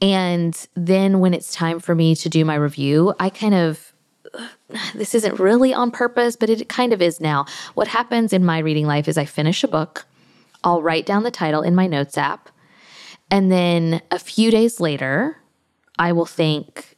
and 0.00 0.66
then 0.74 1.20
when 1.20 1.34
it's 1.34 1.52
time 1.52 1.80
for 1.80 1.94
me 1.94 2.14
to 2.16 2.28
do 2.28 2.44
my 2.44 2.54
review, 2.54 3.14
I 3.18 3.30
kind 3.30 3.54
of 3.54 3.91
this 4.94 5.14
isn't 5.14 5.38
really 5.38 5.74
on 5.74 5.90
purpose, 5.90 6.36
but 6.36 6.50
it 6.50 6.68
kind 6.68 6.92
of 6.92 7.02
is 7.02 7.20
now. 7.20 7.46
What 7.74 7.88
happens 7.88 8.32
in 8.32 8.44
my 8.44 8.58
reading 8.58 8.86
life 8.86 9.08
is 9.08 9.18
I 9.18 9.24
finish 9.24 9.64
a 9.64 9.68
book, 9.68 10.06
I'll 10.64 10.82
write 10.82 11.06
down 11.06 11.22
the 11.22 11.30
title 11.30 11.62
in 11.62 11.74
my 11.74 11.86
notes 11.86 12.16
app. 12.16 12.48
And 13.30 13.50
then 13.50 14.02
a 14.10 14.18
few 14.18 14.50
days 14.50 14.78
later, 14.78 15.38
I 15.98 16.12
will 16.12 16.26
think, 16.26 16.96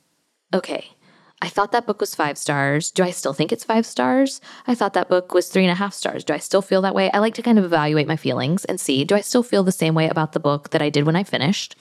okay, 0.52 0.94
I 1.40 1.48
thought 1.48 1.72
that 1.72 1.86
book 1.86 2.00
was 2.00 2.14
five 2.14 2.38
stars. 2.38 2.90
Do 2.90 3.02
I 3.02 3.10
still 3.10 3.34
think 3.34 3.52
it's 3.52 3.64
five 3.64 3.84
stars? 3.84 4.40
I 4.66 4.74
thought 4.74 4.94
that 4.94 5.08
book 5.08 5.34
was 5.34 5.48
three 5.48 5.64
and 5.64 5.70
a 5.70 5.74
half 5.74 5.92
stars. 5.92 6.24
Do 6.24 6.32
I 6.32 6.38
still 6.38 6.62
feel 6.62 6.80
that 6.82 6.94
way? 6.94 7.10
I 7.10 7.18
like 7.18 7.34
to 7.34 7.42
kind 7.42 7.58
of 7.58 7.64
evaluate 7.64 8.08
my 8.08 8.16
feelings 8.16 8.64
and 8.64 8.80
see 8.80 9.04
do 9.04 9.14
I 9.14 9.20
still 9.20 9.42
feel 9.42 9.62
the 9.62 9.72
same 9.72 9.94
way 9.94 10.08
about 10.08 10.32
the 10.32 10.40
book 10.40 10.70
that 10.70 10.82
I 10.82 10.90
did 10.90 11.04
when 11.04 11.16
I 11.16 11.22
finished? 11.22 11.76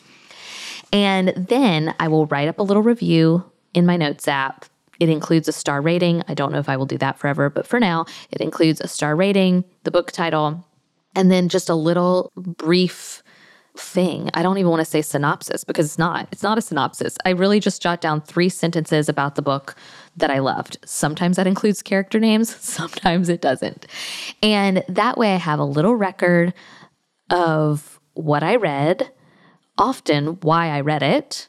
And 0.91 1.29
then 1.29 1.95
I 1.99 2.09
will 2.09 2.27
write 2.27 2.49
up 2.49 2.59
a 2.59 2.63
little 2.63 2.83
review 2.83 3.49
in 3.73 3.85
my 3.85 3.97
notes 3.97 4.27
app. 4.27 4.65
It 4.99 5.09
includes 5.09 5.47
a 5.47 5.51
star 5.51 5.81
rating. 5.81 6.23
I 6.27 6.33
don't 6.33 6.51
know 6.51 6.59
if 6.59 6.69
I 6.69 6.77
will 6.77 6.85
do 6.85 6.97
that 6.99 7.17
forever, 7.17 7.49
but 7.49 7.67
for 7.67 7.79
now, 7.79 8.05
it 8.31 8.41
includes 8.41 8.79
a 8.79 8.87
star 8.87 9.15
rating, 9.15 9.63
the 9.83 9.91
book 9.91 10.11
title, 10.11 10.65
and 11.15 11.31
then 11.31 11.49
just 11.49 11.69
a 11.69 11.75
little 11.75 12.31
brief 12.35 13.23
thing. 13.75 14.29
I 14.33 14.43
don't 14.43 14.57
even 14.57 14.69
want 14.69 14.81
to 14.81 14.85
say 14.85 15.01
synopsis 15.01 15.63
because 15.63 15.87
it's 15.87 15.97
not. 15.97 16.27
It's 16.31 16.43
not 16.43 16.57
a 16.57 16.61
synopsis. 16.61 17.17
I 17.25 17.31
really 17.31 17.59
just 17.59 17.81
jot 17.81 18.01
down 18.01 18.21
three 18.21 18.49
sentences 18.49 19.09
about 19.09 19.35
the 19.35 19.41
book 19.41 19.75
that 20.15 20.29
I 20.29 20.39
loved. 20.39 20.77
Sometimes 20.85 21.37
that 21.37 21.47
includes 21.47 21.81
character 21.81 22.19
names, 22.19 22.55
sometimes 22.63 23.29
it 23.29 23.41
doesn't. 23.41 23.87
And 24.41 24.83
that 24.87 25.17
way 25.17 25.33
I 25.33 25.37
have 25.37 25.59
a 25.59 25.65
little 25.65 25.95
record 25.95 26.53
of 27.29 27.99
what 28.13 28.43
I 28.43 28.57
read, 28.57 29.11
often 29.77 30.39
why 30.41 30.69
I 30.69 30.81
read 30.81 31.01
it, 31.01 31.47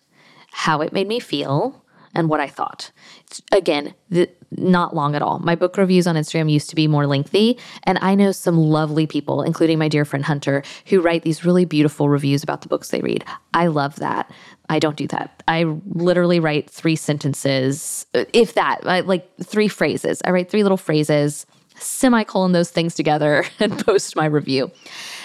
how 0.50 0.80
it 0.80 0.92
made 0.92 1.08
me 1.08 1.20
feel, 1.20 1.83
and 2.14 2.28
what 2.28 2.40
I 2.40 2.48
thought. 2.48 2.90
It's, 3.26 3.42
again, 3.52 3.94
the, 4.10 4.28
not 4.52 4.94
long 4.94 5.14
at 5.14 5.22
all. 5.22 5.38
My 5.40 5.54
book 5.54 5.76
reviews 5.76 6.06
on 6.06 6.16
Instagram 6.16 6.50
used 6.50 6.70
to 6.70 6.76
be 6.76 6.86
more 6.86 7.06
lengthy, 7.06 7.58
and 7.84 7.98
I 8.00 8.14
know 8.14 8.32
some 8.32 8.56
lovely 8.56 9.06
people, 9.06 9.42
including 9.42 9.78
my 9.78 9.88
dear 9.88 10.04
friend 10.04 10.24
Hunter, 10.24 10.62
who 10.86 11.00
write 11.00 11.22
these 11.22 11.44
really 11.44 11.64
beautiful 11.64 12.08
reviews 12.08 12.42
about 12.42 12.62
the 12.62 12.68
books 12.68 12.88
they 12.88 13.00
read. 13.00 13.24
I 13.52 13.66
love 13.66 13.96
that. 13.96 14.30
I 14.68 14.78
don't 14.78 14.96
do 14.96 15.06
that. 15.08 15.42
I 15.48 15.64
literally 15.86 16.40
write 16.40 16.70
three 16.70 16.96
sentences, 16.96 18.06
uh, 18.14 18.24
if 18.32 18.54
that, 18.54 18.84
like 18.84 19.28
three 19.42 19.68
phrases. 19.68 20.22
I 20.24 20.30
write 20.30 20.50
three 20.50 20.62
little 20.62 20.78
phrases, 20.78 21.46
semicolon 21.76 22.52
those 22.52 22.70
things 22.70 22.94
together, 22.94 23.44
and 23.60 23.84
post 23.84 24.16
my 24.16 24.26
review. 24.26 24.70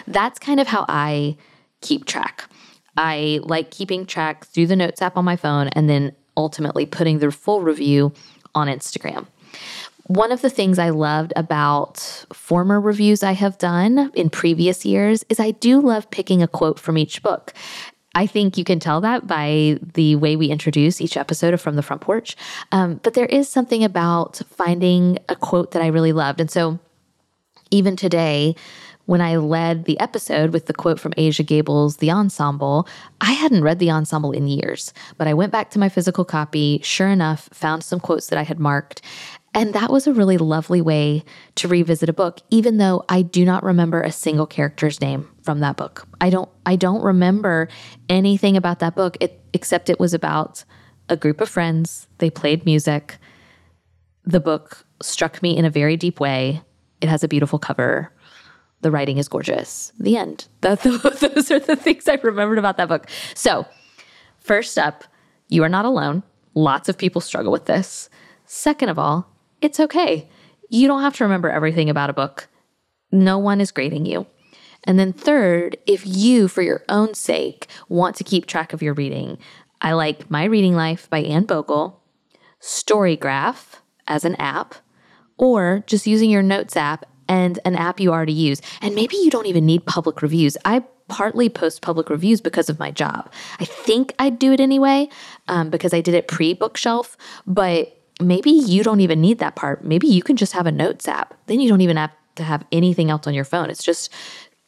That's 0.08 0.40
kind 0.40 0.60
of 0.60 0.68
how 0.68 0.86
I 0.90 1.38
keep 1.82 2.06
track. 2.06 2.50
I 2.98 3.40
like 3.44 3.72
keeping 3.72 4.06
track 4.06 4.46
through 4.46 4.68
the 4.68 4.76
notes 4.76 5.02
app 5.02 5.16
on 5.16 5.24
my 5.24 5.38
phone 5.38 5.70
and 5.70 5.90
then 5.90 6.12
ultimately 6.40 6.86
putting 6.86 7.20
their 7.20 7.32
full 7.32 7.62
review 7.62 8.14
on 8.56 8.68
Instagram. 8.68 9.28
One 10.08 10.32
of 10.32 10.42
the 10.42 10.50
things 10.50 10.80
I 10.80 10.90
loved 10.90 11.34
about 11.36 12.00
former 12.34 12.82
reviews 12.82 13.22
I 13.22 13.34
have 13.34 13.60
done 13.60 14.10
in 14.16 14.32
previous 14.32 14.84
years 14.86 15.24
is 15.30 15.40
I 15.40 15.52
do 15.52 15.80
love 15.80 16.10
picking 16.10 16.42
a 16.42 16.48
quote 16.48 16.80
from 16.80 16.98
each 16.98 17.22
book. 17.22 17.54
I 18.16 18.26
think 18.26 18.58
you 18.58 18.64
can 18.64 18.80
tell 18.80 19.02
that 19.02 19.28
by 19.28 19.78
the 19.94 20.16
way 20.16 20.36
we 20.36 20.48
introduce 20.48 21.00
each 21.00 21.16
episode 21.16 21.54
of 21.54 21.62
From 21.62 21.76
the 21.76 21.84
Front 21.84 22.02
Porch. 22.02 22.36
Um, 22.72 23.00
but 23.04 23.14
there 23.14 23.28
is 23.28 23.50
something 23.50 23.84
about 23.84 24.42
finding 24.50 25.20
a 25.28 25.36
quote 25.36 25.72
that 25.72 25.84
I 25.84 25.88
really 25.88 26.14
loved. 26.14 26.42
And 26.42 26.50
so 26.50 26.80
even 27.70 27.96
today, 27.96 28.56
when 29.10 29.22
I 29.22 29.38
led 29.38 29.86
the 29.86 30.00
episode 30.00 30.54
with 30.54 30.68
the 30.68 30.74
quote 30.74 31.00
from 31.00 31.14
Aja 31.18 31.42
Gabel's 31.42 31.98
The 31.98 32.12
Ensemble, 32.12 32.88
I 33.20 33.32
hadn't 33.32 33.64
read 33.64 33.80
The 33.80 33.90
Ensemble 33.90 34.32
in 34.32 34.46
years, 34.46 34.94
but 35.18 35.28
I 35.28 35.34
went 35.34 35.52
back 35.52 35.72
to 35.72 35.80
my 35.80 35.90
physical 35.90 36.24
copy, 36.24 36.80
sure 36.84 37.08
enough, 37.08 37.50
found 37.52 37.84
some 37.84 38.00
quotes 38.00 38.28
that 38.28 38.38
I 38.38 38.44
had 38.44 38.60
marked. 38.60 39.02
And 39.56 39.74
that 39.74 39.90
was 39.90 40.06
a 40.06 40.14
really 40.14 40.38
lovely 40.38 40.80
way 40.80 41.24
to 41.56 41.68
revisit 41.68 42.08
a 42.08 42.14
book, 42.14 42.42
even 42.52 42.78
though 42.78 43.04
I 43.10 43.24
do 43.24 43.46
not 43.46 43.64
remember 43.64 44.00
a 44.00 44.12
single 44.12 44.46
character's 44.46 45.02
name 45.02 45.28
from 45.42 45.62
that 45.62 45.76
book. 45.76 46.08
I 46.22 46.30
don't 46.30 46.50
I 46.68 46.76
don't 46.76 47.02
remember 47.02 47.68
anything 48.10 48.56
about 48.58 48.78
that 48.78 48.96
book 48.96 49.18
it, 49.20 49.42
except 49.54 49.90
it 49.90 50.00
was 50.00 50.14
about 50.14 50.64
a 51.10 51.18
group 51.18 51.42
of 51.42 51.50
friends. 51.50 52.08
They 52.20 52.30
played 52.30 52.64
music. 52.64 53.18
The 54.24 54.40
book 54.40 54.86
struck 55.02 55.42
me 55.42 55.58
in 55.58 55.66
a 55.66 55.72
very 55.72 55.98
deep 55.98 56.20
way. 56.20 56.62
It 57.02 57.10
has 57.10 57.24
a 57.24 57.28
beautiful 57.28 57.58
cover 57.58 58.12
the 58.82 58.92
writing 58.92 59.18
is 59.18 59.28
gorgeous. 59.28 59.92
The 60.00 60.18
end. 60.18 60.48
Those 60.62 61.52
are 61.52 61.60
the 61.60 61.78
things 61.80 62.08
I 62.08 62.16
remembered 62.16 62.58
about 62.58 62.78
that 62.78 62.88
book. 62.88 63.10
So, 63.34 63.66
first 64.40 64.78
up, 64.78 65.04
you 65.50 65.64
are 65.64 65.70
not 65.70 65.86
alone. 65.86 66.24
Lots 66.54 66.90
of 66.90 66.98
people 66.98 67.22
struggle 67.22 67.52
with 67.52 67.66
this. 67.66 68.10
Second 68.46 68.90
of 68.90 68.98
all, 68.98 69.30
it's 69.62 69.80
okay. 69.80 70.30
You 70.70 70.88
don't 70.88 71.02
have 71.02 71.16
to 71.18 71.24
remember 71.24 71.50
everything 71.50 71.90
about 71.90 72.10
a 72.10 72.14
book. 72.14 72.48
No 73.12 73.38
one 73.38 73.60
is 73.60 73.72
grading 73.72 74.06
you. 74.06 74.28
And 74.86 74.98
then, 74.98 75.12
third, 75.12 75.78
if 75.86 76.04
you, 76.06 76.48
for 76.48 76.62
your 76.62 76.84
own 76.88 77.14
sake, 77.14 77.68
want 77.90 78.16
to 78.16 78.24
keep 78.24 78.46
track 78.46 78.72
of 78.72 78.82
your 78.82 78.94
reading, 78.94 79.38
I 79.82 79.94
like 79.94 80.32
My 80.32 80.46
Reading 80.46 80.76
Life 80.76 81.10
by 81.10 81.20
Anne 81.20 81.46
Bogel, 81.46 82.00
Storygraph 82.62 83.80
as 84.08 84.24
an 84.24 84.36
app, 84.36 84.76
or 85.38 85.84
just 85.86 86.08
using 86.08 86.30
your 86.30 86.44
notes 86.44 86.78
app 86.78 87.06
and 87.30 87.60
an 87.64 87.76
app 87.76 88.02
you 88.02 88.12
already 88.12 88.34
use. 88.34 88.62
And 88.82 88.96
maybe 88.96 89.16
you 89.16 89.30
don't 89.30 89.46
even 89.46 89.66
need 89.66 89.86
public 89.86 90.22
reviews. 90.22 90.58
I 90.66 90.84
partly 91.08 91.50
post 91.50 91.82
public 91.82 92.10
reviews 92.10 92.42
because 92.42 92.70
of 92.70 92.80
my 92.80 92.92
job. 92.92 93.32
I 93.60 93.66
think 93.66 94.14
I'd 94.20 94.40
do 94.40 94.52
it 94.52 94.60
anyway 94.60 95.08
um, 95.48 95.70
because 95.70 95.94
I 95.94 96.02
did 96.02 96.16
it 96.16 96.28
pre 96.28 96.54
bookshelf, 96.54 97.16
but 97.48 97.96
maybe 98.20 98.52
you 98.52 98.84
don't 98.84 99.00
even 99.00 99.22
need 99.22 99.40
that 99.40 99.56
part. 99.56 99.86
Maybe 99.86 100.08
you 100.08 100.22
can 100.22 100.36
just 100.36 100.54
have 100.54 100.66
a 100.66 100.72
notes 100.72 101.08
app. 101.08 101.34
Then 101.46 101.60
you 101.62 101.70
don't 101.70 101.82
even 101.82 101.98
have 101.98 102.12
to 102.36 102.44
have 102.44 102.66
anything 102.72 103.10
else 103.10 103.28
on 103.28 103.34
your 103.34 103.46
phone. 103.46 103.70
It's 103.70 103.84
just 103.84 104.12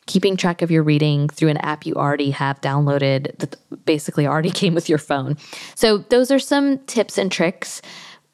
keeping 0.08 0.36
track 0.36 0.62
of 0.62 0.72
your 0.72 0.84
reading 0.84 1.30
through 1.30 1.50
an 1.50 1.58
app 1.58 1.86
you 1.86 1.94
already 1.94 2.32
have 2.32 2.60
downloaded 2.62 3.38
that 3.38 3.56
basically 3.86 4.28
already 4.28 4.52
came 4.62 4.74
with 4.74 4.90
your 4.90 4.98
phone. 4.98 5.38
So, 5.76 6.00
those 6.00 6.32
are 6.32 6.40
some 6.40 6.80
tips 6.80 7.18
and 7.18 7.32
tricks, 7.32 7.82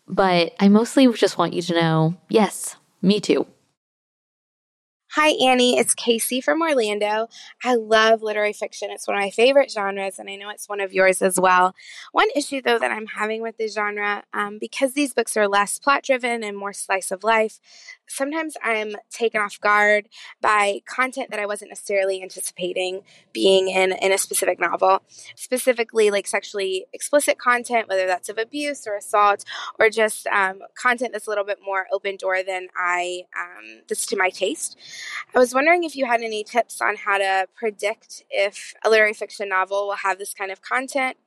but 0.07 0.53
I 0.59 0.69
mostly 0.69 1.11
just 1.13 1.37
want 1.37 1.53
you 1.53 1.61
to 1.63 1.73
know 1.73 2.15
yes, 2.29 2.75
me 3.01 3.19
too. 3.19 3.45
Hi, 5.19 5.29
Annie. 5.29 5.79
It's 5.79 5.95
Casey 5.95 6.41
from 6.41 6.61
Orlando. 6.61 7.27
I 7.63 7.73
love 7.73 8.21
literary 8.21 8.53
fiction. 8.53 8.91
It's 8.91 9.07
one 9.07 9.17
of 9.17 9.23
my 9.23 9.31
favorite 9.31 9.71
genres, 9.71 10.19
and 10.19 10.29
I 10.29 10.35
know 10.35 10.51
it's 10.51 10.69
one 10.69 10.79
of 10.79 10.93
yours 10.93 11.23
as 11.23 11.39
well. 11.39 11.73
One 12.11 12.27
issue, 12.35 12.61
though, 12.61 12.77
that 12.77 12.91
I'm 12.91 13.07
having 13.07 13.41
with 13.41 13.57
the 13.57 13.67
genre, 13.67 14.25
um, 14.31 14.59
because 14.61 14.93
these 14.93 15.15
books 15.15 15.35
are 15.35 15.47
less 15.47 15.79
plot 15.79 16.03
driven 16.03 16.43
and 16.43 16.55
more 16.55 16.71
slice 16.71 17.09
of 17.09 17.23
life, 17.23 17.59
sometimes 18.07 18.57
I'm 18.63 18.95
taken 19.09 19.41
off 19.41 19.59
guard 19.59 20.07
by 20.39 20.81
content 20.87 21.31
that 21.31 21.39
I 21.39 21.47
wasn't 21.47 21.71
necessarily 21.71 22.21
anticipating 22.21 23.01
being 23.33 23.69
in, 23.69 23.93
in 23.93 24.11
a 24.11 24.19
specific 24.19 24.59
novel, 24.59 25.01
specifically 25.35 26.11
like 26.11 26.27
sexually 26.27 26.85
explicit 26.93 27.39
content, 27.39 27.87
whether 27.87 28.05
that's 28.05 28.29
of 28.29 28.37
abuse 28.37 28.85
or 28.85 28.95
assault, 28.95 29.45
or 29.79 29.89
just 29.89 30.27
um, 30.27 30.59
content 30.75 31.11
that's 31.13 31.25
a 31.25 31.31
little 31.31 31.43
bit 31.43 31.57
more 31.65 31.87
open 31.91 32.17
door 32.17 32.43
than 32.43 32.67
I, 32.77 33.23
um, 33.35 33.81
that's 33.87 34.05
to 34.05 34.15
my 34.15 34.29
taste. 34.29 34.77
I 35.35 35.39
was 35.39 35.53
wondering 35.53 35.83
if 35.83 35.95
you 35.95 36.05
had 36.05 36.21
any 36.21 36.43
tips 36.43 36.81
on 36.81 36.95
how 36.95 37.17
to 37.17 37.47
predict 37.55 38.23
if 38.29 38.73
a 38.85 38.89
literary 38.89 39.13
fiction 39.13 39.49
novel 39.49 39.87
will 39.87 39.95
have 39.95 40.17
this 40.19 40.33
kind 40.33 40.51
of 40.51 40.61
content 40.61 41.17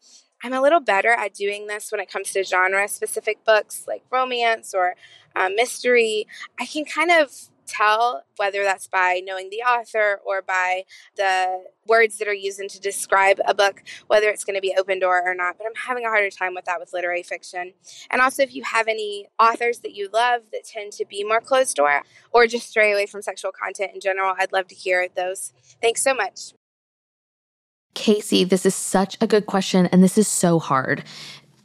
I'm 0.43 0.53
a 0.55 0.61
little 0.61 0.81
better 0.81 1.11
at 1.11 1.35
doing 1.35 1.67
this 1.67 1.93
when 1.93 2.01
it 2.01 2.11
comes 2.11 2.33
to 2.33 2.45
genre 2.45 2.89
specific 2.89 3.45
books 3.45 3.85
like 3.87 4.03
romance 4.11 4.73
or 4.75 4.95
uh, 5.37 5.51
mystery. 5.55 6.27
I 6.59 6.65
can 6.65 6.85
kind 6.85 7.11
of 7.11 7.31
tell 7.71 8.25
whether 8.37 8.63
that's 8.65 8.87
by 8.87 9.21
knowing 9.25 9.51
the 9.51 9.59
author 9.59 10.21
or 10.25 10.43
by 10.43 10.85
the 11.17 11.65
words 11.87 12.19
that 12.19 12.29
are 12.29 12.35
used 12.35 12.61
to 12.69 12.81
describe 12.81 13.41
a 13.47 13.55
book, 13.55 13.83
whether 14.09 14.29
it's 14.29 14.45
going 14.45 14.55
to 14.55 14.61
be 14.61 14.75
open 14.79 14.99
door 14.99 15.23
or 15.25 15.35
not. 15.35 15.57
But 15.57 15.67
I'm 15.67 15.75
having 15.75 16.05
a 16.05 16.09
harder 16.09 16.31
time 16.31 16.55
with 16.55 16.65
that 16.65 16.81
with 16.81 16.93
literary 16.93 17.23
fiction. 17.23 17.73
And 18.11 18.21
also, 18.21 18.43
if 18.43 18.55
you 18.55 18.65
have 18.65 18.89
any 18.89 19.29
authors 19.39 19.81
that 19.81 19.93
you 19.93 20.09
love 20.13 20.43
that 20.53 20.65
tend 20.65 20.93
to 20.95 21.05
be 21.05 21.25
more 21.25 21.41
closed 21.41 21.77
door 21.77 22.03
or 22.33 22.47
just 22.47 22.69
stray 22.69 22.93
away 22.93 23.07
from 23.07 23.23
sexual 23.23 23.53
content 23.53 23.93
in 23.95 24.01
general, 24.01 24.35
I'd 24.39 24.53
love 24.53 24.67
to 24.69 24.75
hear 24.75 25.09
those. 25.15 25.53
Thanks 25.81 26.03
so 26.03 26.15
much. 26.15 26.53
Casey, 27.95 28.45
this 28.45 28.65
is 28.65 28.75
such 28.75 29.17
a 29.21 29.27
good 29.27 29.47
question, 29.47 29.87
and 29.87 30.03
this 30.03 30.17
is 30.17 30.29
so 30.29 30.59
hard. 30.59 31.05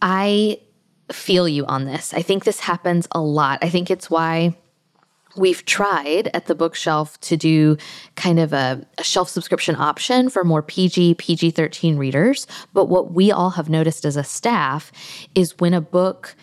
I 0.02 0.60
feel 1.12 1.48
you 1.48 1.66
on 1.66 1.86
this. 1.86 2.14
I 2.14 2.22
think 2.22 2.44
this 2.44 2.60
happens 2.60 3.08
a 3.12 3.22
lot. 3.22 3.60
I 3.62 3.70
think 3.70 3.92
it's 3.92 4.10
why 4.10 4.58
we've 5.38 5.66
tried 5.66 6.30
at 6.34 6.46
the 6.46 6.56
bookshelf 6.56 7.20
to 7.22 7.38
do 7.38 7.78
kind 8.16 8.40
of 8.40 8.54
a, 8.54 8.86
a, 8.98 9.04
shelf 9.04 9.30
subscription 9.30 9.76
option 9.76 10.30
for 10.30 10.44
more 10.44 10.62
PG, 10.62 11.16
PG 11.16 11.52
13 11.52 11.98
readers. 11.98 12.48
But 12.74 12.86
what 12.86 13.12
we 13.12 13.32
all 13.32 13.52
have 13.52 13.70
noticed 13.70 14.06
as 14.06 14.18
a 14.18 14.24
staff 14.24 14.92
is 15.34 15.58
when 15.60 15.74
a 15.74 15.82
book 15.82 16.36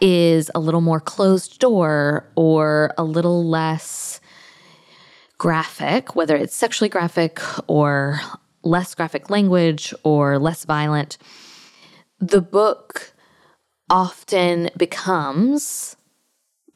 is 0.00 0.50
a 0.54 0.60
little 0.60 0.80
more 0.80 1.00
closed 1.00 1.58
door 1.58 2.30
or 2.36 2.92
a 2.98 3.04
little 3.04 3.44
less 3.48 4.20
graphic, 5.38 6.14
whether 6.14 6.36
it's 6.36 6.54
sexually 6.54 6.88
graphic 6.88 7.40
or 7.66 8.20
less 8.62 8.94
graphic 8.94 9.30
language 9.30 9.94
or 10.02 10.38
less 10.38 10.64
violent, 10.64 11.18
the 12.18 12.40
book 12.40 13.12
often 13.90 14.70
becomes, 14.76 15.95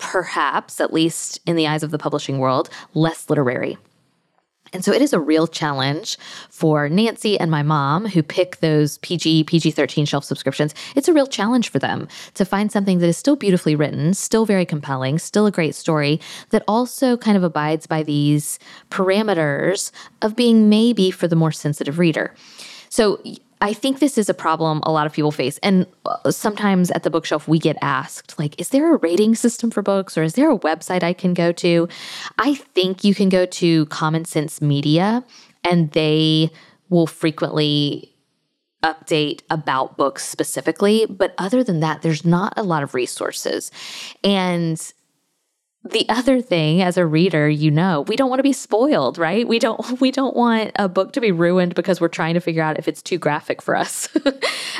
perhaps, 0.00 0.80
at 0.80 0.92
least 0.92 1.40
in 1.46 1.54
the 1.54 1.68
eyes 1.68 1.84
of 1.84 1.92
the 1.92 1.98
publishing 1.98 2.38
world, 2.38 2.68
less 2.94 3.30
literary. 3.30 3.78
And 4.72 4.84
so 4.84 4.92
it 4.92 5.02
is 5.02 5.12
a 5.12 5.18
real 5.18 5.46
challenge 5.46 6.16
for 6.48 6.88
Nancy 6.88 7.38
and 7.38 7.50
my 7.50 7.62
mom 7.62 8.06
who 8.06 8.22
pick 8.22 8.58
those 8.58 8.98
PG, 8.98 9.44
PG 9.44 9.72
13 9.72 10.06
shelf 10.06 10.24
subscriptions. 10.24 10.74
It's 10.94 11.08
a 11.08 11.12
real 11.12 11.26
challenge 11.26 11.70
for 11.70 11.80
them 11.80 12.06
to 12.34 12.44
find 12.44 12.70
something 12.70 12.98
that 12.98 13.08
is 13.08 13.16
still 13.16 13.36
beautifully 13.36 13.74
written, 13.74 14.14
still 14.14 14.46
very 14.46 14.64
compelling, 14.64 15.18
still 15.18 15.46
a 15.46 15.50
great 15.50 15.74
story, 15.74 16.20
that 16.50 16.62
also 16.68 17.16
kind 17.16 17.36
of 17.36 17.42
abides 17.42 17.86
by 17.86 18.02
these 18.02 18.58
parameters 18.90 19.90
of 20.22 20.36
being 20.36 20.68
maybe 20.68 21.10
for 21.10 21.26
the 21.26 21.36
more 21.36 21.52
sensitive 21.52 21.98
reader. 21.98 22.34
So 22.90 23.20
I 23.60 23.74
think 23.74 23.98
this 23.98 24.16
is 24.16 24.28
a 24.28 24.34
problem 24.34 24.80
a 24.84 24.92
lot 24.92 25.06
of 25.06 25.12
people 25.12 25.32
face. 25.32 25.58
And 25.62 25.86
uh, 26.06 26.30
sometimes 26.30 26.90
at 26.92 27.02
the 27.02 27.10
bookshelf, 27.10 27.46
we 27.46 27.58
get 27.58 27.76
asked, 27.82 28.38
like, 28.38 28.58
is 28.58 28.70
there 28.70 28.94
a 28.94 28.98
rating 28.98 29.34
system 29.34 29.70
for 29.70 29.82
books 29.82 30.16
or 30.16 30.22
is 30.22 30.32
there 30.34 30.50
a 30.50 30.58
website 30.58 31.02
I 31.02 31.12
can 31.12 31.34
go 31.34 31.52
to? 31.52 31.88
I 32.38 32.54
think 32.54 33.04
you 33.04 33.14
can 33.14 33.28
go 33.28 33.44
to 33.46 33.86
Common 33.86 34.24
Sense 34.24 34.62
Media 34.62 35.24
and 35.62 35.90
they 35.92 36.50
will 36.88 37.06
frequently 37.06 38.14
update 38.82 39.42
about 39.50 39.98
books 39.98 40.24
specifically. 40.24 41.06
But 41.06 41.34
other 41.36 41.62
than 41.62 41.80
that, 41.80 42.00
there's 42.00 42.24
not 42.24 42.54
a 42.56 42.62
lot 42.62 42.82
of 42.82 42.94
resources. 42.94 43.70
And 44.24 44.80
the 45.84 46.06
other 46.08 46.42
thing 46.42 46.82
as 46.82 46.98
a 46.98 47.06
reader 47.06 47.48
you 47.48 47.70
know 47.70 48.02
we 48.02 48.14
don't 48.14 48.28
want 48.28 48.38
to 48.38 48.44
be 48.44 48.52
spoiled 48.52 49.18
right? 49.18 49.46
We 49.48 49.58
don't 49.58 50.00
we 50.00 50.10
don't 50.10 50.36
want 50.36 50.72
a 50.76 50.88
book 50.88 51.12
to 51.14 51.20
be 51.20 51.32
ruined 51.32 51.74
because 51.74 52.00
we're 52.00 52.08
trying 52.08 52.34
to 52.34 52.40
figure 52.40 52.62
out 52.62 52.78
if 52.78 52.88
it's 52.88 53.02
too 53.02 53.18
graphic 53.18 53.62
for 53.62 53.76
us. 53.76 54.08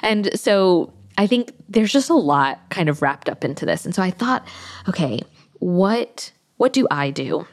And 0.02 0.30
so 0.38 0.92
i 1.18 1.26
think 1.26 1.52
there's 1.68 1.92
just 1.92 2.08
a 2.08 2.14
lot 2.14 2.58
kind 2.70 2.88
of 2.88 3.02
wrapped 3.02 3.28
up 3.28 3.44
into 3.44 3.66
this. 3.66 3.84
And 3.84 3.94
so 3.94 4.02
i 4.02 4.10
thought 4.10 4.46
okay 4.88 5.20
what 5.58 6.32
what 6.56 6.72
do 6.72 6.86
i 6.90 7.10
do 7.10 7.46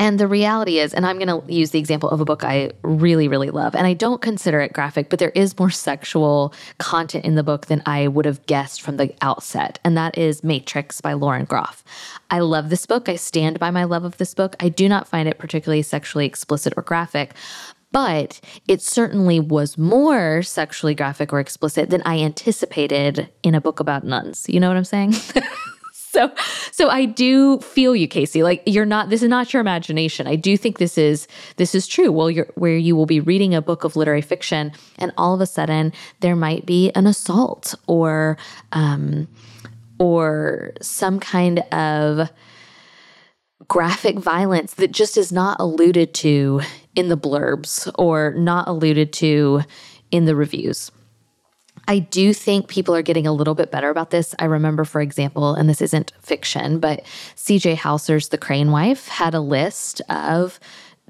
and 0.00 0.18
the 0.18 0.26
reality 0.26 0.78
is, 0.78 0.94
and 0.94 1.04
I'm 1.04 1.18
going 1.18 1.28
to 1.28 1.52
use 1.52 1.72
the 1.72 1.78
example 1.78 2.08
of 2.08 2.22
a 2.22 2.24
book 2.24 2.42
I 2.42 2.70
really, 2.80 3.28
really 3.28 3.50
love, 3.50 3.74
and 3.74 3.86
I 3.86 3.92
don't 3.92 4.22
consider 4.22 4.58
it 4.62 4.72
graphic, 4.72 5.10
but 5.10 5.18
there 5.18 5.32
is 5.34 5.58
more 5.58 5.68
sexual 5.68 6.54
content 6.78 7.26
in 7.26 7.34
the 7.34 7.42
book 7.42 7.66
than 7.66 7.82
I 7.84 8.08
would 8.08 8.24
have 8.24 8.46
guessed 8.46 8.80
from 8.80 8.96
the 8.96 9.14
outset, 9.20 9.78
and 9.84 9.98
that 9.98 10.16
is 10.16 10.42
Matrix 10.42 11.02
by 11.02 11.12
Lauren 11.12 11.44
Groff. 11.44 11.84
I 12.30 12.38
love 12.38 12.70
this 12.70 12.86
book. 12.86 13.10
I 13.10 13.16
stand 13.16 13.58
by 13.58 13.70
my 13.70 13.84
love 13.84 14.04
of 14.04 14.16
this 14.16 14.32
book. 14.32 14.56
I 14.58 14.70
do 14.70 14.88
not 14.88 15.06
find 15.06 15.28
it 15.28 15.38
particularly 15.38 15.82
sexually 15.82 16.24
explicit 16.24 16.72
or 16.78 16.82
graphic, 16.82 17.34
but 17.92 18.40
it 18.66 18.80
certainly 18.80 19.38
was 19.38 19.76
more 19.76 20.42
sexually 20.42 20.94
graphic 20.94 21.30
or 21.30 21.40
explicit 21.40 21.90
than 21.90 22.00
I 22.06 22.20
anticipated 22.20 23.28
in 23.42 23.54
a 23.54 23.60
book 23.60 23.80
about 23.80 24.04
nuns. 24.04 24.46
You 24.48 24.60
know 24.60 24.68
what 24.68 24.78
I'm 24.78 24.84
saying? 24.84 25.12
so 26.12 26.32
so 26.72 26.88
I 26.88 27.04
do 27.04 27.60
feel 27.60 27.94
you, 27.94 28.08
Casey. 28.08 28.42
Like 28.42 28.62
you're 28.66 28.84
not 28.84 29.10
this 29.10 29.22
is 29.22 29.28
not 29.28 29.52
your 29.52 29.60
imagination. 29.60 30.26
I 30.26 30.34
do 30.34 30.56
think 30.56 30.78
this 30.78 30.98
is 30.98 31.28
this 31.56 31.72
is 31.72 31.86
true. 31.86 32.10
Well, 32.10 32.30
you're 32.30 32.48
where 32.56 32.76
you 32.76 32.96
will 32.96 33.06
be 33.06 33.20
reading 33.20 33.54
a 33.54 33.62
book 33.62 33.84
of 33.84 33.94
literary 33.94 34.22
fiction 34.22 34.72
and 34.98 35.12
all 35.16 35.34
of 35.34 35.40
a 35.40 35.46
sudden 35.46 35.92
there 36.18 36.34
might 36.34 36.66
be 36.66 36.90
an 36.96 37.06
assault 37.06 37.76
or 37.86 38.36
um 38.72 39.28
or 39.98 40.72
some 40.80 41.20
kind 41.20 41.60
of 41.72 42.28
graphic 43.68 44.18
violence 44.18 44.74
that 44.74 44.90
just 44.90 45.16
is 45.16 45.30
not 45.30 45.60
alluded 45.60 46.12
to 46.14 46.60
in 46.96 47.08
the 47.08 47.16
blurbs 47.16 47.88
or 47.96 48.32
not 48.32 48.66
alluded 48.66 49.12
to 49.12 49.62
in 50.10 50.24
the 50.24 50.34
reviews. 50.34 50.90
I 51.90 51.98
do 51.98 52.32
think 52.32 52.68
people 52.68 52.94
are 52.94 53.02
getting 53.02 53.26
a 53.26 53.32
little 53.32 53.56
bit 53.56 53.72
better 53.72 53.90
about 53.90 54.10
this. 54.10 54.32
I 54.38 54.44
remember, 54.44 54.84
for 54.84 55.00
example, 55.00 55.56
and 55.56 55.68
this 55.68 55.82
isn't 55.82 56.12
fiction, 56.22 56.78
but 56.78 57.04
CJ 57.34 57.78
Hauser's 57.78 58.28
The 58.28 58.38
Crane 58.38 58.70
Wife 58.70 59.08
had 59.08 59.34
a 59.34 59.40
list 59.40 60.00
of 60.08 60.60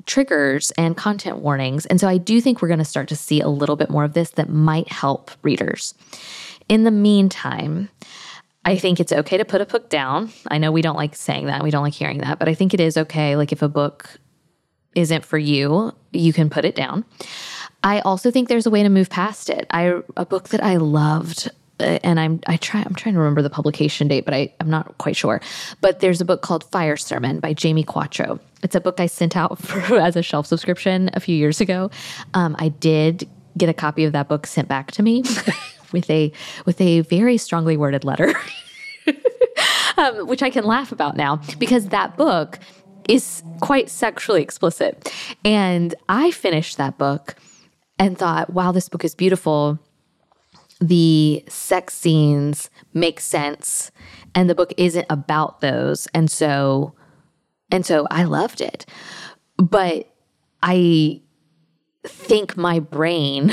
triggers 0.06 0.70
and 0.78 0.96
content 0.96 1.40
warnings. 1.40 1.84
And 1.84 2.00
so 2.00 2.08
I 2.08 2.16
do 2.16 2.40
think 2.40 2.62
we're 2.62 2.68
going 2.68 2.78
to 2.78 2.86
start 2.86 3.08
to 3.08 3.16
see 3.16 3.42
a 3.42 3.48
little 3.48 3.76
bit 3.76 3.90
more 3.90 4.04
of 4.04 4.14
this 4.14 4.30
that 4.30 4.48
might 4.48 4.90
help 4.90 5.30
readers. 5.42 5.92
In 6.70 6.84
the 6.84 6.90
meantime, 6.90 7.90
I 8.64 8.78
think 8.78 9.00
it's 9.00 9.12
okay 9.12 9.36
to 9.36 9.44
put 9.44 9.60
a 9.60 9.66
book 9.66 9.90
down. 9.90 10.32
I 10.48 10.56
know 10.56 10.72
we 10.72 10.80
don't 10.80 10.96
like 10.96 11.14
saying 11.14 11.44
that, 11.44 11.62
we 11.62 11.70
don't 11.70 11.84
like 11.84 11.92
hearing 11.92 12.22
that, 12.22 12.38
but 12.38 12.48
I 12.48 12.54
think 12.54 12.72
it 12.72 12.80
is 12.80 12.96
okay. 12.96 13.36
Like 13.36 13.52
if 13.52 13.60
a 13.60 13.68
book 13.68 14.18
isn't 14.94 15.26
for 15.26 15.36
you, 15.36 15.94
you 16.12 16.32
can 16.32 16.48
put 16.48 16.64
it 16.64 16.74
down. 16.74 17.04
I 17.82 18.00
also 18.00 18.30
think 18.30 18.48
there's 18.48 18.66
a 18.66 18.70
way 18.70 18.82
to 18.82 18.88
move 18.88 19.10
past 19.10 19.50
it. 19.50 19.66
I 19.70 20.00
a 20.16 20.26
book 20.26 20.50
that 20.50 20.62
I 20.62 20.76
loved 20.76 21.50
uh, 21.80 21.98
and 22.04 22.20
I'm 22.20 22.40
I 22.46 22.56
try 22.56 22.82
I'm 22.82 22.94
trying 22.94 23.14
to 23.14 23.20
remember 23.20 23.42
the 23.42 23.50
publication 23.50 24.08
date, 24.08 24.24
but 24.24 24.34
I, 24.34 24.52
I'm 24.60 24.68
not 24.68 24.98
quite 24.98 25.16
sure. 25.16 25.40
But 25.80 26.00
there's 26.00 26.20
a 26.20 26.24
book 26.24 26.42
called 26.42 26.64
Fire 26.64 26.96
Sermon 26.96 27.40
by 27.40 27.54
Jamie 27.54 27.84
Quatro. 27.84 28.38
It's 28.62 28.74
a 28.74 28.80
book 28.80 29.00
I 29.00 29.06
sent 29.06 29.36
out 29.36 29.58
for, 29.62 29.98
as 29.98 30.16
a 30.16 30.22
shelf 30.22 30.46
subscription 30.46 31.10
a 31.14 31.20
few 31.20 31.34
years 31.34 31.60
ago. 31.60 31.90
Um, 32.34 32.54
I 32.58 32.68
did 32.68 33.28
get 33.56 33.68
a 33.68 33.74
copy 33.74 34.04
of 34.04 34.12
that 34.12 34.28
book 34.28 34.46
sent 34.46 34.68
back 34.68 34.92
to 34.92 35.02
me 35.02 35.22
with 35.92 36.08
a 36.10 36.32
with 36.66 36.80
a 36.80 37.00
very 37.00 37.38
strongly 37.38 37.76
worded 37.76 38.04
letter. 38.04 38.34
um, 39.96 40.26
which 40.26 40.42
I 40.42 40.50
can 40.50 40.64
laugh 40.64 40.92
about 40.92 41.16
now 41.16 41.40
because 41.58 41.88
that 41.88 42.16
book 42.16 42.58
is 43.08 43.42
quite 43.60 43.88
sexually 43.88 44.42
explicit. 44.42 45.12
And 45.44 45.94
I 46.08 46.30
finished 46.30 46.76
that 46.76 46.98
book 46.98 47.36
and 48.00 48.16
thought, 48.16 48.50
wow, 48.50 48.72
this 48.72 48.88
book 48.88 49.04
is 49.04 49.14
beautiful. 49.14 49.78
The 50.80 51.44
sex 51.48 51.92
scenes 51.92 52.70
make 52.94 53.20
sense, 53.20 53.92
and 54.34 54.48
the 54.48 54.54
book 54.54 54.72
isn't 54.78 55.04
about 55.10 55.60
those. 55.60 56.08
And 56.14 56.30
so, 56.30 56.94
and 57.70 57.84
so 57.84 58.08
I 58.10 58.24
loved 58.24 58.62
it. 58.62 58.86
But 59.58 60.10
I 60.62 61.20
think 62.06 62.56
my 62.56 62.80
brain, 62.80 63.52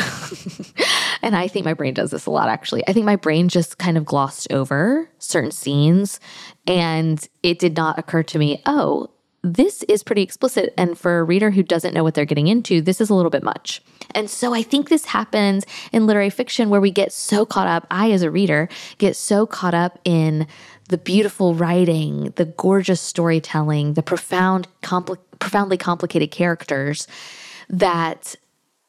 and 1.21 1.36
I 1.36 1.49
think 1.49 1.65
my 1.65 1.73
brain 1.73 1.93
does 1.93 2.12
this 2.12 2.25
a 2.25 2.31
lot 2.31 2.47
actually. 2.47 2.88
I 2.88 2.93
think 2.93 3.05
my 3.05 3.17
brain 3.17 3.49
just 3.49 3.77
kind 3.77 3.97
of 3.97 4.05
glossed 4.05 4.49
over 4.53 5.10
certain 5.19 5.51
scenes, 5.51 6.21
and 6.65 7.27
it 7.43 7.60
did 7.60 7.75
not 7.75 7.99
occur 7.99 8.23
to 8.23 8.39
me, 8.39 8.62
oh, 8.65 9.10
this 9.53 9.83
is 9.83 10.03
pretty 10.03 10.21
explicit. 10.21 10.73
And 10.77 10.97
for 10.97 11.19
a 11.19 11.23
reader 11.23 11.51
who 11.51 11.63
doesn't 11.63 11.93
know 11.93 12.03
what 12.03 12.13
they're 12.13 12.25
getting 12.25 12.47
into, 12.47 12.81
this 12.81 13.01
is 13.01 13.10
a 13.10 13.15
little 13.15 13.29
bit 13.31 13.43
much. 13.43 13.81
And 14.13 14.29
so 14.29 14.53
I 14.53 14.63
think 14.63 14.89
this 14.89 15.05
happens 15.05 15.65
in 15.91 16.07
literary 16.07 16.29
fiction 16.29 16.69
where 16.69 16.81
we 16.81 16.91
get 16.91 17.12
so 17.12 17.45
caught 17.45 17.67
up, 17.67 17.88
I 17.91 18.12
as 18.12 18.21
a 18.21 18.31
reader 18.31 18.69
get 18.97 19.15
so 19.15 19.45
caught 19.45 19.73
up 19.73 19.99
in 20.03 20.47
the 20.89 20.97
beautiful 20.97 21.53
writing, 21.53 22.33
the 22.36 22.45
gorgeous 22.45 23.01
storytelling, 23.01 23.93
the 23.93 24.03
profound, 24.03 24.67
compli- 24.81 25.17
profoundly 25.39 25.77
complicated 25.77 26.31
characters 26.31 27.07
that 27.69 28.36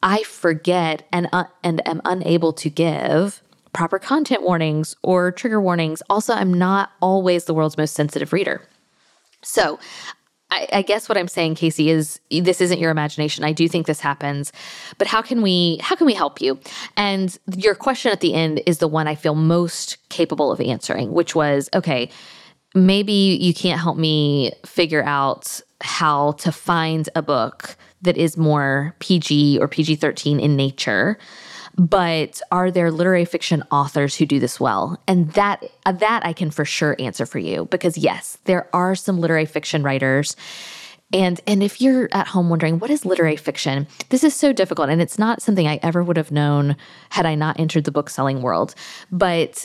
I 0.02 0.22
forget 0.22 1.06
and, 1.12 1.28
uh, 1.32 1.44
and 1.64 1.86
am 1.86 2.00
unable 2.04 2.52
to 2.54 2.70
give 2.70 3.42
proper 3.72 3.98
content 3.98 4.42
warnings 4.42 4.96
or 5.02 5.32
trigger 5.32 5.60
warnings. 5.60 6.02
Also, 6.08 6.32
I'm 6.32 6.54
not 6.54 6.90
always 7.00 7.44
the 7.44 7.54
world's 7.54 7.76
most 7.76 7.94
sensitive 7.94 8.32
reader. 8.32 8.62
So 9.42 9.78
I, 10.50 10.66
I, 10.72 10.82
guess 10.82 11.08
what 11.08 11.18
I'm 11.18 11.28
saying, 11.28 11.56
Casey, 11.56 11.90
is 11.90 12.20
this 12.30 12.60
isn't 12.60 12.78
your 12.78 12.90
imagination. 12.90 13.44
I 13.44 13.52
do 13.52 13.68
think 13.68 13.86
this 13.86 14.00
happens, 14.00 14.50
but 14.96 15.06
how 15.06 15.20
can 15.20 15.42
we 15.42 15.78
how 15.82 15.94
can 15.94 16.06
we 16.06 16.14
help 16.14 16.40
you? 16.40 16.58
And 16.96 17.36
your 17.54 17.74
question 17.74 18.12
at 18.12 18.20
the 18.20 18.34
end 18.34 18.62
is 18.64 18.78
the 18.78 18.88
one 18.88 19.06
I 19.06 19.14
feel 19.14 19.34
most 19.34 19.98
capable 20.08 20.50
of 20.50 20.60
answering, 20.60 21.12
which 21.12 21.34
was, 21.34 21.68
okay, 21.74 22.08
maybe 22.74 23.12
you 23.12 23.52
can't 23.52 23.80
help 23.80 23.98
me 23.98 24.52
figure 24.64 25.02
out 25.04 25.60
how 25.82 26.32
to 26.32 26.50
find 26.50 27.08
a 27.14 27.22
book 27.22 27.76
that 28.02 28.16
is 28.16 28.36
more 28.36 28.94
PG 29.00 29.58
or 29.60 29.68
PG 29.68 29.96
13 29.96 30.40
in 30.40 30.56
nature 30.56 31.18
but 31.78 32.42
are 32.50 32.70
there 32.70 32.90
literary 32.90 33.24
fiction 33.24 33.62
authors 33.70 34.16
who 34.16 34.26
do 34.26 34.40
this 34.40 34.58
well? 34.58 35.00
And 35.06 35.32
that 35.32 35.64
uh, 35.86 35.92
that 35.92 36.26
I 36.26 36.32
can 36.32 36.50
for 36.50 36.64
sure 36.64 36.96
answer 36.98 37.24
for 37.24 37.38
you 37.38 37.66
because 37.66 37.96
yes, 37.96 38.36
there 38.44 38.68
are 38.74 38.94
some 38.94 39.20
literary 39.20 39.46
fiction 39.46 39.82
writers 39.82 40.36
and 41.12 41.40
and 41.46 41.62
if 41.62 41.80
you're 41.80 42.08
at 42.12 42.26
home 42.26 42.50
wondering 42.50 42.78
what 42.78 42.90
is 42.90 43.04
literary 43.04 43.36
fiction, 43.36 43.86
this 44.10 44.24
is 44.24 44.34
so 44.34 44.52
difficult 44.52 44.90
and 44.90 45.00
it's 45.00 45.18
not 45.18 45.40
something 45.40 45.66
I 45.66 45.78
ever 45.82 46.02
would 46.02 46.16
have 46.16 46.32
known 46.32 46.76
had 47.10 47.24
I 47.24 47.34
not 47.34 47.58
entered 47.58 47.84
the 47.84 47.92
book 47.92 48.10
selling 48.10 48.42
world. 48.42 48.74
But 49.10 49.64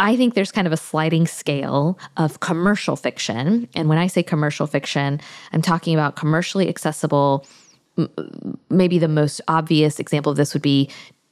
I 0.00 0.16
think 0.16 0.34
there's 0.34 0.50
kind 0.50 0.66
of 0.66 0.72
a 0.72 0.78
sliding 0.78 1.26
scale 1.26 1.98
of 2.16 2.40
commercial 2.40 2.96
fiction. 2.96 3.68
And 3.74 3.88
when 3.88 3.98
I 3.98 4.06
say 4.06 4.22
commercial 4.22 4.66
fiction, 4.66 5.20
I'm 5.52 5.62
talking 5.62 5.94
about 5.94 6.16
commercially 6.16 6.68
accessible 6.68 7.46
maybe 8.70 8.98
the 8.98 9.08
most 9.08 9.40
obvious 9.48 9.98
example 9.98 10.30
of 10.30 10.36
this 10.36 10.54
would 10.54 10.62
be 10.62 10.88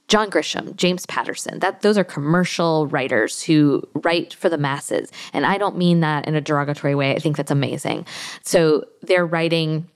John 0.09 0.29
Grisham, 0.31 0.75
James 0.75 1.05
Patterson, 1.05 1.59
that 1.59 1.81
those 1.81 1.97
are 1.97 2.03
commercial 2.03 2.87
writers 2.87 3.43
who 3.43 3.87
write 3.93 4.33
for 4.33 4.49
the 4.49 4.57
masses. 4.57 5.11
And 5.33 5.45
I 5.45 5.57
don't 5.57 5.77
mean 5.77 5.99
that 6.01 6.27
in 6.27 6.35
a 6.35 6.41
derogatory 6.41 6.95
way. 6.95 7.15
I 7.15 7.19
think 7.19 7.37
that's 7.37 7.51
amazing. 7.51 8.05
So 8.43 8.85
they're 9.03 9.25
writing 9.25 9.87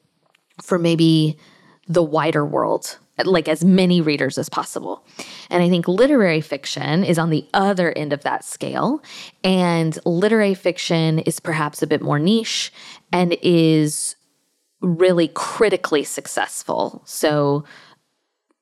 for 0.61 0.77
maybe 0.77 1.37
the 1.87 2.03
wider 2.03 2.45
world, 2.45 2.99
like 3.25 3.47
as 3.47 3.65
many 3.65 4.01
readers 4.01 4.37
as 4.37 4.49
possible. 4.49 5.03
And 5.49 5.63
I 5.63 5.69
think 5.69 5.87
literary 5.87 6.41
fiction 6.41 7.03
is 7.03 7.17
on 7.17 7.31
the 7.31 7.47
other 7.55 7.91
end 7.97 8.13
of 8.13 8.21
that 8.21 8.45
scale. 8.45 9.01
And 9.43 9.97
literary 10.05 10.53
fiction 10.53 11.19
is 11.19 11.39
perhaps 11.39 11.81
a 11.81 11.87
bit 11.87 12.03
more 12.03 12.19
niche 12.19 12.71
and 13.11 13.35
is 13.41 14.15
really 14.81 15.29
critically 15.33 16.03
successful. 16.03 17.01
So 17.05 17.63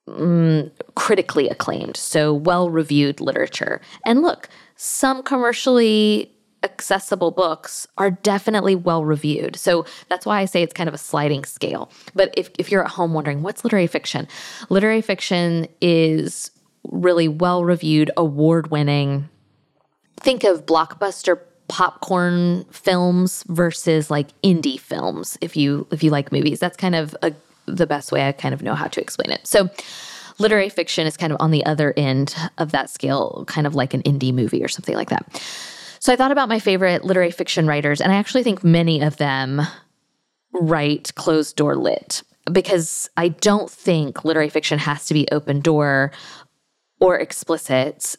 mm, 0.08 0.70
critically 0.94 1.48
acclaimed, 1.48 1.96
so 1.96 2.32
well 2.34 2.70
reviewed 2.70 3.20
literature. 3.20 3.80
And 4.04 4.22
look, 4.22 4.48
some 4.76 5.22
commercially 5.22 6.32
accessible 6.64 7.30
books 7.30 7.86
are 7.98 8.10
definitely 8.10 8.74
well 8.74 9.04
reviewed. 9.04 9.56
So 9.56 9.84
that's 10.08 10.24
why 10.24 10.40
I 10.40 10.44
say 10.44 10.62
it's 10.62 10.72
kind 10.72 10.88
of 10.88 10.94
a 10.94 10.98
sliding 10.98 11.44
scale. 11.44 11.90
But 12.14 12.32
if, 12.36 12.50
if 12.58 12.70
you're 12.70 12.84
at 12.84 12.90
home 12.90 13.14
wondering, 13.14 13.42
what's 13.42 13.64
literary 13.64 13.86
fiction? 13.86 14.28
Literary 14.68 15.00
fiction 15.00 15.66
is 15.80 16.50
really 16.84 17.28
well 17.28 17.64
reviewed, 17.64 18.10
award 18.16 18.70
winning. 18.70 19.28
Think 20.20 20.44
of 20.44 20.66
blockbuster 20.66 21.40
popcorn 21.68 22.64
films 22.70 23.44
versus 23.48 24.10
like 24.10 24.28
indie 24.42 24.78
films 24.78 25.38
if 25.40 25.56
you 25.56 25.86
if 25.90 26.02
you 26.02 26.10
like 26.10 26.30
movies 26.30 26.60
that's 26.60 26.76
kind 26.76 26.94
of 26.94 27.16
a 27.22 27.32
the 27.66 27.86
best 27.86 28.12
way 28.12 28.26
I 28.26 28.32
kind 28.32 28.54
of 28.54 28.62
know 28.62 28.74
how 28.74 28.88
to 28.88 29.00
explain 29.00 29.30
it. 29.30 29.46
So, 29.46 29.70
literary 30.38 30.68
fiction 30.68 31.06
is 31.06 31.16
kind 31.16 31.32
of 31.32 31.36
on 31.40 31.50
the 31.50 31.64
other 31.66 31.92
end 31.96 32.34
of 32.58 32.72
that 32.72 32.90
scale, 32.90 33.44
kind 33.46 33.66
of 33.66 33.74
like 33.74 33.94
an 33.94 34.02
indie 34.02 34.32
movie 34.32 34.62
or 34.62 34.68
something 34.68 34.94
like 34.94 35.10
that. 35.10 35.42
So, 35.98 36.12
I 36.12 36.16
thought 36.16 36.32
about 36.32 36.48
my 36.48 36.58
favorite 36.58 37.04
literary 37.04 37.30
fiction 37.30 37.66
writers, 37.66 38.00
and 38.00 38.12
I 38.12 38.16
actually 38.16 38.42
think 38.42 38.64
many 38.64 39.00
of 39.02 39.16
them 39.16 39.62
write 40.52 41.14
closed 41.14 41.56
door 41.56 41.76
lit 41.76 42.22
because 42.50 43.08
I 43.16 43.28
don't 43.28 43.70
think 43.70 44.24
literary 44.24 44.48
fiction 44.48 44.78
has 44.78 45.06
to 45.06 45.14
be 45.14 45.28
open 45.30 45.60
door 45.60 46.12
or 47.00 47.18
explicit 47.18 48.16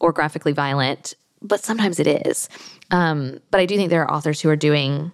or 0.00 0.12
graphically 0.12 0.52
violent, 0.52 1.14
but 1.40 1.64
sometimes 1.64 1.98
it 1.98 2.06
is. 2.06 2.48
Um, 2.90 3.40
but 3.50 3.60
I 3.60 3.66
do 3.66 3.76
think 3.76 3.90
there 3.90 4.02
are 4.02 4.10
authors 4.10 4.40
who 4.40 4.48
are 4.50 4.56
doing 4.56 5.12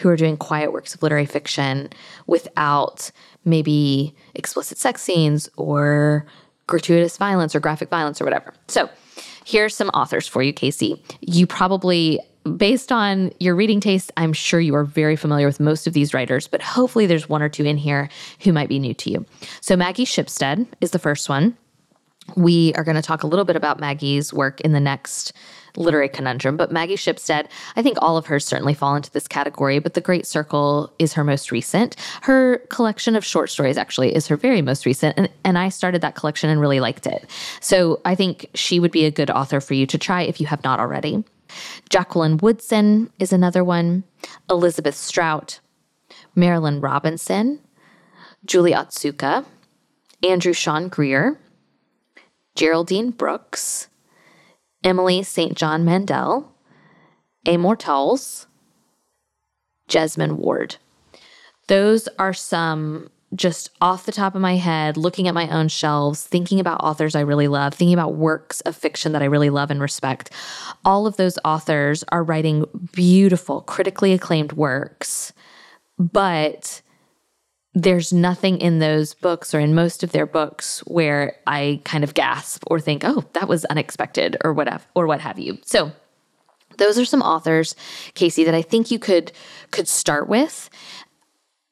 who 0.00 0.08
are 0.08 0.16
doing 0.16 0.36
quiet 0.36 0.72
works 0.72 0.94
of 0.94 1.02
literary 1.02 1.26
fiction 1.26 1.90
without 2.26 3.10
maybe 3.44 4.14
explicit 4.34 4.78
sex 4.78 5.02
scenes 5.02 5.48
or 5.56 6.26
gratuitous 6.66 7.16
violence 7.16 7.54
or 7.54 7.60
graphic 7.60 7.90
violence 7.90 8.20
or 8.20 8.24
whatever. 8.24 8.54
So, 8.68 8.88
here's 9.44 9.74
some 9.74 9.88
authors 9.90 10.26
for 10.26 10.42
you, 10.42 10.52
Casey. 10.52 11.02
You 11.20 11.46
probably 11.46 12.20
based 12.56 12.90
on 12.90 13.32
your 13.38 13.54
reading 13.54 13.80
taste, 13.80 14.10
I'm 14.16 14.32
sure 14.32 14.60
you 14.60 14.74
are 14.74 14.84
very 14.84 15.16
familiar 15.16 15.46
with 15.46 15.60
most 15.60 15.86
of 15.86 15.92
these 15.92 16.14
writers, 16.14 16.48
but 16.48 16.62
hopefully 16.62 17.04
there's 17.04 17.28
one 17.28 17.42
or 17.42 17.50
two 17.50 17.64
in 17.64 17.76
here 17.76 18.08
who 18.42 18.52
might 18.52 18.68
be 18.68 18.78
new 18.78 18.94
to 18.94 19.10
you. 19.10 19.26
So, 19.60 19.76
Maggie 19.76 20.06
Shipstead 20.06 20.66
is 20.80 20.92
the 20.92 20.98
first 20.98 21.28
one. 21.28 21.56
We 22.36 22.72
are 22.74 22.84
going 22.84 22.96
to 22.96 23.02
talk 23.02 23.22
a 23.22 23.26
little 23.26 23.44
bit 23.44 23.56
about 23.56 23.80
Maggie's 23.80 24.32
work 24.32 24.60
in 24.62 24.72
the 24.72 24.80
next 24.80 25.32
literary 25.76 26.08
conundrum, 26.08 26.56
but 26.56 26.72
Maggie 26.72 26.96
Shipstead, 26.96 27.46
I 27.76 27.82
think 27.82 27.98
all 28.00 28.16
of 28.16 28.26
hers 28.26 28.44
certainly 28.44 28.74
fall 28.74 28.94
into 28.94 29.10
this 29.10 29.28
category, 29.28 29.78
but 29.78 29.94
The 29.94 30.00
Great 30.00 30.26
Circle 30.26 30.92
is 30.98 31.12
her 31.14 31.24
most 31.24 31.50
recent. 31.50 31.96
Her 32.22 32.58
collection 32.68 33.16
of 33.16 33.24
short 33.24 33.50
stories 33.50 33.78
actually 33.78 34.14
is 34.14 34.26
her 34.28 34.36
very 34.36 34.62
most 34.62 34.86
recent, 34.86 35.16
and, 35.18 35.28
and 35.44 35.58
I 35.58 35.68
started 35.68 36.00
that 36.02 36.14
collection 36.14 36.50
and 36.50 36.60
really 36.60 36.80
liked 36.80 37.06
it. 37.06 37.28
So 37.60 38.00
I 38.04 38.14
think 38.14 38.46
she 38.54 38.80
would 38.80 38.92
be 38.92 39.04
a 39.04 39.10
good 39.10 39.30
author 39.30 39.60
for 39.60 39.74
you 39.74 39.86
to 39.86 39.98
try 39.98 40.22
if 40.22 40.40
you 40.40 40.46
have 40.46 40.64
not 40.64 40.80
already. 40.80 41.24
Jacqueline 41.88 42.36
Woodson 42.38 43.10
is 43.18 43.32
another 43.32 43.64
one, 43.64 44.04
Elizabeth 44.48 44.94
Strout, 44.94 45.60
Marilynne 46.36 46.82
Robinson, 46.82 47.60
Julie 48.44 48.72
Otsuka, 48.72 49.44
Andrew 50.22 50.52
Sean 50.52 50.88
Greer, 50.88 51.38
Geraldine 52.54 53.10
Brooks, 53.10 53.88
Emily 54.82 55.22
St. 55.22 55.54
John 55.54 55.84
Mandel, 55.84 56.52
Amor 57.46 57.76
Towles, 57.76 58.46
Jesmyn 59.88 60.36
Ward. 60.36 60.76
Those 61.68 62.08
are 62.18 62.32
some 62.32 63.10
just 63.34 63.70
off 63.80 64.06
the 64.06 64.12
top 64.12 64.34
of 64.34 64.40
my 64.40 64.56
head, 64.56 64.96
looking 64.96 65.28
at 65.28 65.34
my 65.34 65.48
own 65.50 65.68
shelves, 65.68 66.24
thinking 66.24 66.58
about 66.58 66.82
authors 66.82 67.14
I 67.14 67.20
really 67.20 67.46
love, 67.46 67.74
thinking 67.74 67.94
about 67.94 68.16
works 68.16 68.60
of 68.62 68.76
fiction 68.76 69.12
that 69.12 69.22
I 69.22 69.26
really 69.26 69.50
love 69.50 69.70
and 69.70 69.80
respect. 69.80 70.30
All 70.84 71.06
of 71.06 71.16
those 71.16 71.38
authors 71.44 72.02
are 72.08 72.24
writing 72.24 72.64
beautiful, 72.92 73.60
critically 73.62 74.12
acclaimed 74.12 74.54
works, 74.54 75.32
but 75.98 76.82
there's 77.74 78.12
nothing 78.12 78.58
in 78.58 78.80
those 78.80 79.14
books 79.14 79.54
or 79.54 79.60
in 79.60 79.74
most 79.74 80.02
of 80.02 80.12
their 80.12 80.26
books 80.26 80.80
where 80.80 81.36
I 81.46 81.80
kind 81.84 82.02
of 82.02 82.14
gasp 82.14 82.64
or 82.66 82.80
think, 82.80 83.04
"Oh, 83.04 83.24
that 83.34 83.48
was 83.48 83.64
unexpected" 83.66 84.36
or 84.44 84.52
whatever 84.52 84.84
or 84.94 85.06
what 85.06 85.20
have 85.20 85.38
you. 85.38 85.58
So, 85.64 85.92
those 86.78 86.98
are 86.98 87.04
some 87.04 87.22
authors, 87.22 87.76
Casey, 88.14 88.44
that 88.44 88.54
I 88.54 88.62
think 88.62 88.90
you 88.90 88.98
could 88.98 89.32
could 89.70 89.86
start 89.88 90.28
with. 90.28 90.68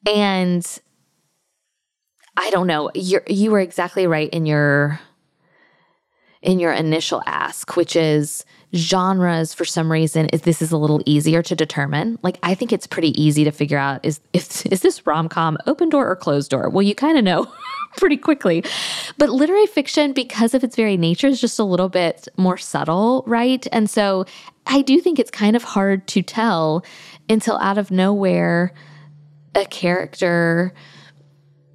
And 0.07 0.65
I 2.37 2.49
don't 2.51 2.67
know, 2.67 2.91
you're 2.95 3.23
you 3.27 3.51
were 3.51 3.59
exactly 3.59 4.07
right 4.07 4.29
in 4.29 4.45
your 4.45 4.99
in 6.41 6.59
your 6.59 6.71
initial 6.71 7.21
ask, 7.25 7.75
which 7.75 7.95
is 7.95 8.45
genres 8.75 9.53
for 9.53 9.65
some 9.65 9.91
reason 9.91 10.27
is 10.27 10.41
this 10.41 10.61
is 10.61 10.71
a 10.71 10.77
little 10.77 11.01
easier 11.05 11.41
to 11.41 11.55
determine. 11.55 12.17
Like 12.21 12.37
I 12.43 12.55
think 12.55 12.71
it's 12.71 12.87
pretty 12.87 13.19
easy 13.21 13.43
to 13.43 13.51
figure 13.51 13.77
out 13.77 14.05
is 14.05 14.19
if 14.31 14.65
is 14.71 14.81
this 14.81 15.05
rom-com 15.05 15.57
open 15.65 15.89
door 15.89 16.09
or 16.09 16.15
closed 16.15 16.51
door? 16.51 16.69
Well, 16.69 16.83
you 16.83 16.95
kind 16.95 17.17
of 17.17 17.23
know 17.23 17.51
pretty 17.97 18.17
quickly. 18.17 18.63
But 19.17 19.29
literary 19.29 19.65
fiction 19.65 20.13
because 20.13 20.53
of 20.53 20.63
its 20.63 20.75
very 20.75 20.97
nature 20.97 21.27
is 21.27 21.41
just 21.41 21.59
a 21.59 21.63
little 21.63 21.89
bit 21.89 22.27
more 22.37 22.57
subtle, 22.57 23.23
right? 23.27 23.65
And 23.71 23.89
so 23.89 24.25
I 24.65 24.81
do 24.81 24.99
think 24.99 25.19
it's 25.19 25.31
kind 25.31 25.55
of 25.55 25.63
hard 25.63 26.07
to 26.09 26.21
tell 26.21 26.85
until 27.27 27.57
out 27.57 27.77
of 27.77 27.91
nowhere 27.91 28.73
a 29.55 29.65
character 29.65 30.73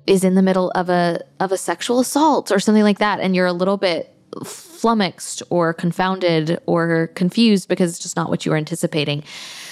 is 0.07 0.23
in 0.23 0.35
the 0.35 0.43
middle 0.43 0.71
of 0.73 0.89
a 0.89 1.21
of 1.41 1.51
a 1.51 1.57
sexual 1.57 1.99
assault 1.99 2.53
or 2.53 2.61
something 2.61 2.83
like 2.83 2.99
that 2.99 3.21
and 3.21 3.35
you're 3.35 3.47
a 3.47 3.53
little 3.53 3.79
bit 3.79 4.14
flummoxed 4.45 5.43
or 5.51 5.72
confounded 5.72 6.59
or 6.66 7.09
confused 7.14 7.68
because 7.68 7.91
it's 7.91 7.99
just 7.99 8.16
not 8.16 8.30
what 8.30 8.45
you 8.45 8.51
were 8.51 8.57
anticipating. 8.57 9.22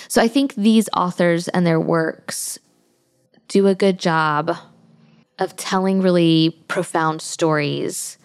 So 0.09 0.21
I 0.21 0.29
think 0.29 0.55
these 0.55 0.89
authors 0.95 1.49
and 1.49 1.67
their 1.67 1.81
works 1.81 2.59
do 3.49 3.67
a 3.67 3.75
good 3.75 3.99
job 3.99 4.57
of 5.39 5.57
telling 5.57 6.01
really 6.01 6.63
profound 6.69 7.21
stories 7.23 8.19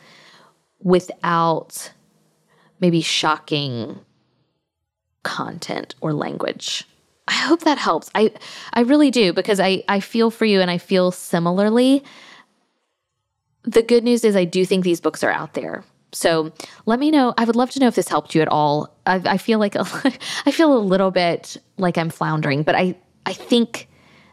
without 0.79 1.91
maybe 2.79 3.01
shocking 3.01 3.99
content 5.23 5.95
or 6.01 6.13
language. 6.13 6.85
I 7.27 7.33
hope 7.33 7.61
that 7.61 7.77
helps. 7.77 8.09
I 8.15 8.31
I 8.73 8.81
really 8.81 9.11
do 9.11 9.33
because 9.33 9.59
I 9.59 9.83
I 9.89 9.99
feel 9.99 10.31
for 10.31 10.45
you 10.45 10.61
and 10.61 10.71
I 10.71 10.77
feel 10.77 11.11
similarly. 11.11 12.03
The 13.63 13.83
good 13.83 14.03
news 14.05 14.23
is 14.23 14.35
I 14.35 14.45
do 14.45 14.65
think 14.65 14.85
these 14.85 15.01
books 15.01 15.23
are 15.23 15.31
out 15.31 15.53
there. 15.53 15.83
So 16.13 16.51
let 16.85 16.99
me 16.99 17.11
know. 17.11 17.33
I 17.37 17.43
would 17.43 17.55
love 17.55 17.69
to 17.71 17.79
know 17.79 17.87
if 17.87 17.95
this 17.95 18.07
helped 18.07 18.33
you 18.33 18.41
at 18.41 18.47
all. 18.47 18.95
I, 19.05 19.21
I 19.25 19.37
feel 19.37 19.59
like 19.59 19.75
a, 19.75 19.81
I 20.45 20.51
feel 20.51 20.75
a 20.75 20.79
little 20.79 21.11
bit 21.11 21.57
like 21.77 21.97
I'm 21.97 22.09
floundering, 22.09 22.63
but 22.63 22.75
I 22.75 22.95
I 23.25 23.33
think 23.33 23.87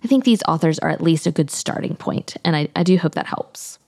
I 0.05 0.07
think 0.07 0.25
these 0.25 0.43
authors 0.47 0.79
are 0.79 0.91
at 0.91 1.01
least 1.01 1.27
a 1.27 1.33
good 1.33 1.51
starting 1.51 1.97
point, 1.97 2.37
and 2.45 2.55
I, 2.55 2.68
I 2.77 2.83
do 2.83 2.97
hope 2.99 3.14
that 3.14 3.27
helps. 3.27 3.79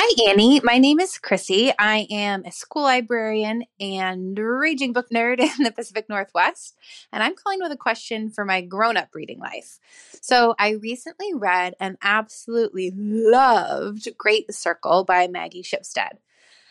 Hi, 0.00 0.30
Annie. 0.30 0.60
My 0.62 0.78
name 0.78 1.00
is 1.00 1.18
Chrissy. 1.18 1.72
I 1.76 2.06
am 2.08 2.44
a 2.44 2.52
school 2.52 2.82
librarian 2.82 3.64
and 3.80 4.38
raging 4.38 4.92
book 4.92 5.08
nerd 5.12 5.40
in 5.58 5.64
the 5.64 5.72
Pacific 5.72 6.08
Northwest. 6.08 6.76
And 7.12 7.20
I'm 7.20 7.34
calling 7.34 7.58
with 7.60 7.72
a 7.72 7.76
question 7.76 8.30
for 8.30 8.44
my 8.44 8.60
grown 8.60 8.96
up 8.96 9.08
reading 9.12 9.40
life. 9.40 9.80
So, 10.22 10.54
I 10.56 10.74
recently 10.74 11.34
read 11.34 11.74
and 11.80 11.98
absolutely 12.00 12.92
loved 12.94 14.06
Great 14.16 14.54
Circle 14.54 15.02
by 15.02 15.26
Maggie 15.26 15.64
Shipstead. 15.64 16.18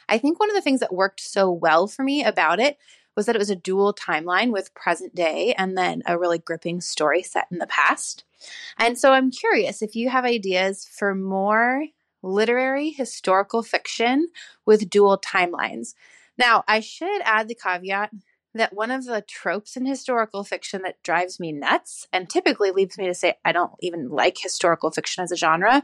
I 0.07 0.19
think 0.19 0.39
one 0.39 0.49
of 0.49 0.55
the 0.55 0.61
things 0.61 0.79
that 0.79 0.93
worked 0.93 1.19
so 1.19 1.51
well 1.51 1.85
for 1.87 2.03
me 2.03 2.23
about 2.23 2.61
it 2.61 2.77
was 3.17 3.25
that 3.25 3.35
it 3.35 3.39
was 3.39 3.49
a 3.49 3.57
dual 3.57 3.93
timeline 3.93 4.53
with 4.53 4.73
present 4.73 5.13
day 5.13 5.53
and 5.57 5.77
then 5.77 6.01
a 6.05 6.17
really 6.17 6.39
gripping 6.39 6.79
story 6.79 7.23
set 7.23 7.47
in 7.51 7.57
the 7.57 7.67
past. 7.67 8.23
And 8.77 8.97
so 8.97 9.11
I'm 9.11 9.31
curious 9.31 9.81
if 9.81 9.97
you 9.97 10.09
have 10.09 10.23
ideas 10.23 10.87
for 10.89 11.13
more 11.13 11.87
literary 12.21 12.89
historical 12.89 13.63
fiction 13.63 14.27
with 14.65 14.89
dual 14.89 15.17
timelines. 15.17 15.93
Now, 16.37 16.63
I 16.67 16.79
should 16.79 17.21
add 17.23 17.47
the 17.47 17.55
caveat 17.55 18.11
that 18.53 18.73
one 18.73 18.91
of 18.91 19.05
the 19.05 19.21
tropes 19.21 19.77
in 19.77 19.85
historical 19.85 20.43
fiction 20.43 20.81
that 20.81 21.01
drives 21.03 21.39
me 21.39 21.51
nuts 21.51 22.07
and 22.11 22.29
typically 22.29 22.71
leads 22.71 22.97
me 22.97 23.05
to 23.05 23.13
say 23.13 23.35
I 23.45 23.51
don't 23.51 23.73
even 23.81 24.09
like 24.09 24.37
historical 24.37 24.91
fiction 24.91 25.23
as 25.23 25.31
a 25.31 25.35
genre 25.35 25.83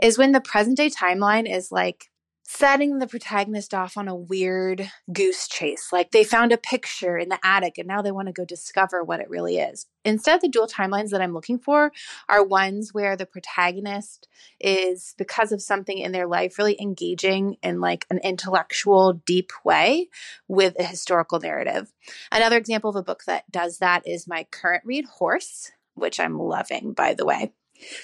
is 0.00 0.18
when 0.18 0.32
the 0.32 0.40
present 0.40 0.76
day 0.76 0.90
timeline 0.90 1.50
is 1.50 1.72
like 1.72 2.10
setting 2.44 2.98
the 2.98 3.06
protagonist 3.06 3.72
off 3.72 3.96
on 3.96 4.08
a 4.08 4.14
weird 4.14 4.90
goose 5.12 5.48
chase. 5.48 5.88
Like 5.92 6.10
they 6.10 6.24
found 6.24 6.52
a 6.52 6.58
picture 6.58 7.16
in 7.16 7.28
the 7.28 7.38
attic 7.44 7.78
and 7.78 7.86
now 7.86 8.02
they 8.02 8.10
want 8.10 8.26
to 8.26 8.32
go 8.32 8.44
discover 8.44 9.02
what 9.02 9.20
it 9.20 9.30
really 9.30 9.58
is. 9.58 9.86
Instead, 10.04 10.40
the 10.40 10.48
dual 10.48 10.66
timelines 10.66 11.10
that 11.10 11.22
I'm 11.22 11.34
looking 11.34 11.58
for 11.58 11.92
are 12.28 12.44
ones 12.44 12.92
where 12.92 13.16
the 13.16 13.26
protagonist 13.26 14.28
is, 14.60 15.14
because 15.16 15.52
of 15.52 15.62
something 15.62 15.98
in 15.98 16.12
their 16.12 16.26
life, 16.26 16.58
really 16.58 16.80
engaging 16.80 17.56
in 17.62 17.80
like 17.80 18.06
an 18.10 18.18
intellectual, 18.18 19.12
deep 19.12 19.52
way 19.64 20.08
with 20.48 20.74
a 20.78 20.84
historical 20.84 21.38
narrative. 21.38 21.92
Another 22.32 22.56
example 22.56 22.90
of 22.90 22.96
a 22.96 23.02
book 23.02 23.24
that 23.26 23.50
does 23.50 23.78
that 23.78 24.02
is 24.06 24.26
my 24.26 24.46
current 24.50 24.82
read, 24.84 25.04
Horse, 25.04 25.70
which 25.94 26.18
I'm 26.18 26.38
loving, 26.38 26.92
by 26.92 27.14
the 27.14 27.24
way. 27.24 27.52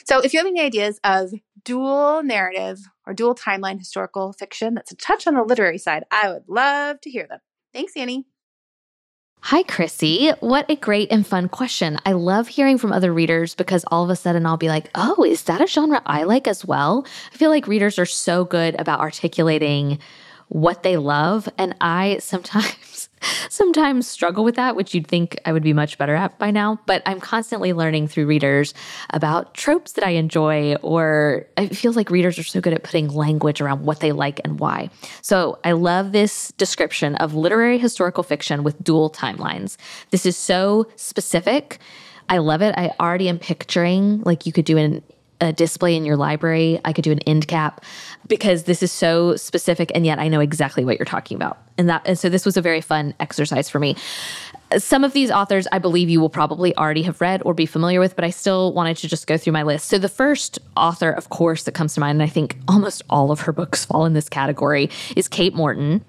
So, 0.05 0.21
if 0.21 0.33
you 0.33 0.41
have 0.41 0.47
any 0.47 0.61
ideas 0.61 1.01
of 1.05 1.33
dual 1.65 2.23
narrative 2.23 2.79
or 3.07 3.15
dual 3.15 3.35
timeline 3.35 3.79
historical 3.79 4.33
fiction 4.33 4.75
that's 4.75 4.93
a 4.93 4.97
touch 4.97 5.27
on 5.27 5.35
the 5.35 5.43
literary 5.43 5.79
side, 5.79 6.05
I 6.11 6.31
would 6.31 6.45
love 6.49 7.01
to 7.03 7.11
hear 7.11 7.27
them. 7.27 7.41
Thanks, 7.73 7.97
Annie. 7.97 8.27
Hi, 9.43 9.63
Chrissy. 9.63 10.31
What 10.41 10.69
a 10.69 10.77
great 10.77 11.13
and 11.13 11.27
fun 11.27 11.49
question. 11.49 11.99
I 12.05 12.13
love 12.13 12.49
hearing 12.49 12.77
from 12.77 12.93
other 12.93 13.15
readers 13.15 13.55
because 13.55 13.85
all 13.87 14.05
of 14.05 14.11
a 14.11 14.17
sudden 14.17 14.45
I'll 14.45 14.57
be 14.57 14.69
like, 14.69 14.91
oh, 14.95 15.25
is 15.25 15.45
that 15.45 15.61
a 15.61 15.67
genre 15.67 16.03
I 16.05 16.25
like 16.25 16.49
as 16.49 16.65
well? 16.65 17.07
I 17.33 17.37
feel 17.37 17.49
like 17.49 17.69
readers 17.69 17.99
are 17.99 18.07
so 18.07 18.45
good 18.45 18.79
about 18.81 19.01
articulating 19.01 20.01
what 20.49 20.83
they 20.83 20.97
love. 20.97 21.49
And 21.57 21.77
I 21.81 22.19
sometimes, 22.21 23.08
sometimes 23.49 24.07
struggle 24.07 24.45
with 24.45 24.57
that, 24.57 24.77
which 24.77 24.95
you'd 24.95 25.07
think 25.07 25.39
I 25.45 25.53
would 25.53 25.63
be 25.63 25.73
much 25.73 25.99
better 25.99 26.15
at 26.15 26.39
by 26.39 26.51
now. 26.51 26.79
But 26.87 27.03
I'm 27.07 27.21
constantly 27.21 27.73
learning 27.73 28.09
through 28.09 28.27
readers 28.27 28.75
about 29.11 29.55
tropes 29.55 29.93
that 29.93 30.05
I 30.05 30.11
enjoy, 30.11 30.77
or 30.77 31.47
it 31.57 31.77
feels 31.77 31.97
like 31.97 32.11
readers 32.11 32.39
are 32.39 32.45
so 32.45 32.61
good 32.61 32.73
at 32.73 32.83
putting 32.83 33.09
language 33.09 33.61
around 33.61 33.85
what 33.85 34.01
they 34.01 34.13
like 34.13 34.41
and 34.45 34.59
why. 34.59 34.91
So 35.23 35.59
I 35.65 35.73
love 35.73 36.13
this 36.13 36.53
description 36.53 37.15
of 37.17 37.35
literary 37.35 37.79
historical 37.79 38.23
fiction 38.23 38.63
with 38.63 38.83
dual 38.83 39.11
timelines. 39.11 39.77
This 40.11 40.27
is 40.27 40.37
so 40.37 40.87
specific. 40.97 41.79
I 42.29 42.39
love 42.39 42.63
it. 42.63 42.75
I 42.77 42.93
already 43.01 43.29
am 43.29 43.39
picturing 43.39 44.23
like 44.23 44.45
you 44.45 44.53
could 44.53 44.67
do 44.67 44.77
an 44.77 45.03
a 45.41 45.53
display 45.53 45.97
in 45.97 46.05
your 46.05 46.17
library. 46.17 46.81
I 46.85 46.93
could 46.93 47.05
do 47.05 47.13
an 47.13 47.21
end 47.21 47.49
cap 47.49 47.85
because 48.27 48.65
this 48.65 48.83
is 48.83 48.91
so 48.91 49.37
specific 49.37 49.93
and 49.95 50.05
yet 50.05 50.19
I 50.19 50.29
know 50.29 50.41
exactly 50.41 50.85
what 50.85 50.99
you're 50.99 51.07
talking 51.07 51.37
about. 51.37 51.59
And 51.77 51.89
that 51.89 52.03
and 52.07 52.19
so 52.19 52.29
this 52.29 52.45
was 52.45 52.57
a 52.57 52.63
very 52.63 52.81
fun 52.81 53.15
exercise 53.21 53.69
for 53.69 53.79
me. 53.79 53.97
Some 54.77 55.05
of 55.05 55.13
these 55.13 55.31
authors 55.31 55.67
I 55.71 55.79
believe 55.79 56.09
you 56.09 56.21
will 56.21 56.29
probably 56.29 56.77
already 56.77 57.03
have 57.03 57.21
read 57.21 57.43
or 57.45 57.55
be 57.55 57.67
familiar 57.67 58.01
with, 58.01 58.17
but 58.17 58.25
I 58.25 58.31
still 58.31 58.73
wanted 58.73 58.97
to 58.99 59.09
just 59.09 59.27
go 59.27 59.37
through 59.37 59.53
my 59.53 59.63
list. 59.63 59.89
So 59.89 59.99
the 59.99 60.09
first 60.09 60.59
author 60.77 61.11
of 61.11 61.29
course 61.31 61.63
that 61.65 61.73
comes 61.73 61.95
to 61.95 62.01
mind 62.01 62.21
and 62.21 62.23
I 62.23 62.33
think 62.33 62.59
almost 62.67 63.03
all 63.09 63.31
of 63.31 63.41
her 63.41 63.53
books 63.53 63.85
fall 63.85 64.07
in 64.07 64.15
this 64.15 64.29
category 64.29 64.91
is 65.17 65.29
Kate 65.29 65.55
Morton. 65.55 66.05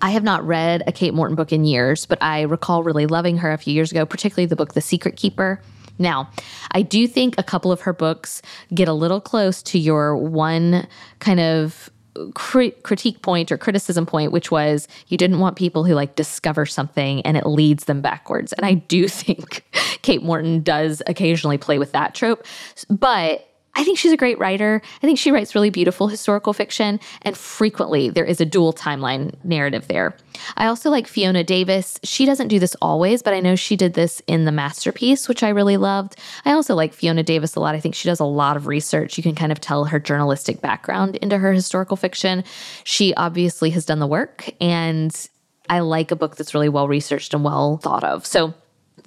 I 0.00 0.10
have 0.10 0.22
not 0.22 0.46
read 0.46 0.84
a 0.86 0.92
Kate 0.92 1.12
Morton 1.12 1.34
book 1.34 1.52
in 1.52 1.64
years, 1.64 2.06
but 2.06 2.22
I 2.22 2.42
recall 2.42 2.84
really 2.84 3.06
loving 3.06 3.38
her 3.38 3.52
a 3.52 3.58
few 3.58 3.74
years 3.74 3.90
ago, 3.90 4.06
particularly 4.06 4.46
the 4.46 4.54
book 4.54 4.74
The 4.74 4.80
Secret 4.80 5.16
Keeper. 5.16 5.60
Now, 5.98 6.30
I 6.72 6.82
do 6.82 7.06
think 7.06 7.34
a 7.38 7.42
couple 7.42 7.72
of 7.72 7.82
her 7.82 7.92
books 7.92 8.42
get 8.72 8.88
a 8.88 8.92
little 8.92 9.20
close 9.20 9.62
to 9.64 9.78
your 9.78 10.16
one 10.16 10.86
kind 11.18 11.40
of 11.40 11.90
critique 12.34 13.22
point 13.22 13.52
or 13.52 13.58
criticism 13.58 14.06
point, 14.06 14.32
which 14.32 14.50
was 14.50 14.88
you 15.08 15.16
didn't 15.16 15.38
want 15.38 15.56
people 15.56 15.84
who 15.84 15.94
like 15.94 16.16
discover 16.16 16.66
something 16.66 17.22
and 17.22 17.36
it 17.36 17.46
leads 17.46 17.84
them 17.84 18.00
backwards. 18.00 18.52
And 18.54 18.66
I 18.66 18.74
do 18.74 19.08
think 19.08 19.64
Kate 20.02 20.22
Morton 20.22 20.62
does 20.62 21.02
occasionally 21.06 21.58
play 21.58 21.78
with 21.78 21.92
that 21.92 22.14
trope. 22.14 22.44
But 22.88 23.47
I 23.78 23.84
think 23.84 23.96
she's 23.96 24.12
a 24.12 24.16
great 24.16 24.40
writer. 24.40 24.82
I 24.96 25.06
think 25.06 25.20
she 25.20 25.30
writes 25.30 25.54
really 25.54 25.70
beautiful 25.70 26.08
historical 26.08 26.52
fiction, 26.52 26.98
and 27.22 27.36
frequently 27.36 28.10
there 28.10 28.24
is 28.24 28.40
a 28.40 28.44
dual 28.44 28.72
timeline 28.72 29.32
narrative 29.44 29.86
there. 29.86 30.16
I 30.56 30.66
also 30.66 30.90
like 30.90 31.06
Fiona 31.06 31.44
Davis. 31.44 32.00
She 32.02 32.26
doesn't 32.26 32.48
do 32.48 32.58
this 32.58 32.74
always, 32.82 33.22
but 33.22 33.34
I 33.34 33.40
know 33.40 33.54
she 33.54 33.76
did 33.76 33.94
this 33.94 34.20
in 34.26 34.46
The 34.46 34.52
Masterpiece, 34.52 35.28
which 35.28 35.44
I 35.44 35.50
really 35.50 35.76
loved. 35.76 36.16
I 36.44 36.52
also 36.52 36.74
like 36.74 36.92
Fiona 36.92 37.22
Davis 37.22 37.54
a 37.54 37.60
lot. 37.60 37.76
I 37.76 37.80
think 37.80 37.94
she 37.94 38.08
does 38.08 38.18
a 38.18 38.24
lot 38.24 38.56
of 38.56 38.66
research. 38.66 39.16
You 39.16 39.22
can 39.22 39.36
kind 39.36 39.52
of 39.52 39.60
tell 39.60 39.84
her 39.84 40.00
journalistic 40.00 40.60
background 40.60 41.14
into 41.16 41.38
her 41.38 41.52
historical 41.52 41.96
fiction. 41.96 42.42
She 42.82 43.14
obviously 43.14 43.70
has 43.70 43.86
done 43.86 44.00
the 44.00 44.08
work, 44.08 44.50
and 44.60 45.14
I 45.70 45.80
like 45.80 46.10
a 46.10 46.16
book 46.16 46.34
that's 46.34 46.52
really 46.52 46.68
well 46.68 46.88
researched 46.88 47.32
and 47.32 47.44
well 47.44 47.76
thought 47.76 48.02
of. 48.02 48.26
So, 48.26 48.54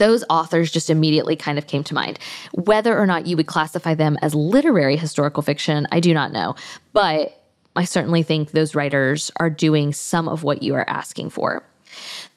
those 0.02 0.24
authors 0.32 0.72
just 0.72 0.90
immediately 0.90 1.36
kind 1.36 1.60
of 1.60 1.68
came 1.68 1.84
to 1.84 1.94
mind. 1.94 2.18
Whether 2.54 2.98
or 2.98 3.06
not 3.06 3.28
you 3.28 3.38
would 3.38 3.46
classify 3.46 3.94
them 3.94 4.18
as 4.24 4.34
literary 4.34 4.98
historical 4.98 5.44
fiction, 5.44 5.88
I 5.92 6.00
do 6.00 6.12
not 6.12 6.32
know. 6.32 6.56
But 6.92 7.40
I 7.76 7.84
certainly 7.84 8.24
think 8.24 8.50
those 8.50 8.74
writers 8.74 9.30
are 9.36 9.52
doing 9.52 9.94
some 9.94 10.28
of 10.28 10.44
what 10.44 10.64
you 10.64 10.74
are 10.74 10.90
asking 10.90 11.30
for. 11.30 11.64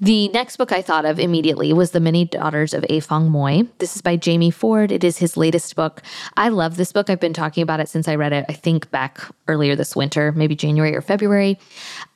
The 0.00 0.28
next 0.28 0.56
book 0.56 0.72
I 0.72 0.82
thought 0.82 1.04
of 1.04 1.18
immediately 1.18 1.72
was 1.72 1.92
The 1.92 2.00
Many 2.00 2.24
Daughters 2.24 2.74
of 2.74 2.82
Afong 2.84 3.28
Moy. 3.28 3.62
This 3.78 3.96
is 3.96 4.02
by 4.02 4.16
Jamie 4.16 4.50
Ford. 4.50 4.90
It 4.92 5.04
is 5.04 5.18
his 5.18 5.36
latest 5.36 5.74
book. 5.76 6.02
I 6.36 6.48
love 6.48 6.76
this 6.76 6.92
book. 6.92 7.08
I've 7.08 7.20
been 7.20 7.32
talking 7.32 7.62
about 7.62 7.80
it 7.80 7.88
since 7.88 8.08
I 8.08 8.16
read 8.16 8.32
it, 8.32 8.44
I 8.48 8.52
think 8.52 8.90
back 8.90 9.20
earlier 9.48 9.76
this 9.76 9.96
winter, 9.96 10.32
maybe 10.32 10.56
January 10.56 10.94
or 10.94 11.00
February. 11.00 11.58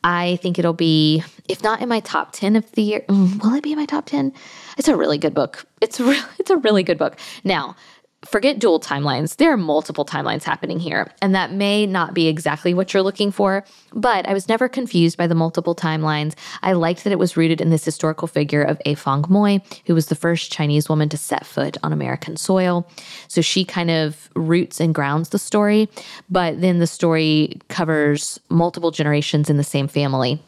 I 0.05 0.37
think 0.43 0.59
it'll 0.59 0.73
be, 0.73 1.23
if 1.49 1.63
not 1.63 1.81
in 1.81 1.89
my 1.89 2.01
top 2.01 2.33
10 2.33 2.57
of 2.57 2.71
the 2.73 2.83
year, 2.83 3.05
mm, 3.09 3.43
will 3.43 3.55
it 3.55 3.63
be 3.63 3.73
in 3.73 3.79
my 3.79 3.87
top 3.87 4.07
10? 4.07 4.33
It's 4.79 4.89
a 4.89 4.97
really 4.97 5.19
good 5.19 5.35
book. 5.35 5.67
It's, 5.83 6.01
re- 6.01 6.23
it's 6.39 6.51
a 6.51 6.57
really 6.57 6.83
good 6.83 6.99
book. 6.99 7.19
Now, 7.45 7.77
forget 8.25 8.59
dual 8.59 8.81
timelines. 8.81 9.37
There 9.37 9.53
are 9.53 9.57
multiple 9.57 10.05
timelines 10.05 10.43
happening 10.43 10.81
here, 10.81 11.13
and 11.23 11.35
that 11.35 11.53
may 11.53 11.87
not 11.87 12.15
be 12.15 12.27
exactly 12.27 12.75
what 12.75 12.93
you're 12.93 13.03
looking 13.03 13.31
for, 13.31 13.65
but 13.93 14.27
I 14.29 14.33
was 14.33 14.49
never 14.49 14.69
confused 14.69 15.17
by 15.17 15.27
the 15.27 15.35
multiple 15.35 15.75
timelines. 15.75 16.35
I 16.63 16.73
liked 16.73 17.05
that 17.05 17.13
it 17.13 17.19
was 17.19 17.37
rooted 17.37 17.61
in 17.61 17.71
this 17.71 17.85
historical 17.85 18.27
figure 18.27 18.63
of 18.63 18.81
Afong 18.87 19.29
Moy, 19.29 19.61
who 19.87 19.95
was 19.95 20.07
the 20.07 20.15
first 20.15 20.51
Chinese 20.51 20.89
woman 20.89 21.09
to 21.11 21.17
set 21.17 21.47
foot 21.47 21.77
on 21.83 21.93
American 21.93 22.37
soil. 22.37 22.89
So 23.29 23.41
she 23.41 23.65
kind 23.65 23.91
of 23.91 24.29
roots 24.35 24.81
and 24.81 24.95
grounds 24.95 25.29
the 25.29 25.39
story, 25.39 25.89
but 26.29 26.61
then 26.61 26.79
the 26.79 26.87
story 26.87 27.61
covers 27.69 28.41
multiple 28.49 28.91
generations 28.91 29.49
in 29.49 29.59
the 29.59 29.65
same 29.65 29.87
family. 29.87 30.41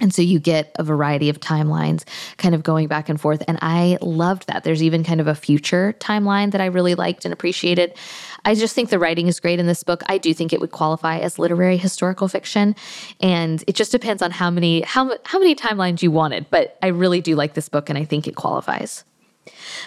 And 0.00 0.12
so 0.12 0.22
you 0.22 0.38
get 0.38 0.72
a 0.76 0.82
variety 0.82 1.28
of 1.28 1.38
timelines 1.38 2.04
kind 2.36 2.54
of 2.54 2.62
going 2.62 2.88
back 2.88 3.08
and 3.08 3.20
forth. 3.20 3.42
And 3.46 3.58
I 3.62 3.98
loved 4.00 4.48
that. 4.48 4.64
There's 4.64 4.82
even 4.82 5.04
kind 5.04 5.20
of 5.20 5.26
a 5.26 5.34
future 5.34 5.94
timeline 6.00 6.50
that 6.52 6.60
I 6.60 6.66
really 6.66 6.94
liked 6.94 7.24
and 7.24 7.32
appreciated. 7.32 7.94
I 8.44 8.54
just 8.54 8.74
think 8.74 8.90
the 8.90 8.98
writing 8.98 9.28
is 9.28 9.38
great 9.38 9.60
in 9.60 9.66
this 9.66 9.84
book. 9.84 10.02
I 10.06 10.18
do 10.18 10.34
think 10.34 10.52
it 10.52 10.60
would 10.60 10.72
qualify 10.72 11.18
as 11.18 11.38
literary 11.38 11.76
historical 11.76 12.26
fiction. 12.26 12.74
And 13.20 13.62
it 13.66 13.76
just 13.76 13.92
depends 13.92 14.22
on 14.22 14.30
how 14.30 14.50
many 14.50 14.80
how 14.82 15.16
how 15.24 15.38
many 15.38 15.54
timelines 15.54 16.02
you 16.02 16.10
wanted. 16.10 16.46
But 16.50 16.78
I 16.82 16.88
really 16.88 17.20
do 17.20 17.36
like 17.36 17.54
this 17.54 17.68
book 17.68 17.88
and 17.88 17.98
I 17.98 18.04
think 18.04 18.26
it 18.26 18.34
qualifies. 18.34 19.04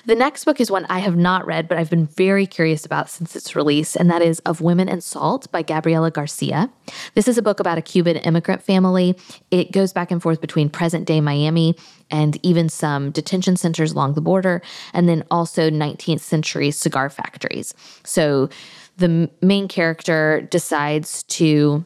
The 0.06 0.16
next 0.16 0.46
book 0.46 0.60
is 0.60 0.70
one 0.70 0.86
I 0.86 1.00
have 1.00 1.16
not 1.16 1.46
read, 1.46 1.68
but 1.68 1.78
I've 1.78 1.90
been 1.90 2.08
very 2.08 2.46
curious 2.46 2.86
about 2.86 3.10
since 3.10 3.36
its 3.36 3.56
release, 3.56 3.96
and 3.96 4.10
that 4.12 4.22
is 4.22 4.40
Of 4.40 4.62
Women 4.62 4.90
and 4.90 5.04
Salt 5.04 5.52
by 5.52 5.62
Gabriela 5.62 6.12
Garcia. 6.12 6.70
This 7.14 7.28
is 7.28 7.38
a 7.38 7.42
book 7.42 7.60
about 7.60 7.78
a 7.78 7.82
Cuban 7.82 8.18
immigrant 8.18 8.62
family. 8.62 9.18
It 9.52 9.72
goes 9.72 9.94
back 9.94 10.12
and 10.12 10.22
forth 10.22 10.42
between 10.42 10.70
present 10.70 11.06
day 11.06 11.22
Miami 11.22 11.76
and 12.12 12.38
even 12.44 12.70
some 12.70 13.12
detention 13.12 13.56
centers 13.56 13.94
along 13.94 14.14
the 14.14 14.22
border, 14.22 14.62
and 14.94 15.08
then 15.08 15.24
also 15.32 15.70
19th 15.70 16.22
century 16.22 16.70
cigar 16.72 17.10
factories. 17.10 17.74
So 18.04 18.50
the 18.98 19.30
main 19.42 19.68
character 19.68 20.48
decides 20.52 21.24
to 21.24 21.86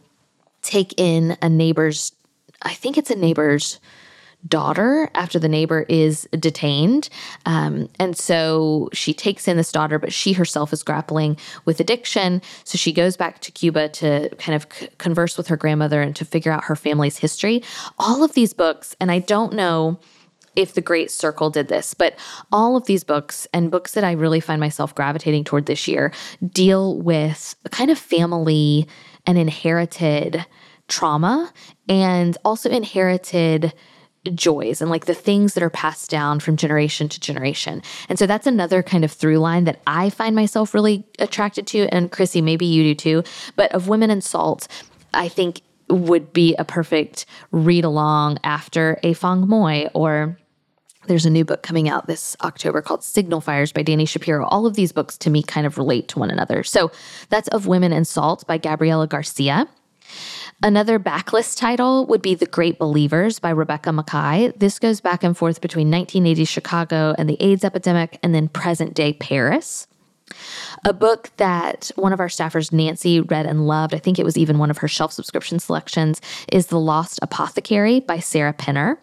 take 0.62 1.00
in 1.00 1.38
a 1.42 1.50
neighbor's, 1.50 2.12
I 2.62 2.74
think 2.74 2.98
it's 2.98 3.12
a 3.12 3.16
neighbor's 3.16 3.80
daughter 4.48 5.10
after 5.16 5.38
the 5.38 5.50
neighbor 5.50 5.86
is 5.90 6.28
detained. 6.40 7.10
Um, 7.46 7.90
and 8.00 8.18
so 8.18 8.90
she 8.94 9.14
takes 9.14 9.48
in 9.48 9.58
this 9.58 9.72
daughter, 9.72 10.00
but 10.00 10.14
she 10.14 10.34
herself 10.34 10.72
is 10.72 10.84
grappling 10.84 11.38
with 11.66 11.80
addiction. 11.80 12.42
So 12.64 12.78
she 12.78 12.94
goes 12.94 13.18
back 13.18 13.42
to 13.42 13.52
Cuba 13.52 13.90
to 13.90 14.30
kind 14.38 14.56
of 14.56 14.66
c- 14.72 14.90
converse 14.98 15.38
with 15.38 15.48
her 15.48 15.58
grandmother 15.58 16.02
and 16.02 16.16
to 16.16 16.26
figure 16.26 16.52
out 16.52 16.66
her 16.66 16.76
family's 16.76 17.18
history. 17.18 17.64
All 17.98 18.24
of 18.24 18.34
these 18.34 18.54
books, 18.54 18.96
and 19.00 19.12
I 19.12 19.20
don't 19.20 19.54
know 19.54 20.00
if 20.56 20.74
the 20.74 20.82
Great 20.82 21.12
Circle 21.12 21.50
did 21.50 21.68
this, 21.68 21.94
but 21.94 22.16
all 22.52 22.76
of 22.76 22.86
these 22.86 23.04
books 23.04 23.48
and 23.54 23.72
books 23.72 23.94
that 23.94 24.04
I 24.04 24.14
really 24.14 24.40
find 24.40 24.60
myself 24.60 24.96
gravitating 24.96 25.44
toward 25.44 25.66
this 25.66 25.88
year 25.88 26.12
deal 26.52 26.98
with 26.98 27.56
a 27.66 27.70
kind 27.70 27.92
of 27.92 28.00
family 28.00 28.88
and 29.26 29.38
inherited 29.38 30.46
trauma 30.88 31.54
and 31.88 32.38
also 32.44 32.70
inherited 32.70 33.74
joys 34.34 34.82
and 34.82 34.90
like 34.90 35.06
the 35.06 35.14
things 35.14 35.54
that 35.54 35.64
are 35.64 35.70
passed 35.70 36.10
down 36.10 36.40
from 36.40 36.58
generation 36.58 37.10
to 37.10 37.20
generation. 37.20 37.82
And 38.10 38.20
so 38.20 38.28
that's 38.28 38.48
another 38.48 38.84
kind 38.84 39.04
of 39.04 39.12
through 39.12 39.38
line 39.40 39.64
that 39.64 39.80
I 39.88 40.10
find 40.10 40.36
myself 40.36 40.74
really 40.74 41.06
attracted 41.20 41.68
to. 41.68 41.88
And 41.94 42.12
Chrissy, 42.12 42.42
maybe 42.42 42.66
you 42.66 42.84
do 42.84 42.96
too. 42.96 43.24
But 43.56 43.72
of 43.72 43.88
Women 43.88 44.10
and 44.10 44.24
Salt, 44.24 44.68
I 45.14 45.28
think 45.28 45.62
would 45.90 46.34
be 46.34 46.56
a 46.56 46.66
perfect 46.66 47.26
read 47.52 47.84
along 47.84 48.38
after 48.44 49.00
Afong 49.04 49.48
Moy 49.48 49.88
or 49.94 50.38
there's 51.08 51.26
a 51.26 51.30
new 51.32 51.44
book 51.44 51.64
coming 51.64 51.90
out 51.90 52.06
this 52.06 52.38
October 52.42 52.84
called 52.84 53.04
Signal 53.04 53.42
Fires 53.42 53.72
by 53.72 53.84
Dani 53.84 54.08
Shapiro. 54.08 54.46
All 54.46 54.68
of 54.68 54.76
these 54.76 54.92
books 54.92 55.18
to 55.20 55.32
me 55.32 55.42
kind 55.42 55.66
of 55.66 55.78
relate 55.78 56.08
to 56.10 56.20
one 56.20 56.30
another. 56.30 56.64
So 56.64 56.92
that's 57.30 57.48
Of 57.48 57.66
Women 57.66 57.92
and 57.92 58.08
Salt 58.08 58.46
by 58.46 58.60
Gabriela 58.60 59.08
Garcia. 59.08 59.68
Another 60.62 61.00
backlist 61.00 61.58
title 61.58 62.06
would 62.08 62.22
be 62.22 62.36
The 62.36 62.46
Great 62.46 62.78
Believers 62.78 63.40
by 63.40 63.50
Rebecca 63.50 63.92
Makkai. 63.92 64.60
This 64.60 64.78
goes 64.78 65.00
back 65.00 65.24
and 65.24 65.38
forth 65.38 65.62
between 65.62 65.90
1980 65.90 66.44
Chicago 66.44 67.16
and 67.18 67.30
the 67.30 67.38
AIDS 67.42 67.64
epidemic 67.64 68.20
and 68.22 68.36
then 68.36 68.50
present 68.50 68.94
day 68.94 69.14
Paris. 69.14 69.88
A 70.84 70.92
book 70.92 71.32
that 71.38 71.92
one 71.96 72.12
of 72.12 72.20
our 72.20 72.28
staffers, 72.28 72.74
Nancy, 72.74 73.22
read 73.22 73.46
and 73.46 73.68
loved, 73.68 73.96
I 73.96 74.00
think 74.00 74.20
it 74.20 74.26
was 74.26 74.38
even 74.38 74.60
one 74.60 74.70
of 74.70 74.80
her 74.80 74.88
shelf 74.90 75.14
subscription 75.14 75.60
selections, 75.60 76.20
is 76.52 76.68
The 76.68 76.80
Lost 76.80 77.20
Apothecary 77.22 78.02
by 78.02 78.20
Sarah 78.20 78.54
Penner. 78.54 78.98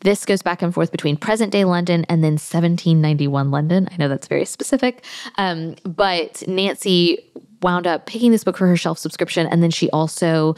This 0.00 0.24
goes 0.24 0.40
back 0.40 0.62
and 0.62 0.72
forth 0.72 0.90
between 0.90 1.18
present 1.18 1.52
day 1.52 1.64
London 1.64 2.06
and 2.08 2.24
then 2.24 2.32
1791 2.32 3.50
London. 3.50 3.88
I 3.92 3.96
know 3.98 4.08
that's 4.08 4.26
very 4.26 4.46
specific. 4.46 5.04
Um, 5.36 5.76
but 5.84 6.42
Nancy 6.48 7.30
wound 7.64 7.86
up 7.86 8.06
picking 8.06 8.30
this 8.30 8.44
book 8.44 8.56
for 8.56 8.68
her 8.68 8.76
shelf 8.76 8.98
subscription. 8.98 9.46
And 9.48 9.62
then 9.62 9.70
she 9.70 9.90
also 9.90 10.54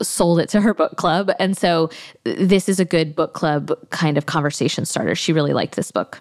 sold 0.00 0.40
it 0.40 0.48
to 0.50 0.60
her 0.60 0.74
book 0.74 0.96
club. 0.96 1.30
And 1.38 1.56
so 1.56 1.90
this 2.24 2.68
is 2.68 2.80
a 2.80 2.84
good 2.84 3.14
book 3.14 3.32
club 3.34 3.72
kind 3.90 4.18
of 4.18 4.26
conversation 4.26 4.84
starter. 4.84 5.14
She 5.14 5.32
really 5.32 5.52
liked 5.52 5.76
this 5.76 5.90
book. 5.90 6.20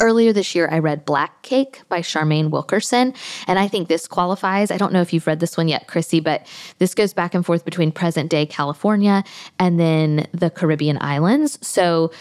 Earlier 0.00 0.32
this 0.32 0.54
year, 0.54 0.66
I 0.72 0.78
read 0.78 1.04
Black 1.04 1.42
Cake 1.42 1.82
by 1.90 2.00
Charmaine 2.00 2.48
Wilkerson, 2.48 3.12
and 3.46 3.58
I 3.58 3.68
think 3.68 3.88
this 3.88 4.06
qualifies. 4.06 4.70
I 4.70 4.78
don't 4.78 4.94
know 4.94 5.02
if 5.02 5.12
you've 5.12 5.26
read 5.26 5.40
this 5.40 5.58
one 5.58 5.68
yet, 5.68 5.88
Chrissy, 5.88 6.20
but 6.20 6.46
this 6.78 6.94
goes 6.94 7.12
back 7.12 7.34
and 7.34 7.44
forth 7.44 7.66
between 7.66 7.92
present 7.92 8.30
day 8.30 8.46
California 8.46 9.22
and 9.58 9.78
then 9.78 10.26
the 10.32 10.48
Caribbean 10.48 10.96
islands. 11.02 11.58
So 11.66 12.12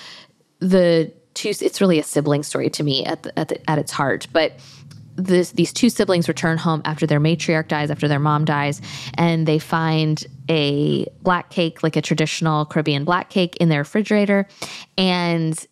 the 0.59 1.13
two, 1.35 1.49
it's 1.49 1.79
really 1.79 1.99
a 1.99 2.03
sibling 2.03 2.43
story 2.43 2.69
to 2.69 2.83
me 2.83 3.05
at, 3.05 3.23
the, 3.23 3.39
at, 3.39 3.47
the, 3.47 3.69
at 3.69 3.79
its 3.79 3.91
heart, 3.91 4.27
but 4.33 4.59
this, 5.15 5.51
these 5.51 5.71
two 5.71 5.89
siblings 5.89 6.27
return 6.27 6.57
home 6.57 6.81
after 6.85 7.05
their 7.05 7.19
matriarch 7.19 7.67
dies, 7.67 7.91
after 7.91 8.07
their 8.07 8.19
mom 8.19 8.45
dies, 8.45 8.81
and 9.15 9.47
they 9.47 9.59
find 9.59 10.25
a 10.49 11.05
black 11.21 11.49
cake, 11.49 11.83
like 11.83 11.95
a 11.95 12.01
traditional 12.01 12.65
Caribbean 12.65 13.03
black 13.03 13.29
cake, 13.29 13.55
in 13.57 13.69
their 13.69 13.79
refrigerator. 13.79 14.47
And 14.97 15.65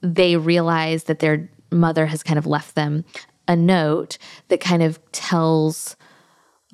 they 0.00 0.36
realize 0.36 1.04
that 1.04 1.18
their 1.20 1.48
mother 1.70 2.06
has 2.06 2.22
kind 2.22 2.38
of 2.38 2.46
left 2.46 2.74
them 2.74 3.04
a 3.46 3.56
note 3.56 4.18
that 4.48 4.60
kind 4.60 4.82
of 4.82 5.00
tells 5.12 5.96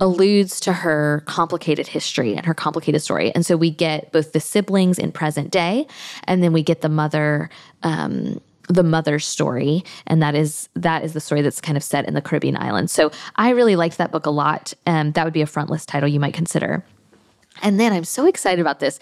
alludes 0.00 0.58
to 0.58 0.72
her 0.72 1.22
complicated 1.26 1.86
history 1.86 2.34
and 2.34 2.44
her 2.44 2.54
complicated 2.54 3.00
story. 3.00 3.32
And 3.32 3.46
so 3.46 3.56
we 3.56 3.70
get 3.70 4.10
both 4.10 4.32
the 4.32 4.40
siblings 4.40 4.98
in 4.98 5.12
present 5.12 5.50
day, 5.50 5.86
and 6.24 6.42
then 6.42 6.52
we 6.52 6.62
get 6.62 6.80
the 6.80 6.88
mother 6.88 7.48
um, 7.84 8.40
the 8.68 8.82
mother's 8.82 9.26
story 9.26 9.84
and 10.06 10.22
that 10.22 10.34
is 10.34 10.68
that 10.74 11.04
is 11.04 11.12
the 11.12 11.20
story 11.20 11.42
that's 11.42 11.60
kind 11.60 11.76
of 11.76 11.82
set 11.82 12.06
in 12.06 12.14
the 12.14 12.22
caribbean 12.22 12.56
islands. 12.56 12.92
So 12.92 13.10
i 13.36 13.50
really 13.50 13.76
liked 13.76 13.98
that 13.98 14.12
book 14.12 14.26
a 14.26 14.30
lot 14.30 14.72
and 14.86 15.14
that 15.14 15.24
would 15.24 15.34
be 15.34 15.42
a 15.42 15.46
front 15.46 15.70
list 15.70 15.88
title 15.88 16.08
you 16.08 16.20
might 16.20 16.34
consider. 16.34 16.84
And 17.62 17.78
then 17.78 17.92
i'm 17.92 18.04
so 18.04 18.26
excited 18.26 18.60
about 18.60 18.80
this. 18.80 18.98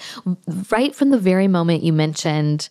Right 0.70 0.94
from 0.94 1.10
the 1.10 1.18
very 1.18 1.48
moment 1.48 1.82
you 1.82 1.92
mentioned 1.92 2.68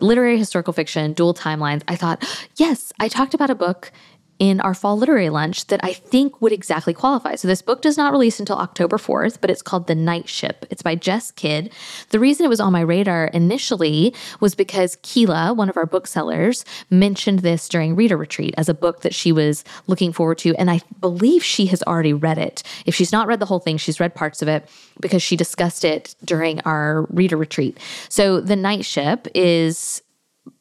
literary 0.00 0.36
historical 0.36 0.74
fiction 0.74 1.14
dual 1.14 1.32
timelines 1.32 1.82
i 1.88 1.96
thought 1.96 2.22
yes 2.56 2.92
i 3.00 3.08
talked 3.08 3.32
about 3.32 3.48
a 3.48 3.54
book 3.54 3.90
in 4.38 4.60
our 4.60 4.74
fall 4.74 4.98
literary 4.98 5.30
lunch 5.30 5.66
that 5.68 5.80
I 5.82 5.92
think 5.92 6.40
would 6.42 6.52
exactly 6.52 6.92
qualify. 6.92 7.36
So 7.36 7.48
this 7.48 7.62
book 7.62 7.82
does 7.82 7.96
not 7.96 8.12
release 8.12 8.38
until 8.38 8.56
October 8.56 8.96
4th, 8.96 9.40
but 9.40 9.50
it's 9.50 9.62
called 9.62 9.86
The 9.86 9.94
Night 9.94 10.28
Ship. 10.28 10.66
It's 10.70 10.82
by 10.82 10.94
Jess 10.94 11.30
Kidd. 11.30 11.72
The 12.10 12.18
reason 12.18 12.44
it 12.44 12.48
was 12.48 12.60
on 12.60 12.72
my 12.72 12.80
radar 12.80 13.26
initially 13.28 14.14
was 14.40 14.54
because 14.54 14.98
Keela, 15.02 15.54
one 15.54 15.68
of 15.68 15.76
our 15.76 15.86
booksellers, 15.86 16.64
mentioned 16.90 17.40
this 17.40 17.68
during 17.68 17.96
Reader 17.96 18.16
Retreat 18.16 18.54
as 18.58 18.68
a 18.68 18.74
book 18.74 19.00
that 19.00 19.14
she 19.14 19.32
was 19.32 19.64
looking 19.86 20.12
forward 20.12 20.38
to. 20.38 20.54
And 20.56 20.70
I 20.70 20.80
believe 21.00 21.42
she 21.42 21.66
has 21.66 21.82
already 21.84 22.12
read 22.12 22.38
it. 22.38 22.62
If 22.84 22.94
she's 22.94 23.12
not 23.12 23.26
read 23.26 23.40
the 23.40 23.46
whole 23.46 23.60
thing, 23.60 23.76
she's 23.76 24.00
read 24.00 24.14
parts 24.14 24.42
of 24.42 24.48
it 24.48 24.68
because 25.00 25.22
she 25.22 25.36
discussed 25.36 25.84
it 25.84 26.14
during 26.24 26.60
our 26.60 27.02
Reader 27.10 27.36
Retreat. 27.36 27.78
So 28.08 28.40
The 28.40 28.56
Night 28.56 28.84
Ship 28.84 29.26
is 29.34 30.02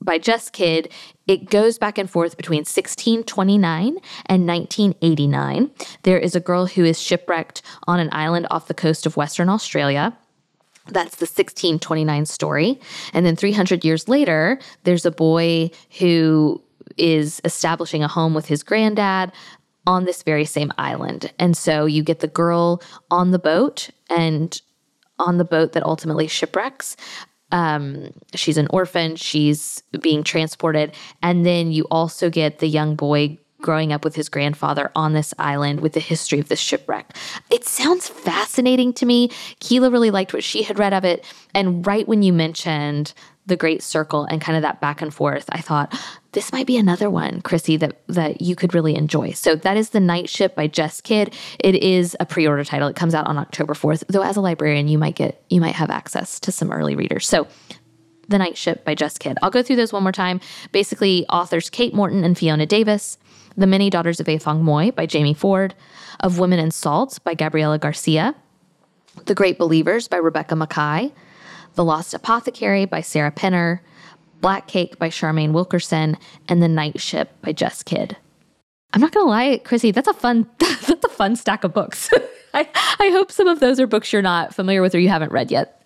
by 0.02 0.18
Jess 0.18 0.50
Kidd, 0.50 0.92
it 1.28 1.50
goes 1.50 1.78
back 1.78 1.98
and 1.98 2.10
forth 2.10 2.38
between 2.38 2.60
1629 2.60 3.98
and 4.28 4.48
1989. 4.48 5.72
There 6.04 6.20
is 6.20 6.36
a 6.36 6.40
girl 6.40 6.68
who 6.68 6.84
is 6.84 7.02
shipwrecked 7.02 7.62
on 7.88 8.00
an 8.00 8.10
island 8.12 8.48
off 8.52 8.68
the 8.68 8.74
coast 8.74 9.06
of 9.06 9.18
Western 9.18 9.50
Australia. 9.50 10.16
That's 10.88 11.16
the 11.16 11.26
1629 11.26 12.26
story. 12.26 12.80
And 13.14 13.26
then 13.26 13.36
300 13.36 13.84
years 13.84 14.08
later, 14.08 14.60
there's 14.84 15.06
a 15.06 15.12
boy 15.12 15.72
who 16.00 16.62
is 16.98 17.42
establishing 17.44 18.04
a 18.04 18.08
home 18.08 18.34
with 18.34 18.46
his 18.46 18.62
granddad 18.62 19.32
on 19.88 20.06
this 20.06 20.24
very 20.24 20.46
same 20.46 20.72
island. 20.78 21.32
And 21.40 21.58
so 21.58 21.86
you 21.86 22.04
get 22.04 22.20
the 22.20 22.28
girl 22.28 22.82
on 23.10 23.32
the 23.32 23.40
boat 23.40 23.90
and 24.10 24.60
on 25.18 25.38
the 25.38 25.46
boat 25.46 25.72
that 25.72 25.84
ultimately 25.84 26.28
shipwrecks 26.28 26.96
um, 27.52 28.12
she's 28.34 28.58
an 28.58 28.68
orphan, 28.72 29.16
she's 29.16 29.84
being 30.02 30.24
transported. 30.24 30.94
And 31.22 31.46
then 31.46 31.72
you 31.72 31.86
also 31.92 32.30
get 32.30 32.60
the 32.60 32.68
young 32.68 32.96
boy 32.96 33.38
growing 33.62 33.92
up 33.92 34.04
with 34.04 34.16
his 34.16 34.30
grandfather 34.30 34.92
on 34.96 35.14
this 35.14 35.34
island 35.40 35.80
with 35.80 35.94
the 35.94 36.00
history 36.00 36.40
of 36.40 36.50
this 36.50 36.60
shipwreck. 36.60 37.16
It 37.50 37.66
sounds 37.66 38.08
fascinating 38.08 38.94
to 38.94 39.06
me. 39.06 39.32
Keela 39.60 39.90
really 39.90 40.12
liked 40.12 40.34
what 40.34 40.44
she 40.44 40.62
had 40.62 40.78
read 40.78 40.94
of 40.94 41.04
it. 41.04 41.26
And 41.56 41.86
right 41.86 42.08
when 42.08 42.22
you 42.22 42.32
mentioned 42.32 43.14
the 43.48 43.56
Great 43.56 43.82
Circle 43.82 44.26
and 44.26 44.42
kind 44.42 44.56
of 44.56 44.62
that 44.62 44.82
back 44.82 45.02
and 45.02 45.14
forth, 45.14 45.46
I 45.50 45.62
thought, 45.62 45.98
this 46.36 46.52
might 46.52 46.68
be 46.68 46.78
another 46.78 47.10
one, 47.10 47.42
Chrissy, 47.42 47.78
that 47.78 48.02
that 48.08 48.42
you 48.42 48.56
could 48.56 48.76
really 48.76 48.96
enjoy. 48.96 49.32
So 49.32 49.56
that 49.56 49.78
is 49.78 49.90
The 49.90 50.02
Night 50.02 50.30
Ship 50.30 50.54
by 50.54 50.68
Jess 50.68 51.00
Kidd. 51.00 51.34
It 51.60 51.76
is 51.76 52.16
a 52.20 52.26
pre-order 52.26 52.66
title. 52.66 52.90
It 52.90 52.96
comes 52.96 53.16
out 53.16 53.26
on 53.26 53.38
October 53.38 53.74
4th. 53.74 54.04
Though 54.10 54.22
as 54.22 54.36
a 54.36 54.42
librarian, 54.42 54.90
you 54.90 54.98
might 54.98 55.16
get 55.16 55.44
you 55.50 55.62
might 55.62 55.76
have 55.76 55.90
access 55.90 56.40
to 56.42 56.52
some 56.52 56.72
early 56.72 56.96
readers. 56.96 57.26
So 57.28 57.48
the 58.28 58.38
Night 58.38 58.58
Ship 58.58 58.84
by 58.84 58.96
Jess 58.96 59.18
Kidd. 59.18 59.38
I'll 59.42 59.50
go 59.50 59.64
through 59.64 59.78
those 59.78 59.94
one 59.94 60.04
more 60.04 60.12
time. 60.12 60.42
Basically, 60.72 61.26
authors 61.30 61.70
Kate 61.70 61.94
Morton 61.94 62.24
and 62.24 62.38
Fiona 62.38 62.66
Davis, 62.66 63.18
The 63.56 63.68
Many 63.68 63.90
Daughters 63.90 64.20
of 64.20 64.28
Afong 64.28 64.62
Moy 64.62 64.92
by 64.92 65.06
Jamie 65.06 65.34
Ford, 65.34 65.74
Of 66.20 66.38
Women 66.38 66.60
in 66.60 66.72
Salt 66.72 67.20
by 67.24 67.34
Gabriela 67.34 67.78
Garcia, 67.78 68.36
The 69.26 69.36
Great 69.36 69.58
Believers 69.58 70.08
by 70.08 70.18
Rebecca 70.18 70.56
Makkai, 70.56 71.14
The 71.76 71.86
Lost 71.86 72.14
Apothecary 72.14 72.86
by 72.86 73.02
Sarah 73.02 73.32
Penner, 73.32 73.80
Black 74.42 74.68
Cake 74.68 75.00
by 75.00 75.10
Charmaine 75.10 75.52
Wilkerson, 75.52 76.18
and 76.48 76.62
The 76.62 76.68
Night 76.68 77.00
Ship 77.00 77.30
by 77.42 77.52
Jess 77.52 77.84
Kidd. 77.84 78.18
I'm 78.94 79.02
not 79.02 79.12
gonna 79.12 79.30
lie, 79.30 79.60
Chrissy, 79.64 79.92
that's 79.92 80.08
a 80.08 80.14
fun 80.14 80.48
that's 80.60 81.04
a 81.04 81.10
fun 81.10 81.36
stack 81.36 81.64
of 81.64 81.74
books. 81.74 82.10
I, 82.54 82.68
I 83.00 83.10
hope 83.10 83.32
some 83.32 83.48
of 83.48 83.60
those 83.60 83.80
are 83.80 83.88
books 83.88 84.14
you're 84.14 84.22
not 84.22 84.56
familiar 84.56 84.82
with 84.82 84.96
or 84.96 85.00
you 85.00 85.10
haven't 85.10 85.32
read 85.34 85.52
yet. 85.52 85.82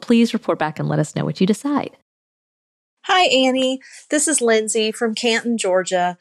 Please 0.00 0.32
report 0.32 0.58
back 0.58 0.78
and 0.78 0.88
let 0.88 0.98
us 0.98 1.14
know 1.14 1.24
what 1.24 1.40
you 1.40 1.46
decide. 1.46 1.96
Hi, 3.04 3.26
Annie. 3.26 3.80
This 4.10 4.26
is 4.26 4.40
Lindsay 4.40 4.90
from 4.90 5.14
Canton, 5.14 5.58
Georgia. 5.58 6.16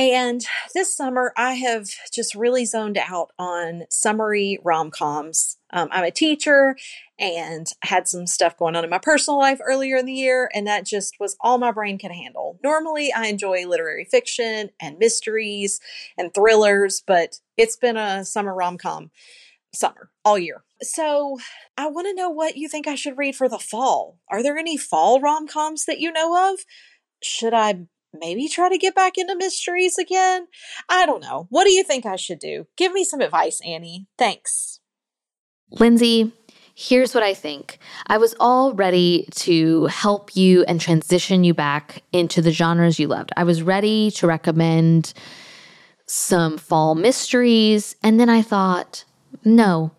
And 0.00 0.46
this 0.72 0.96
summer, 0.96 1.34
I 1.36 1.52
have 1.56 1.90
just 2.10 2.34
really 2.34 2.64
zoned 2.64 2.96
out 2.96 3.32
on 3.38 3.82
summery 3.90 4.58
rom 4.64 4.90
coms. 4.90 5.58
Um, 5.74 5.90
I'm 5.92 6.04
a 6.04 6.10
teacher 6.10 6.74
and 7.18 7.66
had 7.82 8.08
some 8.08 8.26
stuff 8.26 8.56
going 8.56 8.76
on 8.76 8.84
in 8.84 8.88
my 8.88 8.96
personal 8.96 9.38
life 9.38 9.60
earlier 9.62 9.98
in 9.98 10.06
the 10.06 10.14
year, 10.14 10.50
and 10.54 10.66
that 10.66 10.86
just 10.86 11.16
was 11.20 11.36
all 11.42 11.58
my 11.58 11.70
brain 11.70 11.98
could 11.98 12.12
handle. 12.12 12.58
Normally, 12.64 13.12
I 13.12 13.26
enjoy 13.26 13.66
literary 13.66 14.06
fiction 14.06 14.70
and 14.80 14.96
mysteries 14.96 15.80
and 16.16 16.32
thrillers, 16.32 17.02
but 17.06 17.38
it's 17.58 17.76
been 17.76 17.98
a 17.98 18.24
summer 18.24 18.54
rom 18.54 18.78
com 18.78 19.10
summer 19.74 20.08
all 20.24 20.38
year. 20.38 20.64
So, 20.80 21.38
I 21.76 21.88
want 21.88 22.06
to 22.06 22.14
know 22.14 22.30
what 22.30 22.56
you 22.56 22.68
think 22.68 22.86
I 22.86 22.94
should 22.94 23.18
read 23.18 23.36
for 23.36 23.50
the 23.50 23.58
fall. 23.58 24.18
Are 24.30 24.42
there 24.42 24.56
any 24.56 24.78
fall 24.78 25.20
rom 25.20 25.46
coms 25.46 25.84
that 25.84 26.00
you 26.00 26.10
know 26.10 26.54
of? 26.54 26.60
Should 27.22 27.52
I 27.52 27.80
maybe 28.18 28.48
try 28.48 28.68
to 28.68 28.78
get 28.78 28.94
back 28.94 29.18
into 29.18 29.36
mysteries 29.36 29.98
again? 29.98 30.46
I 30.88 31.06
don't 31.06 31.22
know. 31.22 31.46
What 31.50 31.64
do 31.64 31.72
you 31.72 31.84
think 31.84 32.06
I 32.06 32.16
should 32.16 32.38
do? 32.38 32.66
Give 32.76 32.92
me 32.92 33.04
some 33.04 33.20
advice, 33.20 33.60
Annie. 33.64 34.06
Thanks. 34.18 34.80
Lindsay, 35.72 36.32
here's 36.74 37.14
what 37.14 37.22
I 37.22 37.34
think. 37.34 37.78
I 38.06 38.18
was 38.18 38.34
all 38.40 38.74
ready 38.74 39.28
to 39.36 39.86
help 39.86 40.34
you 40.34 40.64
and 40.64 40.80
transition 40.80 41.44
you 41.44 41.54
back 41.54 42.02
into 42.12 42.42
the 42.42 42.50
genres 42.50 42.98
you 42.98 43.06
loved. 43.06 43.30
I 43.36 43.44
was 43.44 43.62
ready 43.62 44.10
to 44.12 44.26
recommend 44.26 45.12
some 46.06 46.58
fall 46.58 46.96
mysteries. 46.96 47.94
And 48.02 48.18
then 48.18 48.28
I 48.28 48.42
thought, 48.42 49.04
no, 49.44 49.92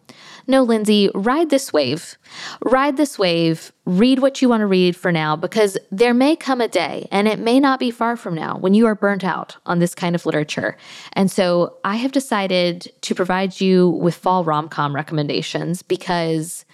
no, 0.51 0.61
Lindsay, 0.63 1.09
ride 1.15 1.49
this 1.49 1.73
wave. 1.73 2.17
Ride 2.63 2.97
this 2.97 3.17
wave. 3.17 3.71
Read 3.85 4.19
what 4.19 4.41
you 4.41 4.49
want 4.49 4.61
to 4.61 4.67
read 4.67 4.95
for 4.95 5.11
now 5.11 5.35
because 5.35 5.77
there 5.89 6.13
may 6.13 6.35
come 6.35 6.61
a 6.61 6.67
day, 6.67 7.07
and 7.09 7.27
it 7.27 7.39
may 7.39 7.59
not 7.59 7.79
be 7.79 7.89
far 7.89 8.15
from 8.15 8.35
now, 8.35 8.57
when 8.57 8.73
you 8.73 8.85
are 8.85 8.93
burnt 8.93 9.23
out 9.23 9.57
on 9.65 9.79
this 9.79 9.95
kind 9.95 10.13
of 10.13 10.25
literature. 10.25 10.77
And 11.13 11.31
so 11.31 11.77
I 11.83 11.95
have 11.95 12.11
decided 12.11 12.91
to 13.01 13.15
provide 13.15 13.59
you 13.59 13.89
with 13.89 14.13
fall 14.13 14.43
rom 14.43 14.69
com 14.69 14.93
recommendations 14.93 15.81
because 15.81 16.65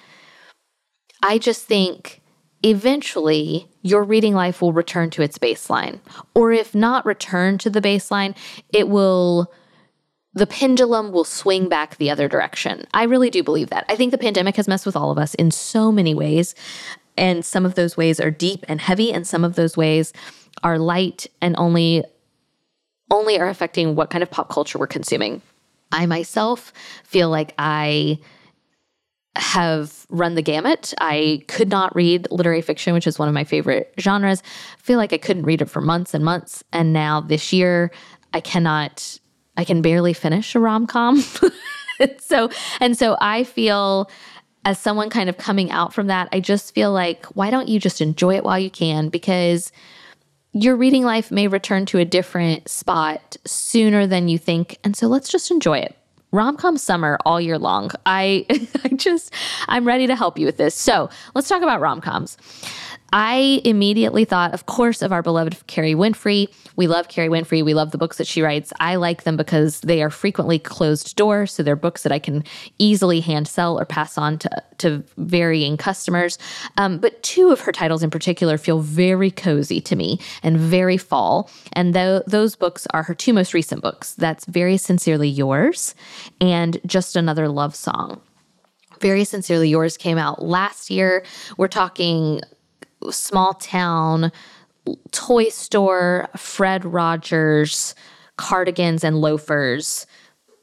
I 1.23 1.37
just 1.37 1.65
think 1.65 2.21
eventually 2.63 3.69
your 3.83 4.03
reading 4.03 4.33
life 4.33 4.61
will 4.61 4.73
return 4.73 5.09
to 5.11 5.21
its 5.21 5.37
baseline. 5.37 5.99
Or 6.35 6.51
if 6.51 6.75
not 6.75 7.05
return 7.05 7.57
to 7.59 7.69
the 7.69 7.81
baseline, 7.81 8.35
it 8.73 8.89
will 8.89 9.51
the 10.37 10.47
pendulum 10.47 11.11
will 11.11 11.23
swing 11.23 11.67
back 11.67 11.97
the 11.97 12.11
other 12.11 12.27
direction. 12.27 12.85
I 12.93 13.03
really 13.03 13.29
do 13.29 13.41
believe 13.43 13.69
that. 13.71 13.85
I 13.89 13.95
think 13.95 14.11
the 14.11 14.17
pandemic 14.17 14.55
has 14.57 14.67
messed 14.67 14.85
with 14.85 14.95
all 14.95 15.09
of 15.09 15.17
us 15.17 15.33
in 15.35 15.49
so 15.49 15.91
many 15.91 16.13
ways. 16.13 16.53
And 17.17 17.43
some 17.43 17.65
of 17.65 17.73
those 17.73 17.97
ways 17.97 18.19
are 18.19 18.29
deep 18.29 18.63
and 18.67 18.79
heavy, 18.79 19.11
and 19.11 19.25
some 19.25 19.43
of 19.43 19.55
those 19.55 19.75
ways 19.75 20.13
are 20.61 20.77
light 20.77 21.25
and 21.41 21.55
only 21.57 22.03
only 23.09 23.39
are 23.39 23.47
affecting 23.47 23.95
what 23.95 24.09
kind 24.09 24.21
of 24.21 24.29
pop 24.29 24.49
culture 24.49 24.77
we're 24.77 24.85
consuming. 24.85 25.41
I 25.93 26.05
myself 26.05 26.73
feel 27.05 27.29
like 27.29 27.53
I 27.57 28.19
have 29.37 30.05
run 30.09 30.35
the 30.35 30.41
gamut. 30.41 30.93
I 30.99 31.43
could 31.47 31.69
not 31.69 31.95
read 31.95 32.27
literary 32.29 32.61
fiction, 32.61 32.93
which 32.93 33.07
is 33.07 33.17
one 33.17 33.29
of 33.29 33.33
my 33.33 33.45
favorite 33.45 33.93
genres. 33.97 34.43
I 34.77 34.81
feel 34.81 34.97
like 34.97 35.13
I 35.13 35.17
couldn't 35.17 35.43
read 35.43 35.61
it 35.61 35.69
for 35.69 35.79
months 35.79 36.13
and 36.13 36.23
months. 36.23 36.63
And 36.73 36.91
now 36.91 37.21
this 37.21 37.53
year, 37.53 37.91
I 38.33 38.41
cannot 38.41 39.19
I 39.57 39.65
can 39.65 39.81
barely 39.81 40.13
finish 40.13 40.55
a 40.55 40.59
rom 40.59 40.87
com. 40.87 41.21
so, 42.19 42.49
and 42.79 42.97
so 42.97 43.17
I 43.19 43.43
feel 43.43 44.09
as 44.65 44.77
someone 44.77 45.09
kind 45.09 45.29
of 45.29 45.37
coming 45.37 45.71
out 45.71 45.93
from 45.93 46.07
that, 46.07 46.27
I 46.31 46.39
just 46.39 46.75
feel 46.75 46.91
like, 46.91 47.25
why 47.27 47.49
don't 47.49 47.69
you 47.69 47.79
just 47.79 48.01
enjoy 48.01 48.35
it 48.35 48.43
while 48.43 48.59
you 48.59 48.69
can? 48.69 49.09
Because 49.09 49.71
your 50.51 50.75
reading 50.75 51.03
life 51.03 51.31
may 51.31 51.47
return 51.47 51.85
to 51.87 51.99
a 51.99 52.05
different 52.05 52.67
spot 52.67 53.37
sooner 53.45 54.05
than 54.07 54.27
you 54.27 54.37
think. 54.37 54.77
And 54.83 54.95
so 54.95 55.07
let's 55.07 55.29
just 55.29 55.51
enjoy 55.51 55.79
it. 55.79 55.95
Rom 56.31 56.57
com 56.57 56.77
summer 56.77 57.17
all 57.25 57.39
year 57.39 57.57
long. 57.57 57.91
I, 58.05 58.45
I 58.83 58.89
just, 58.89 59.33
I'm 59.67 59.87
ready 59.87 60.07
to 60.07 60.15
help 60.15 60.37
you 60.37 60.45
with 60.45 60.57
this. 60.57 60.75
So 60.75 61.09
let's 61.33 61.47
talk 61.47 61.61
about 61.61 61.79
rom 61.79 62.01
coms. 62.01 62.37
I 63.13 63.61
immediately 63.63 64.25
thought, 64.25 64.53
of 64.53 64.65
course, 64.65 65.01
of 65.01 65.11
our 65.11 65.21
beloved 65.21 65.65
Kerry 65.67 65.93
Winfrey. 65.93 66.47
We 66.75 66.87
love 66.87 67.07
Kerry 67.07 67.29
Winfrey. 67.29 67.63
We 67.63 67.73
love 67.73 67.91
the 67.91 67.97
books 67.97 68.17
that 68.17 68.27
she 68.27 68.41
writes. 68.41 68.73
I 68.79 68.95
like 68.95 69.23
them 69.23 69.37
because 69.37 69.79
they 69.81 70.01
are 70.03 70.09
frequently 70.09 70.59
closed 70.59 71.15
door. 71.15 71.47
So 71.47 71.63
they're 71.63 71.77
books 71.77 72.03
that 72.03 72.11
I 72.11 72.19
can 72.19 72.43
easily 72.79 73.21
hand 73.21 73.47
sell 73.47 73.79
or 73.79 73.85
pass 73.85 74.17
on 74.17 74.37
to, 74.39 74.63
to 74.79 75.03
varying 75.17 75.77
customers. 75.77 76.37
Um, 76.77 76.97
but 76.97 77.21
two 77.23 77.49
of 77.51 77.61
her 77.61 77.71
titles 77.71 78.03
in 78.03 78.09
particular 78.09 78.57
feel 78.57 78.79
very 78.79 79.31
cozy 79.31 79.79
to 79.81 79.95
me 79.95 80.19
and 80.43 80.57
very 80.57 80.97
fall. 80.97 81.49
And 81.73 81.93
th- 81.93 82.23
those 82.27 82.55
books 82.55 82.87
are 82.93 83.03
her 83.03 83.15
two 83.15 83.31
most 83.31 83.53
recent 83.53 83.81
books. 83.81 84.15
That's 84.15 84.45
Very 84.45 84.77
Sincerely 84.77 85.29
Yours 85.29 85.95
and 86.41 86.79
Just 86.85 87.15
Another 87.15 87.47
Love 87.47 87.75
Song. 87.75 88.21
Very 88.99 89.23
Sincerely 89.23 89.69
Yours 89.69 89.95
came 89.95 90.17
out 90.17 90.43
last 90.43 90.89
year. 90.89 91.23
We're 91.57 91.67
talking 91.67 92.41
small 93.11 93.53
town 93.53 94.31
toy 95.11 95.49
store, 95.49 96.29
Fred 96.35 96.85
Rogers, 96.85 97.95
cardigans 98.37 99.03
and 99.03 99.19
loafers. 99.19 100.05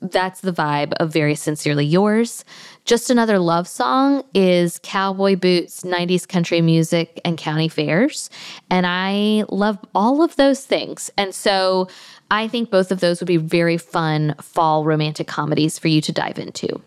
That's 0.00 0.42
the 0.42 0.52
vibe 0.52 0.92
of 0.94 1.12
Very 1.12 1.34
Sincerely 1.34 1.86
Yours. 1.86 2.44
Just 2.84 3.08
Another 3.08 3.38
Love 3.38 3.66
Song 3.66 4.22
is 4.34 4.78
cowboy 4.82 5.36
boots, 5.36 5.82
90s 5.82 6.28
country 6.28 6.60
music, 6.60 7.20
and 7.24 7.38
county 7.38 7.68
fairs. 7.68 8.28
And 8.70 8.86
I 8.86 9.44
love 9.48 9.78
all 9.94 10.22
of 10.22 10.36
those 10.36 10.66
things. 10.66 11.10
And 11.16 11.34
so 11.34 11.88
I 12.30 12.48
think 12.48 12.70
both 12.70 12.92
of 12.92 13.00
those 13.00 13.20
would 13.20 13.28
be 13.28 13.38
very 13.38 13.78
fun 13.78 14.34
fall 14.42 14.84
romantic 14.84 15.26
comedies 15.26 15.78
for 15.78 15.88
you 15.88 16.02
to 16.02 16.12
dive 16.12 16.38
into. 16.38 16.82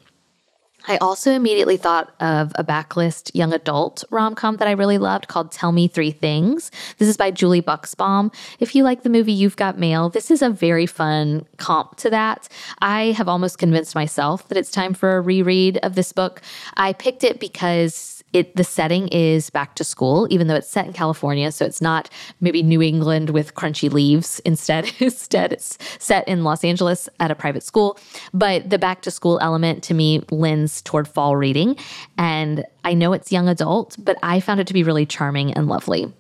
I 0.87 0.97
also 0.97 1.31
immediately 1.31 1.77
thought 1.77 2.13
of 2.21 2.53
a 2.55 2.63
backlist 2.63 3.31
young 3.33 3.53
adult 3.53 4.03
rom 4.09 4.35
com 4.35 4.57
that 4.57 4.67
I 4.67 4.71
really 4.71 4.97
loved 4.97 5.27
called 5.27 5.51
Tell 5.51 5.71
Me 5.71 5.87
Three 5.87 6.11
Things. 6.11 6.71
This 6.97 7.09
is 7.09 7.17
by 7.17 7.29
Julie 7.29 7.61
Buxbaum. 7.61 8.33
If 8.59 8.73
you 8.73 8.83
like 8.83 9.03
the 9.03 9.09
movie 9.09 9.33
You've 9.33 9.57
Got 9.57 9.77
Mail, 9.77 10.09
this 10.09 10.31
is 10.31 10.41
a 10.41 10.49
very 10.49 10.85
fun 10.85 11.45
comp 11.57 11.97
to 11.97 12.09
that. 12.09 12.47
I 12.79 13.07
have 13.11 13.27
almost 13.27 13.57
convinced 13.57 13.95
myself 13.95 14.47
that 14.47 14.57
it's 14.57 14.71
time 14.71 14.93
for 14.93 15.17
a 15.17 15.21
reread 15.21 15.77
of 15.83 15.95
this 15.95 16.13
book. 16.13 16.41
I 16.77 16.93
picked 16.93 17.23
it 17.23 17.39
because 17.39 18.16
it 18.37 18.55
the 18.55 18.63
setting 18.63 19.07
is 19.09 19.49
back 19.49 19.75
to 19.75 19.83
school, 19.83 20.27
even 20.29 20.47
though 20.47 20.55
it's 20.55 20.69
set 20.69 20.85
in 20.85 20.93
California, 20.93 21.51
so 21.51 21.65
it's 21.65 21.81
not 21.81 22.09
maybe 22.39 22.61
New 22.61 22.81
England 22.81 23.31
with 23.31 23.55
crunchy 23.55 23.91
leaves. 23.91 24.39
Instead, 24.45 24.91
instead 24.99 25.51
it's 25.51 25.77
set 25.99 26.27
in 26.27 26.43
Los 26.43 26.63
Angeles 26.63 27.09
at 27.19 27.31
a 27.31 27.35
private 27.35 27.63
school. 27.63 27.97
But 28.33 28.69
the 28.69 28.77
back 28.77 29.01
to 29.01 29.11
school 29.11 29.39
element 29.41 29.83
to 29.83 29.93
me 29.93 30.23
lends 30.29 30.81
toward 30.81 31.07
fall 31.07 31.35
reading, 31.35 31.75
and 32.17 32.63
I 32.83 32.93
know 32.93 33.13
it's 33.13 33.31
young 33.31 33.49
adult, 33.49 33.95
but 33.99 34.17
I 34.21 34.39
found 34.39 34.59
it 34.59 34.67
to 34.67 34.73
be 34.73 34.83
really 34.83 35.05
charming 35.05 35.53
and 35.53 35.67
lovely. 35.67 36.13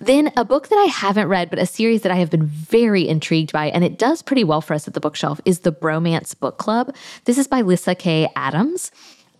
Then, 0.00 0.32
a 0.36 0.44
book 0.44 0.68
that 0.68 0.76
I 0.76 0.86
haven't 0.86 1.28
read, 1.28 1.50
but 1.50 1.58
a 1.58 1.66
series 1.66 2.02
that 2.02 2.12
I 2.12 2.16
have 2.16 2.30
been 2.30 2.46
very 2.46 3.06
intrigued 3.06 3.52
by, 3.52 3.66
and 3.66 3.84
it 3.84 3.98
does 3.98 4.22
pretty 4.22 4.44
well 4.44 4.60
for 4.60 4.74
us 4.74 4.88
at 4.88 4.94
the 4.94 5.00
bookshelf, 5.00 5.40
is 5.44 5.60
The 5.60 5.72
Bromance 5.72 6.38
Book 6.38 6.58
Club. 6.58 6.94
This 7.24 7.38
is 7.38 7.46
by 7.46 7.62
Lyssa 7.62 7.94
Kay 7.94 8.28
Adams 8.34 8.90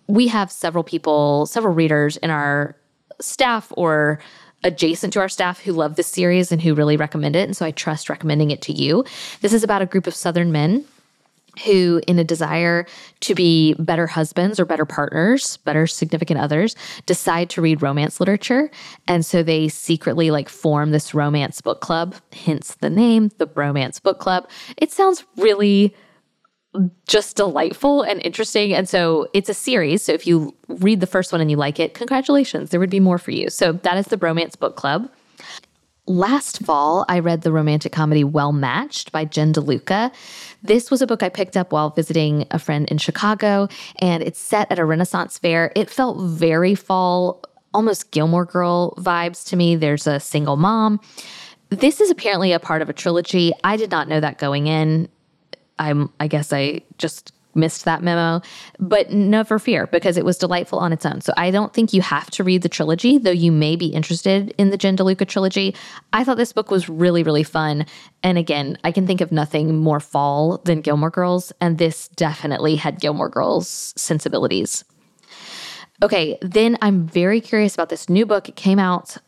we 0.07 0.28
have 0.28 0.50
several 0.50 0.84
people, 0.84 1.46
several 1.46 1.74
readers 1.74 2.16
in 2.18 2.30
our 2.30 2.76
staff 3.20 3.72
or 3.76 4.20
adjacent 4.64 5.12
to 5.12 5.20
our 5.20 5.28
staff 5.28 5.61
who 5.61 5.72
love 5.72 5.96
this 5.96 6.07
series 6.07 6.53
and 6.53 6.62
who 6.62 6.74
really 6.74 6.96
recommend 6.96 7.36
it. 7.36 7.44
And 7.44 7.57
so 7.57 7.66
I 7.66 7.70
trust 7.70 8.09
recommending 8.09 8.50
it 8.50 8.62
to 8.62 8.72
you. 8.72 9.05
This 9.40 9.53
is 9.53 9.64
about 9.64 9.82
a 9.82 9.86
group 9.86 10.07
of 10.07 10.14
Southern 10.14 10.53
men 10.53 10.84
who, 11.66 12.00
in 12.07 12.18
a 12.18 12.24
desire 12.24 12.86
to 13.20 13.34
be 13.34 13.74
better 13.78 14.07
husbands 14.07 14.59
or 14.59 14.64
better 14.64 14.86
partners, 14.86 15.59
better 15.59 15.86
significant 15.86 16.40
others, 16.40 16.74
decide 17.05 17.50
to 17.50 17.61
read 17.61 17.82
romance 17.82 18.20
literature. 18.20 18.70
And 19.07 19.24
so 19.26 19.42
they 19.42 19.68
secretly 19.68 20.30
like 20.30 20.48
form 20.48 20.92
this 20.92 21.12
romance 21.12 21.61
book 21.61 21.80
club, 21.80 22.14
hence 22.32 22.76
the 22.76 22.88
name, 22.88 23.30
the 23.36 23.46
Bromance 23.46 24.03
Book 24.03 24.18
Club. 24.18 24.48
It 24.78 24.90
sounds 24.92 25.24
really 25.36 25.94
just 27.07 27.37
delightful 27.37 28.03
and 28.03 28.20
interesting. 28.25 28.73
And 28.73 28.89
so 28.89 29.29
it's 29.35 29.49
a 29.49 29.55
series. 29.55 30.03
So 30.03 30.12
if 30.12 30.27
you 30.27 30.55
read 30.68 31.01
the 31.01 31.07
first 31.07 31.33
one 31.33 31.41
and 31.41 31.51
you 31.51 31.57
like 31.57 31.79
it, 31.79 31.95
congratulations, 31.95 32.70
there 32.70 32.81
would 32.81 32.91
be 32.91 33.01
more 33.01 33.18
for 33.18 33.31
you. 33.31 33.51
So 33.51 33.73
that 33.73 33.97
is 33.99 34.07
the 34.07 34.16
Bromance 34.16 34.59
Book 34.59 34.77
Club. 34.77 35.11
Last 36.07 36.64
fall, 36.64 37.05
I 37.09 37.20
read 37.20 37.43
the 37.43 37.53
romantic 37.53 37.93
comedy 37.93 38.25
Well 38.25 38.53
Matched 38.53 39.12
by 39.12 39.25
Jen 39.25 39.53
DeLuca. 39.53 40.12
This 40.61 40.91
was 40.91 41.01
a 41.01 41.07
book 41.07 41.23
I 41.23 41.29
picked 41.29 41.57
up 41.57 41.70
while 41.70 41.91
visiting 41.91 42.45
a 42.51 42.59
friend 42.59 42.89
in 42.91 42.99
Chicago, 42.99 43.68
and 44.01 44.20
it's 44.20 44.41
set 44.41 44.70
at 44.73 44.81
a 44.81 44.85
Renaissance 44.85 45.39
fair. 45.39 45.70
It 45.77 45.89
felt 45.89 46.20
very 46.20 46.75
fall, 46.75 47.45
almost 47.73 48.11
Gilmore 48.11 48.45
Girl 48.45 48.97
vibes 48.97 49.47
to 49.51 49.57
me. 49.57 49.77
There's 49.77 50.09
a 50.09 50.18
single 50.18 50.57
mom. 50.57 51.01
This 51.68 52.01
is 52.01 52.11
apparently 52.11 52.51
a 52.51 52.59
part 52.59 52.83
of 52.83 52.91
a 52.91 52.93
trilogy. 52.93 53.53
I 53.62 53.77
did 53.77 53.93
not 53.93 54.09
know 54.09 54.18
that 54.18 54.39
going 54.39 54.66
in. 54.66 55.09
I'm 55.83 56.11
I 56.20 56.26
guess 56.28 56.53
I 56.53 56.83
just 56.99 57.33
missed 57.55 57.85
that 57.85 58.03
memo, 58.03 58.41
but 58.78 59.11
never 59.11 59.59
fear 59.59 59.87
because 59.89 60.16
it 60.16 60.24
was 60.24 60.39
delightful 60.39 60.78
on 60.78 60.93
its 60.93 61.05
own. 61.05 61.20
So 61.20 61.33
I 61.37 61.51
don't 61.51 61.74
think 61.74 61.93
you 61.93 62.01
have 62.01 62.30
to 62.30 62.45
read 62.45 62.62
the 62.62 62.68
trilogy, 62.68 63.18
though 63.18 63.30
you 63.30 63.53
may 63.53 63.76
be 63.76 63.87
interested 63.87 64.55
in 64.59 64.70
the 64.70 64.78
Jen 64.78 64.97
DeLuca 64.97 65.28
trilogy. 65.28 65.74
I 66.12 66.24
thought 66.24 66.39
this 66.39 66.53
book 66.53 66.70
was 66.70 66.89
really, 66.89 67.22
really 67.22 67.43
fun. 67.43 67.87
And 68.22 68.39
again, 68.39 68.78
I 68.85 68.93
can 68.93 69.07
think 69.07 69.20
of 69.20 69.33
nothing 69.33 69.76
more 69.76 70.01
fall 70.01 70.62
than 70.64 70.80
Gilmore 70.80 71.11
Girls, 71.11 71.53
and 71.61 71.78
this 71.78 72.09
definitely 72.09 72.76
had 72.76 73.01
Gilmore 73.01 73.28
Girls 73.28 73.93
sensibilities. 73.97 74.85
Okay, 76.03 76.39
then 76.41 76.78
I'm 76.83 77.07
very 77.07 77.41
curious 77.41 77.74
about 77.74 77.91
this 77.91 78.09
new 78.09 78.26
book. 78.26 78.49
It 78.49 78.57
came 78.57 78.78
out 78.78 79.18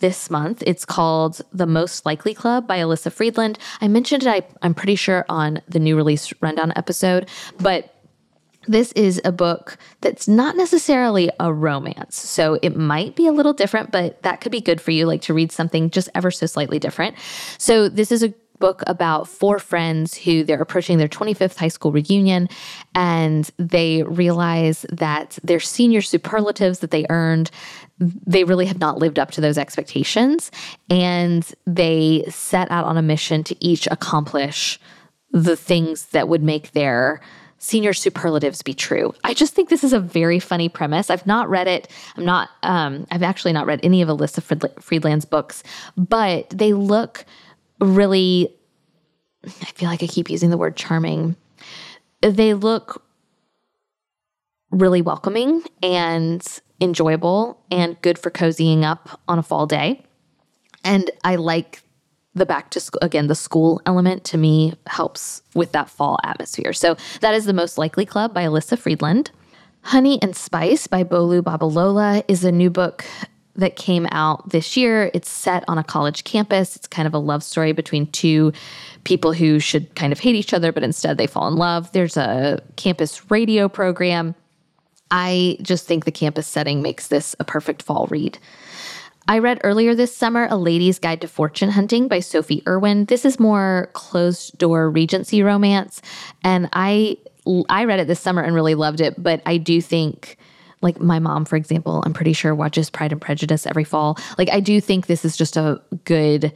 this 0.00 0.30
month. 0.30 0.62
It's 0.66 0.84
called 0.84 1.40
The 1.52 1.66
Most 1.66 2.06
Likely 2.06 2.34
Club 2.34 2.66
by 2.66 2.78
Elyssa 2.78 3.12
Friedland. 3.12 3.58
I 3.80 3.88
mentioned 3.88 4.22
it, 4.24 4.28
I, 4.28 4.42
I'm 4.62 4.74
pretty 4.74 4.96
sure, 4.96 5.24
on 5.28 5.60
the 5.68 5.78
new 5.78 5.96
release 5.96 6.32
rundown 6.40 6.72
episode, 6.76 7.28
but 7.58 7.90
this 8.66 8.92
is 8.92 9.20
a 9.24 9.32
book 9.32 9.76
that's 10.00 10.26
not 10.26 10.56
necessarily 10.56 11.30
a 11.38 11.52
romance. 11.52 12.16
So 12.16 12.58
it 12.62 12.76
might 12.76 13.14
be 13.14 13.26
a 13.26 13.32
little 13.32 13.52
different, 13.52 13.90
but 13.90 14.22
that 14.22 14.40
could 14.40 14.52
be 14.52 14.60
good 14.60 14.80
for 14.80 14.90
you, 14.90 15.06
like 15.06 15.22
to 15.22 15.34
read 15.34 15.52
something 15.52 15.90
just 15.90 16.08
ever 16.14 16.30
so 16.30 16.46
slightly 16.46 16.78
different. 16.78 17.16
So 17.58 17.88
this 17.88 18.10
is 18.10 18.22
a 18.22 18.32
book 18.64 18.82
about 18.86 19.28
four 19.28 19.58
friends 19.58 20.16
who 20.16 20.42
they're 20.42 20.62
approaching 20.62 20.96
their 20.96 21.06
25th 21.06 21.58
high 21.58 21.68
school 21.68 21.92
reunion 21.92 22.48
and 22.94 23.50
they 23.58 24.02
realize 24.04 24.86
that 24.90 25.38
their 25.44 25.60
senior 25.60 26.00
superlatives 26.00 26.78
that 26.78 26.90
they 26.90 27.04
earned 27.10 27.50
they 27.98 28.42
really 28.42 28.64
have 28.64 28.78
not 28.78 28.96
lived 28.96 29.18
up 29.18 29.30
to 29.30 29.42
those 29.42 29.58
expectations 29.58 30.50
and 30.88 31.52
they 31.66 32.24
set 32.30 32.70
out 32.70 32.86
on 32.86 32.96
a 32.96 33.02
mission 33.02 33.44
to 33.44 33.54
each 33.62 33.86
accomplish 33.90 34.80
the 35.30 35.56
things 35.56 36.06
that 36.06 36.26
would 36.26 36.42
make 36.42 36.72
their 36.72 37.20
senior 37.58 37.92
superlatives 37.92 38.62
be 38.62 38.74
true. 38.74 39.14
I 39.24 39.34
just 39.34 39.54
think 39.54 39.68
this 39.68 39.84
is 39.84 39.92
a 39.92 40.00
very 40.00 40.38
funny 40.38 40.70
premise. 40.70 41.10
I've 41.10 41.26
not 41.26 41.50
read 41.50 41.66
it. 41.66 41.90
I'm 42.16 42.24
not 42.24 42.48
um 42.62 43.06
I've 43.10 43.22
actually 43.22 43.52
not 43.52 43.66
read 43.66 43.80
any 43.82 44.00
of 44.00 44.08
Elyssa 44.08 44.42
Friedland's 44.80 45.26
books, 45.26 45.62
but 45.98 46.48
they 46.48 46.72
look 46.72 47.26
really, 47.80 48.54
I 49.44 49.50
feel 49.50 49.88
like 49.88 50.02
I 50.02 50.06
keep 50.06 50.30
using 50.30 50.50
the 50.50 50.58
word 50.58 50.76
charming. 50.76 51.36
They 52.20 52.54
look 52.54 53.02
really 54.70 55.02
welcoming 55.02 55.62
and 55.82 56.46
enjoyable 56.80 57.60
and 57.70 58.00
good 58.02 58.18
for 58.18 58.30
cozying 58.30 58.82
up 58.82 59.20
on 59.28 59.38
a 59.38 59.42
fall 59.42 59.66
day. 59.66 60.04
And 60.82 61.10
I 61.22 61.36
like 61.36 61.84
the 62.34 62.46
back 62.46 62.70
to 62.70 62.80
school 62.80 62.98
again 63.02 63.28
the 63.28 63.34
school 63.34 63.80
element 63.86 64.24
to 64.24 64.36
me 64.36 64.74
helps 64.86 65.42
with 65.54 65.72
that 65.72 65.88
fall 65.88 66.18
atmosphere 66.24 66.72
so 66.72 66.96
that 67.20 67.34
is 67.34 67.44
the 67.44 67.52
most 67.52 67.78
likely 67.78 68.04
club 68.04 68.34
by 68.34 68.44
Elyssa 68.44 68.78
Friedland 68.78 69.30
honey 69.82 70.20
and 70.20 70.34
spice 70.34 70.86
by 70.86 71.04
bolu 71.04 71.40
babalola 71.40 72.24
is 72.28 72.44
a 72.44 72.52
new 72.52 72.70
book 72.70 73.04
that 73.56 73.76
came 73.76 74.06
out 74.10 74.48
this 74.48 74.76
year. 74.76 75.10
It's 75.14 75.30
set 75.30 75.64
on 75.68 75.78
a 75.78 75.84
college 75.84 76.24
campus. 76.24 76.76
It's 76.76 76.86
kind 76.86 77.06
of 77.06 77.14
a 77.14 77.18
love 77.18 77.42
story 77.42 77.72
between 77.72 78.06
two 78.08 78.52
people 79.04 79.32
who 79.32 79.60
should 79.60 79.94
kind 79.94 80.12
of 80.12 80.18
hate 80.18 80.34
each 80.34 80.52
other, 80.52 80.72
but 80.72 80.82
instead 80.82 81.18
they 81.18 81.26
fall 81.26 81.48
in 81.48 81.56
love. 81.56 81.92
There's 81.92 82.16
a 82.16 82.62
campus 82.76 83.30
radio 83.30 83.68
program. 83.68 84.34
I 85.10 85.58
just 85.62 85.86
think 85.86 86.04
the 86.04 86.12
campus 86.12 86.46
setting 86.46 86.82
makes 86.82 87.08
this 87.08 87.36
a 87.38 87.44
perfect 87.44 87.82
fall 87.82 88.06
read. 88.08 88.38
I 89.26 89.38
read 89.38 89.60
earlier 89.64 89.94
this 89.94 90.14
summer 90.14 90.48
A 90.50 90.56
Lady's 90.56 90.98
Guide 90.98 91.20
to 91.22 91.28
Fortune 91.28 91.70
Hunting 91.70 92.08
by 92.08 92.20
Sophie 92.20 92.62
Irwin. 92.66 93.06
This 93.06 93.24
is 93.24 93.40
more 93.40 93.88
closed 93.94 94.58
door 94.58 94.90
Regency 94.90 95.42
romance. 95.42 96.02
And 96.42 96.68
I 96.72 97.18
I 97.68 97.84
read 97.84 98.00
it 98.00 98.06
this 98.06 98.20
summer 98.20 98.42
and 98.42 98.54
really 98.54 98.74
loved 98.74 99.00
it, 99.00 99.22
but 99.22 99.42
I 99.46 99.58
do 99.58 99.80
think 99.80 100.38
like 100.84 101.00
my 101.00 101.18
mom, 101.18 101.44
for 101.44 101.56
example, 101.56 102.02
I'm 102.06 102.12
pretty 102.12 102.32
sure 102.32 102.54
watches 102.54 102.90
Pride 102.90 103.10
and 103.10 103.20
Prejudice 103.20 103.66
every 103.66 103.84
fall. 103.84 104.16
Like 104.38 104.50
I 104.50 104.60
do 104.60 104.80
think 104.80 105.06
this 105.06 105.24
is 105.24 105.36
just 105.36 105.56
a 105.56 105.82
good 106.04 106.52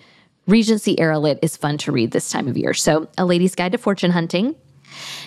Regency 0.46 0.98
era 0.98 1.18
lit 1.18 1.38
is 1.42 1.58
fun 1.58 1.76
to 1.78 1.92
read 1.92 2.12
this 2.12 2.30
time 2.30 2.48
of 2.48 2.56
year. 2.56 2.72
So, 2.72 3.06
A 3.18 3.26
Lady's 3.26 3.54
Guide 3.54 3.72
to 3.72 3.78
Fortune 3.78 4.10
Hunting. 4.10 4.56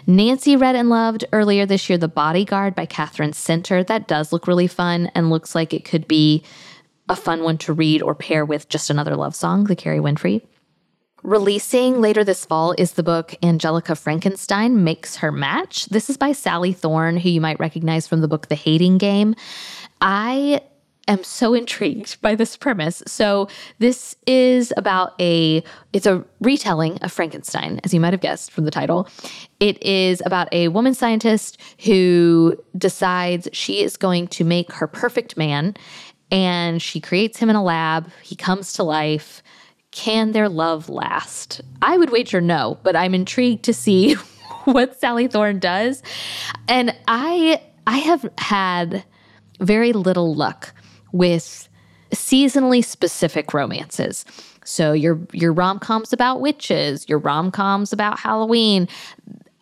Nancy 0.07 0.55
read 0.55 0.75
and 0.75 0.89
loved 0.89 1.25
earlier 1.31 1.67
this 1.67 1.87
year 1.87 1.97
The 1.97 2.07
Bodyguard 2.07 2.73
by 2.73 2.87
Katherine 2.87 3.33
Center. 3.33 3.83
That 3.83 4.07
does 4.07 4.33
look 4.33 4.47
really 4.47 4.65
fun 4.65 5.11
and 5.13 5.29
looks 5.29 5.53
like 5.53 5.75
it 5.75 5.85
could 5.85 6.07
be 6.07 6.43
a 7.07 7.15
fun 7.15 7.43
one 7.43 7.59
to 7.59 7.73
read 7.73 8.01
or 8.01 8.15
pair 8.15 8.43
with 8.45 8.67
just 8.67 8.89
another 8.89 9.15
love 9.15 9.35
song, 9.35 9.65
the 9.65 9.75
Kerry 9.75 9.99
Winfrey. 9.99 10.41
Releasing 11.23 12.01
later 12.01 12.23
this 12.23 12.45
fall 12.45 12.73
is 12.79 12.93
the 12.93 13.03
book 13.03 13.35
Angelica 13.43 13.95
Frankenstein 13.95 14.83
Makes 14.83 15.17
Her 15.17 15.31
Match. 15.31 15.85
This 15.85 16.09
is 16.09 16.17
by 16.17 16.31
Sally 16.31 16.73
Thorne, 16.73 17.17
who 17.17 17.29
you 17.29 17.39
might 17.39 17.59
recognize 17.59 18.07
from 18.07 18.21
the 18.21 18.27
book 18.27 18.47
The 18.47 18.55
Hating 18.55 18.97
Game. 18.97 19.35
I 20.01 20.61
am 21.07 21.23
so 21.23 21.53
intrigued 21.53 22.19
by 22.21 22.33
this 22.33 22.57
premise. 22.57 23.03
So 23.05 23.49
this 23.77 24.15
is 24.25 24.73
about 24.77 25.13
a 25.21 25.63
it's 25.93 26.07
a 26.07 26.25
retelling 26.39 26.97
of 27.03 27.11
Frankenstein, 27.11 27.79
as 27.83 27.93
you 27.93 27.99
might 27.99 28.13
have 28.13 28.21
guessed 28.21 28.49
from 28.49 28.65
the 28.65 28.71
title. 28.71 29.07
It 29.59 29.81
is 29.83 30.23
about 30.25 30.51
a 30.51 30.69
woman 30.69 30.95
scientist 30.95 31.59
who 31.83 32.57
decides 32.75 33.47
she 33.53 33.83
is 33.83 33.95
going 33.95 34.27
to 34.29 34.43
make 34.43 34.71
her 34.73 34.87
perfect 34.87 35.37
man 35.37 35.75
and 36.31 36.81
she 36.81 36.99
creates 36.99 37.37
him 37.37 37.49
in 37.51 37.55
a 37.55 37.63
lab. 37.63 38.09
He 38.23 38.35
comes 38.35 38.73
to 38.73 38.83
life 38.83 39.43
can 39.91 40.31
their 40.31 40.49
love 40.49 40.89
last? 40.89 41.61
I 41.81 41.97
would 41.97 42.09
wager 42.09 42.41
no, 42.41 42.79
but 42.83 42.95
I'm 42.95 43.13
intrigued 43.13 43.63
to 43.65 43.73
see 43.73 44.13
what 44.65 44.99
Sally 44.99 45.27
Thorne 45.27 45.59
does. 45.59 46.01
And 46.67 46.95
I 47.07 47.61
I 47.87 47.97
have 47.97 48.29
had 48.37 49.03
very 49.59 49.93
little 49.93 50.33
luck 50.33 50.73
with 51.11 51.67
seasonally 52.11 52.83
specific 52.83 53.53
romances. 53.53 54.25
So 54.63 54.93
your 54.93 55.19
your 55.33 55.53
rom-coms 55.53 56.13
about 56.13 56.41
witches, 56.41 57.07
your 57.09 57.19
rom-coms 57.19 57.91
about 57.91 58.19
Halloween. 58.19 58.87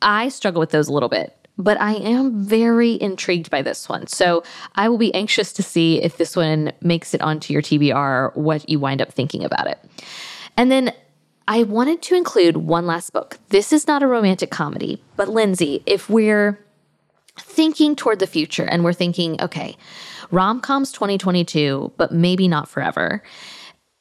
I 0.02 0.30
struggle 0.30 0.60
with 0.60 0.70
those 0.70 0.88
a 0.88 0.94
little 0.94 1.10
bit 1.10 1.39
but 1.60 1.80
I 1.80 1.96
am 1.96 2.42
very 2.42 2.94
intrigued 3.00 3.52
by 3.52 3.62
this 3.62 3.90
one. 3.90 4.08
So 4.08 4.44
I 4.76 4.88
will 4.88 4.98
be 4.98 5.14
anxious 5.14 5.52
to 5.54 5.62
see 5.62 6.02
if 6.02 6.18
this 6.18 6.36
one 6.36 6.72
makes 6.82 7.14
it 7.14 7.22
onto 7.22 7.54
your 7.54 7.62
TBR, 7.62 8.36
what 8.36 8.68
you 8.70 8.80
wind 8.80 9.02
up 9.02 9.12
thinking 9.12 9.44
about 9.44 9.68
it. 9.68 9.78
And 10.56 10.72
then 10.72 10.94
I 11.50 11.64
wanted 11.64 12.02
to 12.04 12.16
include 12.16 12.58
one 12.58 12.88
last 12.88 13.12
book. 13.12 13.38
This 13.50 13.74
is 13.74 13.88
not 13.88 14.02
a 14.02 14.08
romantic 14.08 14.52
comedy, 14.52 15.04
but 15.18 15.28
Lindsay, 15.28 15.84
if 15.86 16.10
we're 16.10 16.64
thinking 17.38 17.96
toward 17.96 18.20
the 18.20 18.28
future 18.28 18.66
and 18.66 18.84
we're 18.84 18.94
thinking, 18.94 19.42
okay, 19.42 19.76
rom 20.32 20.62
coms 20.62 20.92
2022, 20.94 21.92
but 21.98 22.14
maybe 22.14 22.48
not 22.48 22.70
forever. 22.70 23.22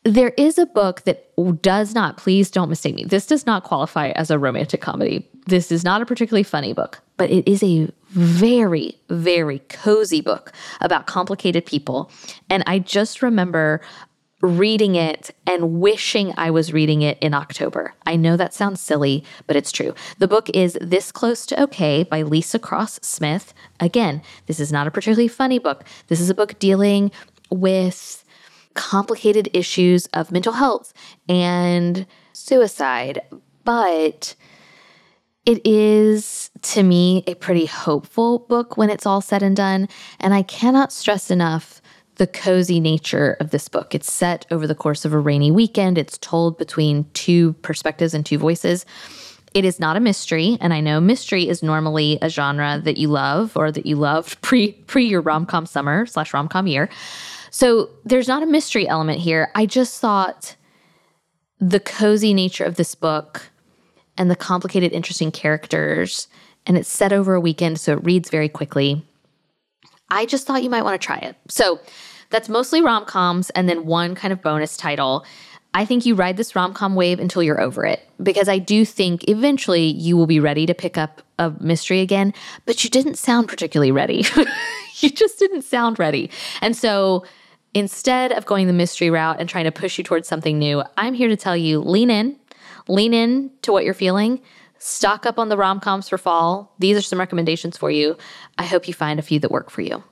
There 0.05 0.33
is 0.37 0.59
a 0.59 0.67
book 0.67 1.03
that 1.03 1.33
does 1.61 1.95
not, 1.95 2.19
please 2.19 2.51
don't 2.51 2.69
mistake 2.69 2.95
me, 2.95 3.05
this 3.05 3.27
does 3.27 3.47
not 3.47 3.65
qualify 3.65 4.11
as 4.11 4.31
a 4.31 4.39
romantic 4.39 4.81
comedy. 4.81 5.29
This 5.47 5.73
is 5.73 5.85
not 5.85 6.03
a 6.03 6.07
particularly 6.07 6.43
funny 6.45 6.73
book, 6.73 7.01
but 7.19 7.31
it 7.31 7.47
is 7.47 7.63
a 7.63 7.91
very, 8.09 8.99
very 9.11 9.59
cozy 9.69 10.23
book 10.23 10.53
about 10.81 11.07
complicated 11.07 11.67
people. 11.67 12.11
And 12.49 12.65
I 12.67 12.79
just 12.79 13.21
remember 13.21 13.83
reading 14.41 14.95
it 14.95 15.33
and 15.47 15.81
wishing 15.81 16.33
I 16.37 16.51
was 16.51 16.73
reading 16.73 17.03
it 17.03 17.19
in 17.21 17.35
October. 17.35 17.95
I 18.07 18.15
know 18.15 18.37
that 18.37 18.55
sounds 18.55 18.81
silly, 18.81 19.25
but 19.49 19.57
it's 19.57 19.73
true. 19.73 19.95
The 20.19 20.29
book 20.29 20.49
is 20.55 20.79
This 20.81 21.11
Close 21.11 21.45
to 21.47 21.61
Okay 21.65 22.05
by 22.05 22.23
Leesa 22.23 22.61
Cross-Smith. 22.61 23.53
Again, 23.81 24.23
this 24.47 24.61
is 24.61 24.73
not 24.73 24.87
a 24.87 24.93
particularly 24.93 25.29
funny 25.29 25.59
book. 25.59 25.85
This 26.07 26.21
is 26.21 26.31
a 26.31 26.35
book 26.35 26.59
dealing 26.61 27.11
with 27.51 28.25
complicated 28.75 29.51
issues 29.53 30.07
of 30.15 30.31
mental 30.31 30.53
health 30.53 30.95
and 31.29 32.07
suicide, 32.33 33.21
but 33.65 34.37
It 35.49 35.67
is, 35.67 36.51
to 36.61 36.83
me, 36.83 37.25
a 37.27 37.35
pretty 37.35 37.65
hopeful 37.65 38.41
book 38.41 38.77
when 38.77 38.91
it's 38.91 39.07
all 39.07 39.23
said 39.23 39.43
and 39.43 39.57
done. 39.57 39.89
And 40.21 40.35
I 40.35 40.43
cannot 40.43 40.93
stress 40.93 41.31
enough 41.31 41.81
the 42.17 42.27
cozy 42.27 42.81
nature 42.81 43.35
of 43.41 43.49
this 43.49 43.67
book. 43.67 43.95
It's 43.95 44.13
set 44.13 44.45
over 44.51 44.67
the 44.67 44.75
course 44.75 45.07
of 45.07 45.15
a 45.15 45.19
rainy 45.19 45.51
weekend, 45.51 45.97
it's 45.97 46.19
told 46.19 46.59
between 46.59 47.07
two 47.15 47.55
perspectives 47.63 48.13
and 48.13 48.27
two 48.27 48.37
voices. 48.37 48.85
It 49.55 49.65
is 49.65 49.81
not 49.81 49.97
a 49.97 50.01
mystery, 50.01 50.59
and 50.61 50.75
I 50.75 50.81
know 50.81 51.01
mystery 51.01 51.49
is 51.49 51.63
normally 51.63 52.19
a 52.21 52.29
genre 52.29 52.79
that 52.85 52.99
you 52.99 53.09
love 53.09 53.57
or 53.57 53.73
that 53.73 53.87
you 53.87 53.97
loved 53.97 54.39
pre 54.43 54.73
pre 54.73 55.07
your 55.07 55.23
rom 55.23 55.47
com 55.47 55.65
summer 55.65 56.05
slash 56.05 56.35
rom 56.35 56.49
com 56.49 56.67
year. 56.67 56.91
So 57.51 57.89
there's 58.05 58.29
not 58.29 58.43
a 58.43 58.47
mystery 58.47 58.87
element 58.87 59.21
here. 59.21 59.51
I 59.55 59.65
just 59.65 59.99
thought 59.99 60.57
the 61.59 61.81
cozy 61.81 62.35
nature 62.35 62.65
of 62.65 62.75
this 62.75 62.95
book 62.95 63.51
and 64.19 64.31
the 64.31 64.37
complicated, 64.37 64.93
interesting 64.93 65.31
characters, 65.31 66.29
and 66.67 66.77
it's 66.77 66.89
set 66.89 67.13
over 67.13 67.35
a 67.35 67.41
weekend, 67.41 67.81
so 67.81 67.93
it 67.93 68.05
reads 68.05 68.29
very 68.29 68.49
quickly. 68.49 69.03
I 70.11 70.27
just 70.27 70.47
thought 70.47 70.63
you 70.63 70.71
might 70.71 70.85
want 70.85 71.01
to 71.01 71.07
try 71.07 71.19
it. 71.19 71.37
So 71.49 71.81
that's 72.31 72.49
mostly 72.49 72.83
rom 72.83 73.05
coms 73.05 73.51
and 73.51 73.69
then 73.69 73.87
one 73.87 74.15
kind 74.15 74.33
of 74.33 74.43
bonus 74.43 74.77
title. 74.77 75.25
I 75.75 75.85
think 75.85 76.07
you 76.07 76.15
ride 76.15 76.37
this 76.37 76.57
rom 76.57 76.75
com 76.75 76.95
wave 76.95 77.21
until 77.21 77.43
you're 77.43 77.61
over 77.61 77.85
it 77.85 78.07
because 78.23 78.49
I 78.49 78.59
do 78.59 78.85
think 78.85 79.29
eventually 79.29 79.87
you 79.87 80.17
will 80.17 80.27
be 80.27 80.41
ready 80.41 80.67
to 80.67 80.75
pick 80.75 80.97
up 80.97 81.23
a 81.39 81.51
mystery 81.61 82.01
again, 82.01 82.33
but 82.65 82.83
you 82.83 82.91
didn't 82.91 83.17
sound 83.17 83.49
particularly 83.49 83.93
ready. 83.93 84.25
you 85.01 85.11
just 85.11 85.39
didn't 85.39 85.63
sound 85.63 85.99
ready. 85.99 86.31
And 86.61 86.77
so 86.77 87.25
instead 87.75 88.33
of 88.33 88.47
going 88.47 88.67
the 88.67 88.73
mystery 88.73 89.11
route 89.11 89.39
and 89.39 89.49
trying 89.49 89.65
to 89.65 89.73
push 89.73 89.99
you 89.99 90.05
towards 90.05 90.27
something 90.27 90.59
new, 90.59 90.83
I'm 90.97 91.15
here 91.15 91.29
to 91.29 91.37
tell 91.37 91.57
you 91.57 91.81
lean 91.81 92.11
in, 92.11 92.37
lean 92.89 93.15
in 93.15 93.51
to 93.63 93.73
what 93.73 93.85
you're 93.85 93.95
feeling. 93.95 94.41
Stock 94.79 95.27
up 95.27 95.39
on 95.39 95.49
the 95.49 95.57
rom 95.57 95.81
coms 95.81 96.09
for 96.09 96.19
fall. 96.19 96.75
These 96.79 96.97
are 96.97 97.03
some 97.03 97.19
recommendations 97.19 97.77
for 97.77 97.91
you. 97.91 98.17
I 98.57 98.65
hope 98.65 98.87
you 98.87 98.95
find 98.95 99.19
a 99.19 99.23
few 99.23 99.41
that 99.41 99.51
work 99.51 99.71
for 99.71 99.83
you. 99.83 100.05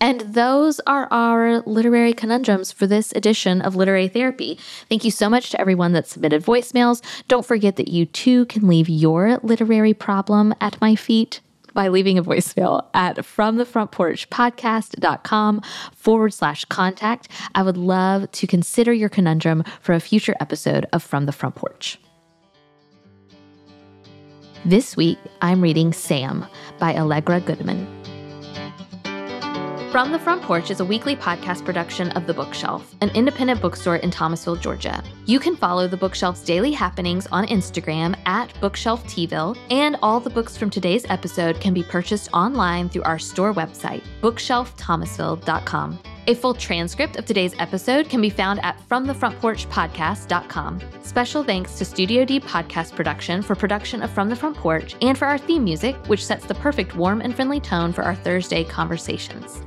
And 0.00 0.20
those 0.22 0.80
are 0.80 1.06
our 1.12 1.60
literary 1.60 2.12
conundrums 2.12 2.72
for 2.72 2.88
this 2.88 3.12
edition 3.12 3.62
of 3.62 3.76
Literary 3.76 4.08
Therapy. 4.08 4.58
Thank 4.88 5.04
you 5.04 5.12
so 5.12 5.30
much 5.30 5.50
to 5.50 5.60
everyone 5.60 5.92
that 5.92 6.08
submitted 6.08 6.42
voicemails. 6.42 7.02
Don't 7.28 7.46
forget 7.46 7.76
that 7.76 7.86
you 7.86 8.04
too 8.04 8.46
can 8.46 8.66
leave 8.66 8.88
your 8.88 9.38
literary 9.44 9.94
problem 9.94 10.56
at 10.60 10.80
my 10.80 10.96
feet 10.96 11.40
by 11.74 11.88
leaving 11.88 12.18
a 12.18 12.24
voicemail 12.24 12.86
at 12.94 13.16
fromthefrontporchpodcast.com 13.16 15.62
forward 15.94 16.34
slash 16.34 16.64
contact. 16.66 17.28
I 17.54 17.62
would 17.62 17.76
love 17.76 18.30
to 18.32 18.46
consider 18.46 18.92
your 18.92 19.08
conundrum 19.08 19.64
for 19.80 19.94
a 19.94 20.00
future 20.00 20.34
episode 20.40 20.86
of 20.92 21.02
From 21.02 21.26
the 21.26 21.32
Front 21.32 21.54
Porch. 21.54 21.98
This 24.64 24.96
week, 24.96 25.18
I'm 25.40 25.60
reading 25.60 25.92
Sam 25.92 26.46
by 26.78 26.96
Allegra 26.96 27.40
Goodman. 27.40 28.01
From 29.92 30.10
the 30.10 30.18
Front 30.18 30.40
Porch 30.40 30.70
is 30.70 30.80
a 30.80 30.84
weekly 30.86 31.14
podcast 31.14 31.66
production 31.66 32.10
of 32.12 32.26
The 32.26 32.32
Bookshelf, 32.32 32.94
an 33.02 33.10
independent 33.10 33.60
bookstore 33.60 33.96
in 33.96 34.10
Thomasville, 34.10 34.56
Georgia. 34.56 35.04
You 35.26 35.38
can 35.38 35.54
follow 35.54 35.86
The 35.86 35.98
Bookshelf's 35.98 36.42
daily 36.42 36.72
happenings 36.72 37.26
on 37.26 37.46
Instagram 37.48 38.18
at 38.24 38.58
Bookshelf 38.58 39.04
Tville, 39.04 39.54
and 39.70 39.98
all 40.00 40.18
the 40.18 40.30
books 40.30 40.56
from 40.56 40.70
today's 40.70 41.04
episode 41.10 41.60
can 41.60 41.74
be 41.74 41.82
purchased 41.82 42.32
online 42.32 42.88
through 42.88 43.02
our 43.02 43.18
store 43.18 43.52
website, 43.52 44.02
bookshelfthomasville.com. 44.22 45.98
A 46.28 46.34
full 46.36 46.54
transcript 46.54 47.16
of 47.16 47.26
today's 47.26 47.54
episode 47.58 48.08
can 48.08 48.22
be 48.22 48.30
found 48.30 48.64
at 48.64 48.80
FromTheFrontPorchPodcast.com. 48.88 50.80
Special 51.02 51.44
thanks 51.44 51.76
to 51.76 51.84
Studio 51.84 52.24
D 52.24 52.40
Podcast 52.40 52.96
Production 52.96 53.42
for 53.42 53.54
production 53.54 54.02
of 54.02 54.10
From 54.10 54.30
the 54.30 54.36
Front 54.36 54.56
Porch 54.56 54.96
and 55.02 55.18
for 55.18 55.26
our 55.26 55.36
theme 55.36 55.64
music, 55.64 55.96
which 56.06 56.24
sets 56.24 56.46
the 56.46 56.54
perfect 56.54 56.96
warm 56.96 57.20
and 57.20 57.36
friendly 57.36 57.60
tone 57.60 57.92
for 57.92 58.04
our 58.04 58.14
Thursday 58.14 58.64
conversations. 58.64 59.60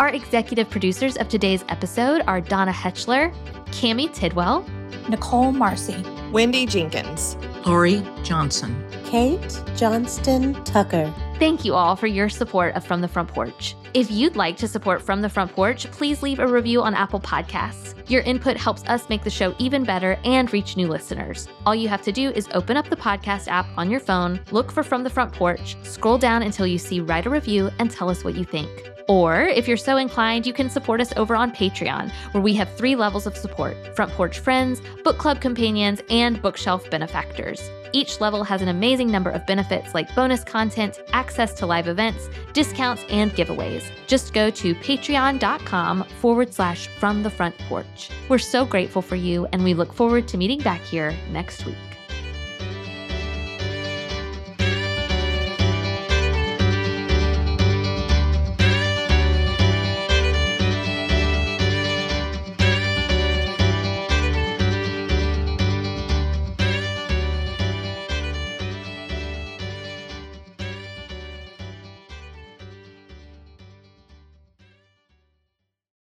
Our 0.00 0.10
executive 0.10 0.70
producers 0.70 1.16
of 1.16 1.28
today's 1.28 1.64
episode 1.68 2.22
are 2.28 2.40
Donna 2.40 2.70
Hetchler, 2.70 3.34
Cami 3.72 4.12
Tidwell, 4.14 4.64
Nicole 5.08 5.50
Marcy, 5.50 6.04
Wendy 6.30 6.66
Jenkins, 6.66 7.36
Lori 7.66 8.06
Johnson, 8.22 8.86
Kate 9.04 9.60
Johnston 9.76 10.54
Tucker. 10.62 11.12
Thank 11.40 11.64
you 11.64 11.74
all 11.74 11.96
for 11.96 12.06
your 12.06 12.28
support 12.28 12.76
of 12.76 12.86
From 12.86 13.00
the 13.00 13.08
Front 13.08 13.28
Porch. 13.30 13.74
If 13.92 14.08
you'd 14.08 14.36
like 14.36 14.56
to 14.58 14.68
support 14.68 15.02
From 15.02 15.20
the 15.20 15.28
Front 15.28 15.52
Porch, 15.52 15.90
please 15.90 16.22
leave 16.22 16.38
a 16.38 16.46
review 16.46 16.80
on 16.80 16.94
Apple 16.94 17.20
Podcasts. 17.20 17.96
Your 18.08 18.22
input 18.22 18.56
helps 18.56 18.84
us 18.84 19.08
make 19.08 19.24
the 19.24 19.30
show 19.30 19.52
even 19.58 19.82
better 19.82 20.16
and 20.24 20.52
reach 20.52 20.76
new 20.76 20.86
listeners. 20.86 21.48
All 21.66 21.74
you 21.74 21.88
have 21.88 22.02
to 22.02 22.12
do 22.12 22.30
is 22.30 22.48
open 22.54 22.76
up 22.76 22.88
the 22.88 22.96
podcast 22.96 23.48
app 23.48 23.66
on 23.76 23.90
your 23.90 24.00
phone, 24.00 24.40
look 24.52 24.70
for 24.70 24.84
From 24.84 25.02
the 25.02 25.10
Front 25.10 25.32
Porch, 25.32 25.76
scroll 25.82 26.18
down 26.18 26.44
until 26.44 26.68
you 26.68 26.78
see 26.78 27.00
Write 27.00 27.26
a 27.26 27.30
Review, 27.30 27.70
and 27.80 27.90
tell 27.90 28.08
us 28.08 28.22
what 28.22 28.36
you 28.36 28.44
think. 28.44 28.68
Or, 29.08 29.40
if 29.40 29.66
you're 29.66 29.78
so 29.78 29.96
inclined, 29.96 30.46
you 30.46 30.52
can 30.52 30.68
support 30.68 31.00
us 31.00 31.14
over 31.16 31.34
on 31.34 31.50
Patreon, 31.50 32.10
where 32.32 32.42
we 32.42 32.52
have 32.54 32.72
three 32.74 32.94
levels 32.94 33.26
of 33.26 33.36
support 33.36 33.74
Front 33.96 34.12
Porch 34.12 34.38
Friends, 34.38 34.82
Book 35.02 35.16
Club 35.16 35.40
Companions, 35.40 36.02
and 36.10 36.40
Bookshelf 36.42 36.88
Benefactors. 36.90 37.70
Each 37.92 38.20
level 38.20 38.44
has 38.44 38.60
an 38.60 38.68
amazing 38.68 39.10
number 39.10 39.30
of 39.30 39.46
benefits 39.46 39.94
like 39.94 40.14
bonus 40.14 40.44
content, 40.44 41.00
access 41.14 41.54
to 41.54 41.66
live 41.66 41.88
events, 41.88 42.28
discounts, 42.52 43.06
and 43.08 43.32
giveaways. 43.32 43.82
Just 44.06 44.34
go 44.34 44.50
to 44.50 44.74
patreon.com 44.74 46.04
forward 46.20 46.52
slash 46.52 46.86
from 46.86 47.22
the 47.22 47.30
front 47.30 47.56
porch. 47.60 48.10
We're 48.28 48.38
so 48.38 48.66
grateful 48.66 49.00
for 49.00 49.16
you, 49.16 49.46
and 49.52 49.64
we 49.64 49.72
look 49.72 49.94
forward 49.94 50.28
to 50.28 50.36
meeting 50.36 50.60
back 50.60 50.82
here 50.82 51.16
next 51.30 51.64
week. 51.64 51.87